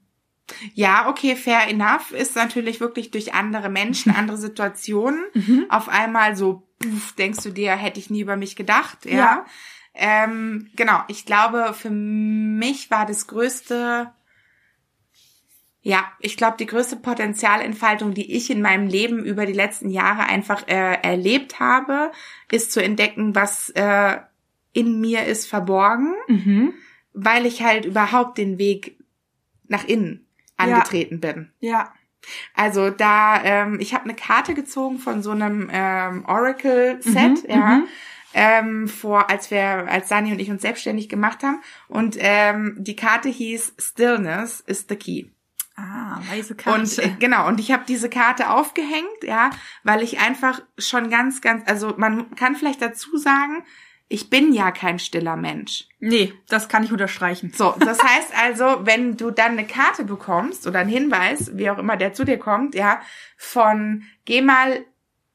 Ja, 0.74 1.10
okay, 1.10 1.36
fair 1.36 1.68
enough 1.70 2.12
ist 2.12 2.36
natürlich 2.36 2.80
wirklich 2.80 3.12
durch 3.12 3.34
andere 3.34 3.70
Menschen, 3.70 4.16
andere 4.16 4.38
Situationen. 4.38 5.24
Auf 5.70 5.90
einmal 5.90 6.36
so, 6.36 6.68
puff, 6.80 7.14
denkst 7.14 7.44
du 7.44 7.52
dir, 7.52 7.72
hätte 7.76 8.00
ich 8.00 8.10
nie 8.10 8.22
über 8.22 8.38
mich 8.38 8.56
gedacht, 8.56 9.06
ja. 9.06 9.12
Ja. 9.14 9.46
Ähm, 10.00 10.70
genau, 10.76 11.02
ich 11.08 11.26
glaube, 11.26 11.74
für 11.74 11.90
mich 11.90 12.92
war 12.92 13.08
das 13.08 13.26
größte, 13.26 14.12
ja, 15.82 16.06
ich 16.20 16.38
glaube, 16.38 16.58
die 16.60 16.68
größte 16.68 16.98
Potenzialentfaltung, 16.98 18.14
die 18.14 18.36
ich 18.36 18.52
in 18.52 18.62
meinem 18.62 18.88
Leben 18.88 19.26
über 19.26 19.46
die 19.48 19.54
letzten 19.54 19.90
Jahre 19.90 20.24
einfach 20.28 20.68
äh, 20.68 21.02
erlebt 21.02 21.60
habe, 21.60 22.12
ist 22.52 22.72
zu 22.72 22.84
entdecken, 22.84 23.34
was 23.34 23.70
äh, 23.72 24.18
in 24.72 25.00
mir 25.02 25.26
ist 25.26 25.48
verborgen, 25.48 26.14
Mhm. 26.28 26.74
weil 27.14 27.48
ich 27.48 27.64
halt 27.64 27.86
überhaupt 27.86 28.38
den 28.38 28.60
Weg 28.60 29.00
nach 29.68 29.84
innen 29.86 30.27
angetreten 30.58 31.20
bin. 31.20 31.52
Ja. 31.60 31.94
Also 32.54 32.90
da, 32.90 33.42
ähm, 33.44 33.78
ich 33.80 33.94
habe 33.94 34.06
eine 34.06 34.16
Karte 34.16 34.54
gezogen 34.54 35.00
von 35.00 35.24
so 35.24 35.32
einem 35.32 35.70
ähm, 35.72 36.26
Oracle-Set, 36.26 37.44
Mhm, 37.44 37.50
ja, 37.50 37.68
mhm. 37.68 37.88
ähm, 38.34 38.88
vor, 38.88 39.30
als 39.30 39.50
wir, 39.52 39.88
als 39.90 40.10
Dani 40.10 40.32
und 40.32 40.40
ich 40.40 40.50
uns 40.50 40.62
selbstständig 40.62 41.10
gemacht 41.10 41.44
haben. 41.44 41.62
Und 41.88 42.18
ähm, 42.20 42.76
die 42.80 42.96
Karte 42.96 43.30
hieß 43.30 43.76
Stillness 43.80 44.62
is 44.62 44.86
the 44.90 44.96
key. 44.96 45.28
Ah, 45.78 46.20
weiße 46.32 46.56
Und 46.66 46.98
äh, 46.98 47.12
genau, 47.20 47.48
und 47.48 47.60
ich 47.60 47.72
habe 47.72 47.84
diese 47.88 48.10
Karte 48.10 48.50
aufgehängt, 48.50 49.24
ja, 49.24 49.52
weil 49.84 50.02
ich 50.02 50.20
einfach 50.20 50.62
schon 50.80 51.12
ganz, 51.12 51.42
ganz, 51.42 51.70
also 51.70 51.94
man 51.98 52.36
kann 52.36 52.56
vielleicht 52.56 52.82
dazu 52.82 53.16
sagen, 53.18 53.64
ich 54.10 54.30
bin 54.30 54.54
ja 54.54 54.72
kein 54.72 55.00
stiller 55.00 55.36
Mensch. 55.36 55.86
nee, 56.00 56.34
das 56.48 56.70
kann 56.70 56.84
ich 56.84 56.92
unterstreichen. 56.92 57.52
So, 57.56 57.76
das 57.80 58.02
heißt 58.02 58.32
also, 58.42 58.86
wenn 58.86 59.18
du 59.18 59.32
dann 59.32 59.52
eine 59.54 59.66
Karte 59.66 60.04
bekommst 60.06 60.66
oder 60.68 60.80
einen 60.80 60.90
Hinweis, 60.90 61.52
wie 61.58 61.70
auch 61.70 61.78
immer 61.78 61.98
der 61.98 62.14
zu 62.14 62.24
dir 62.24 62.38
kommt, 62.40 62.74
ja, 62.76 63.02
von 63.38 64.04
geh 64.26 64.42
mal 64.42 64.86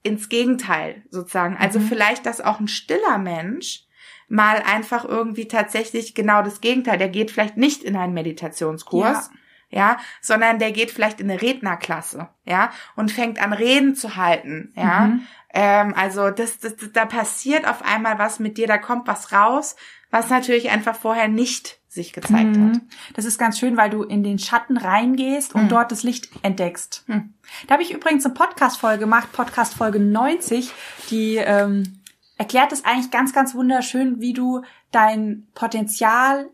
ins 0.03 0.29
Gegenteil 0.29 1.03
sozusagen. 1.11 1.57
Also 1.59 1.79
Mhm. 1.79 1.85
vielleicht, 1.89 2.27
dass 2.27 2.41
auch 2.41 2.61
ein 2.61 2.69
stiller 2.69 3.19
Mensch 3.19 3.85
mal 4.29 4.63
einfach 4.67 5.05
irgendwie 5.05 5.47
tatsächlich 5.47 6.15
genau 6.15 6.43
das 6.43 6.61
Gegenteil, 6.63 6.97
der 6.99 7.11
geht 7.11 7.31
vielleicht 7.31 7.57
nicht 7.59 7.85
in 7.85 7.97
einen 7.97 8.15
Meditationskurs. 8.15 9.31
Ja. 9.75 9.97
sondern 10.21 10.59
der 10.59 10.71
geht 10.71 10.91
vielleicht 10.91 11.19
in 11.19 11.31
eine 11.31 11.41
Rednerklasse, 11.41 12.29
ja, 12.45 12.71
und 12.95 13.11
fängt 13.11 13.41
an 13.43 13.55
Reden 13.55 13.95
zu 13.95 14.17
halten, 14.17 14.71
ja. 14.77 15.07
Mhm. 15.07 15.27
Ähm, 15.53 15.95
also 15.97 16.31
das, 16.31 16.59
das, 16.59 16.77
das, 16.77 16.93
da 16.93 17.05
passiert 17.05 17.67
auf 17.69 17.83
einmal 17.83 18.19
was 18.19 18.39
mit 18.39 18.57
dir, 18.59 18.67
da 18.67 18.79
kommt 18.79 19.07
was 19.07 19.33
raus, 19.33 19.77
was 20.11 20.31
natürlich 20.31 20.71
einfach 20.71 20.97
vorher 20.97 21.29
nicht 21.29 21.79
sich 21.89 22.15
gezeigt 22.15 22.57
hat. 22.57 22.57
Mhm. 22.57 22.89
Das 23.15 23.27
ist 23.27 23.39
ganz 23.39 23.59
schön, 23.59 23.77
weil 23.77 23.91
du 23.91 24.03
in 24.03 24.23
den 24.25 24.39
Schatten 24.39 24.79
reingehst 24.79 25.55
und 25.55 25.65
Mhm. 25.65 25.69
dort 25.69 25.93
das 25.93 26.03
Licht 26.03 26.31
entdeckst. 26.43 27.05
Mhm. 27.07 27.35
Da 27.67 27.75
habe 27.75 27.83
ich 27.83 27.93
übrigens 27.93 28.25
eine 28.25 28.33
Podcast-Folge 28.33 29.01
gemacht, 29.01 29.31
Podcast-Folge 29.33 30.01
90, 30.01 30.71
die 31.11 31.37
ähm, 31.37 32.01
erklärt 32.39 32.73
es 32.73 32.85
eigentlich 32.87 33.11
ganz, 33.11 33.35
ganz 33.35 33.55
wunderschön, 33.55 34.21
wie 34.21 34.33
du 34.33 34.63
dein 34.91 35.47
Potenzial 35.55 36.49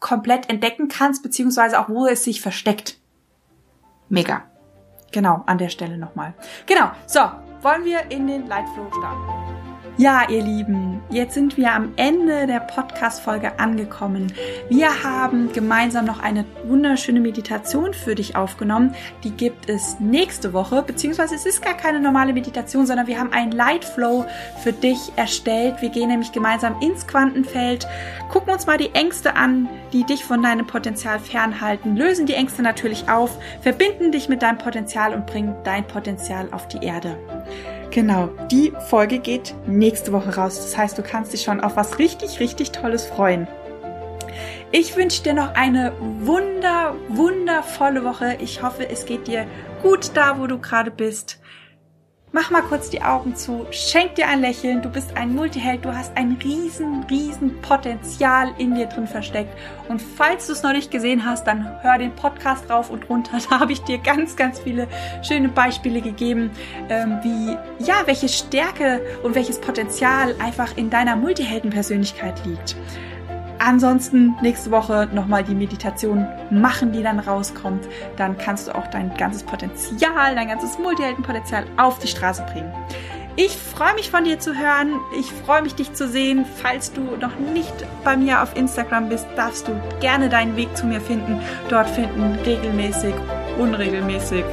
komplett 0.00 0.48
entdecken 0.48 0.88
kannst, 0.88 1.22
beziehungsweise 1.22 1.78
auch, 1.78 1.88
wo 1.90 2.06
es 2.06 2.24
sich 2.24 2.40
versteckt. 2.40 2.98
Mega. 4.08 4.44
Genau, 5.12 5.42
an 5.46 5.58
der 5.58 5.68
Stelle 5.68 5.98
nochmal. 5.98 6.34
Genau, 6.66 6.90
so, 7.06 7.20
wollen 7.62 7.84
wir 7.84 8.10
in 8.10 8.26
den 8.26 8.46
Lightflow 8.46 8.88
starten? 8.98 9.47
Ja, 10.00 10.28
ihr 10.28 10.44
Lieben, 10.44 11.00
jetzt 11.10 11.34
sind 11.34 11.56
wir 11.56 11.72
am 11.72 11.92
Ende 11.96 12.46
der 12.46 12.60
Podcast-Folge 12.60 13.58
angekommen. 13.58 14.32
Wir 14.68 15.02
haben 15.02 15.52
gemeinsam 15.52 16.04
noch 16.04 16.20
eine 16.20 16.44
wunderschöne 16.62 17.18
Meditation 17.18 17.92
für 17.94 18.14
dich 18.14 18.36
aufgenommen. 18.36 18.94
Die 19.24 19.32
gibt 19.32 19.68
es 19.68 19.98
nächste 19.98 20.52
Woche, 20.52 20.84
beziehungsweise 20.84 21.34
es 21.34 21.46
ist 21.46 21.62
gar 21.62 21.74
keine 21.74 21.98
normale 21.98 22.32
Meditation, 22.32 22.86
sondern 22.86 23.08
wir 23.08 23.18
haben 23.18 23.32
einen 23.32 23.50
Lightflow 23.50 24.24
für 24.62 24.72
dich 24.72 25.00
erstellt. 25.16 25.82
Wir 25.82 25.88
gehen 25.88 26.10
nämlich 26.10 26.30
gemeinsam 26.30 26.80
ins 26.80 27.08
Quantenfeld, 27.08 27.88
gucken 28.30 28.52
uns 28.52 28.66
mal 28.66 28.78
die 28.78 28.94
Ängste 28.94 29.34
an, 29.34 29.68
die 29.92 30.04
dich 30.04 30.24
von 30.24 30.40
deinem 30.40 30.68
Potenzial 30.68 31.18
fernhalten, 31.18 31.96
lösen 31.96 32.26
die 32.26 32.34
Ängste 32.34 32.62
natürlich 32.62 33.08
auf, 33.10 33.36
verbinden 33.62 34.12
dich 34.12 34.28
mit 34.28 34.42
deinem 34.42 34.58
Potenzial 34.58 35.12
und 35.12 35.26
bringen 35.26 35.56
dein 35.64 35.84
Potenzial 35.88 36.46
auf 36.52 36.68
die 36.68 36.86
Erde. 36.86 37.18
Genau, 37.98 38.28
die 38.48 38.72
Folge 38.90 39.18
geht 39.18 39.56
nächste 39.66 40.12
Woche 40.12 40.36
raus. 40.36 40.54
Das 40.54 40.78
heißt, 40.78 40.96
du 40.96 41.02
kannst 41.02 41.32
dich 41.32 41.42
schon 41.42 41.58
auf 41.60 41.74
was 41.74 41.98
richtig, 41.98 42.38
richtig 42.38 42.70
Tolles 42.70 43.04
freuen. 43.04 43.48
Ich 44.70 44.96
wünsche 44.96 45.24
dir 45.24 45.34
noch 45.34 45.56
eine 45.56 45.92
wunder, 46.20 46.94
wundervolle 47.08 48.04
Woche. 48.04 48.36
Ich 48.38 48.62
hoffe, 48.62 48.88
es 48.88 49.04
geht 49.04 49.26
dir 49.26 49.48
gut 49.82 50.12
da, 50.14 50.38
wo 50.38 50.46
du 50.46 50.60
gerade 50.60 50.92
bist. 50.92 51.40
Mach 52.30 52.50
mal 52.50 52.60
kurz 52.60 52.90
die 52.90 53.00
Augen 53.00 53.34
zu, 53.36 53.66
schenk 53.70 54.16
dir 54.16 54.28
ein 54.28 54.42
Lächeln, 54.42 54.82
du 54.82 54.90
bist 54.90 55.16
ein 55.16 55.34
Multiheld, 55.34 55.82
du 55.82 55.96
hast 55.96 56.14
ein 56.14 56.36
riesen, 56.44 57.04
riesen 57.04 57.58
Potenzial 57.62 58.52
in 58.58 58.74
dir 58.74 58.84
drin 58.84 59.06
versteckt. 59.06 59.56
Und 59.88 60.02
falls 60.02 60.46
du 60.46 60.52
es 60.52 60.62
noch 60.62 60.72
nicht 60.72 60.90
gesehen 60.90 61.24
hast, 61.24 61.46
dann 61.46 61.82
hör 61.82 61.96
den 61.96 62.14
Podcast 62.14 62.68
rauf 62.68 62.90
und 62.90 63.08
runter. 63.08 63.38
Da 63.48 63.60
habe 63.60 63.72
ich 63.72 63.80
dir 63.80 63.96
ganz, 63.96 64.36
ganz 64.36 64.60
viele 64.60 64.88
schöne 65.22 65.48
Beispiele 65.48 66.02
gegeben, 66.02 66.50
ähm, 66.90 67.18
wie, 67.22 67.56
ja, 67.82 68.02
welche 68.04 68.28
Stärke 68.28 69.00
und 69.22 69.34
welches 69.34 69.58
Potenzial 69.58 70.34
einfach 70.38 70.76
in 70.76 70.90
deiner 70.90 71.16
Multiheldenpersönlichkeit 71.16 72.44
liegt. 72.44 72.76
Ansonsten 73.58 74.36
nächste 74.40 74.70
Woche 74.70 75.08
nochmal 75.12 75.42
die 75.42 75.54
Meditation 75.54 76.26
machen, 76.50 76.92
die 76.92 77.02
dann 77.02 77.18
rauskommt. 77.18 77.88
Dann 78.16 78.38
kannst 78.38 78.68
du 78.68 78.74
auch 78.74 78.86
dein 78.88 79.14
ganzes 79.16 79.42
Potenzial, 79.42 80.34
dein 80.34 80.48
ganzes 80.48 80.78
Multiheldenpotenzial 80.78 81.64
auf 81.76 81.98
die 81.98 82.08
Straße 82.08 82.44
bringen. 82.52 82.72
Ich 83.40 83.56
freue 83.56 83.94
mich 83.94 84.10
von 84.10 84.24
dir 84.24 84.40
zu 84.40 84.56
hören. 84.58 84.98
Ich 85.16 85.30
freue 85.32 85.62
mich, 85.62 85.76
dich 85.76 85.92
zu 85.92 86.08
sehen. 86.08 86.44
Falls 86.60 86.92
du 86.92 87.02
noch 87.20 87.38
nicht 87.38 87.72
bei 88.02 88.16
mir 88.16 88.42
auf 88.42 88.56
Instagram 88.56 89.08
bist, 89.08 89.26
darfst 89.36 89.68
du 89.68 89.80
gerne 90.00 90.28
deinen 90.28 90.56
Weg 90.56 90.76
zu 90.76 90.86
mir 90.86 91.00
finden. 91.00 91.40
Dort 91.68 91.88
finden 91.88 92.36
regelmäßig, 92.44 93.14
unregelmäßig 93.56 94.44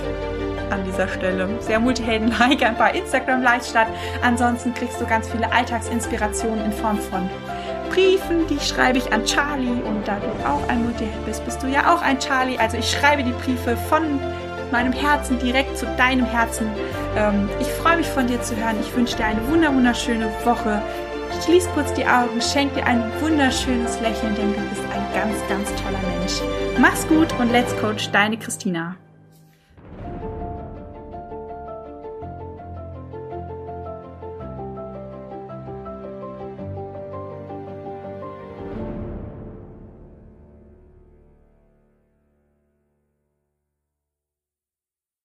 an 0.70 0.84
dieser 0.86 1.08
Stelle 1.08 1.50
sehr 1.62 1.80
multihelden-like 1.80 2.62
ein 2.64 2.76
paar 2.76 2.94
Instagram-Lives 2.94 3.70
statt. 3.70 3.88
Ansonsten 4.22 4.74
kriegst 4.74 5.00
du 5.02 5.06
ganz 5.06 5.30
viele 5.30 5.52
Alltagsinspirationen 5.52 6.66
in 6.66 6.72
Form 6.72 7.00
von 7.00 7.28
Briefen, 7.90 8.48
die 8.48 8.60
schreibe 8.60 8.98
ich 8.98 9.12
an 9.12 9.26
Charlie 9.26 9.82
und 9.82 10.08
da 10.08 10.18
du 10.20 10.48
auch 10.48 10.68
ein 10.70 10.84
Multiheld 10.84 11.26
bist, 11.26 11.44
bist 11.46 11.64
du 11.64 11.68
ja 11.68 11.94
auch 11.94 12.02
ein 12.02 12.20
Charlie. 12.20 12.58
Also 12.58 12.78
ich 12.78 12.90
schreibe 12.90 13.24
die 13.24 13.32
Briefe 13.32 13.78
von 13.90 14.20
meinem 14.72 14.94
Herzen 14.94 15.40
direkt 15.40 15.78
zu 15.78 15.86
deinem 15.98 16.26
Herzen. 16.26 16.68
Ähm, 17.16 17.50
ich 17.60 17.68
freue 17.68 17.98
mich 17.98 18.08
von 18.08 18.28
dir 18.28 18.42
zu 18.42 18.56
hören. 18.56 18.76
Ich 18.82 18.96
wünsche 18.96 19.16
dir 19.16 19.26
eine 19.26 19.48
wunderschöne 19.48 20.30
Woche. 20.44 20.82
Schließ 21.44 21.68
kurz 21.74 21.94
die 21.94 22.06
Augen, 22.06 22.42
schenk 22.42 22.74
dir 22.76 22.86
ein 22.86 23.04
wunderschönes 23.20 24.00
Lächeln, 24.00 24.36
denn 24.36 24.54
du 24.54 24.62
bist 24.70 24.84
ein 24.94 25.06
ganz, 25.14 25.36
ganz 25.50 25.70
toller 25.82 26.00
Mensch. 26.18 26.42
Mach's 26.80 27.08
gut 27.08 27.28
und 27.40 27.52
let's 27.52 27.76
coach, 27.78 28.10
deine 28.12 28.38
Christina. 28.38 28.96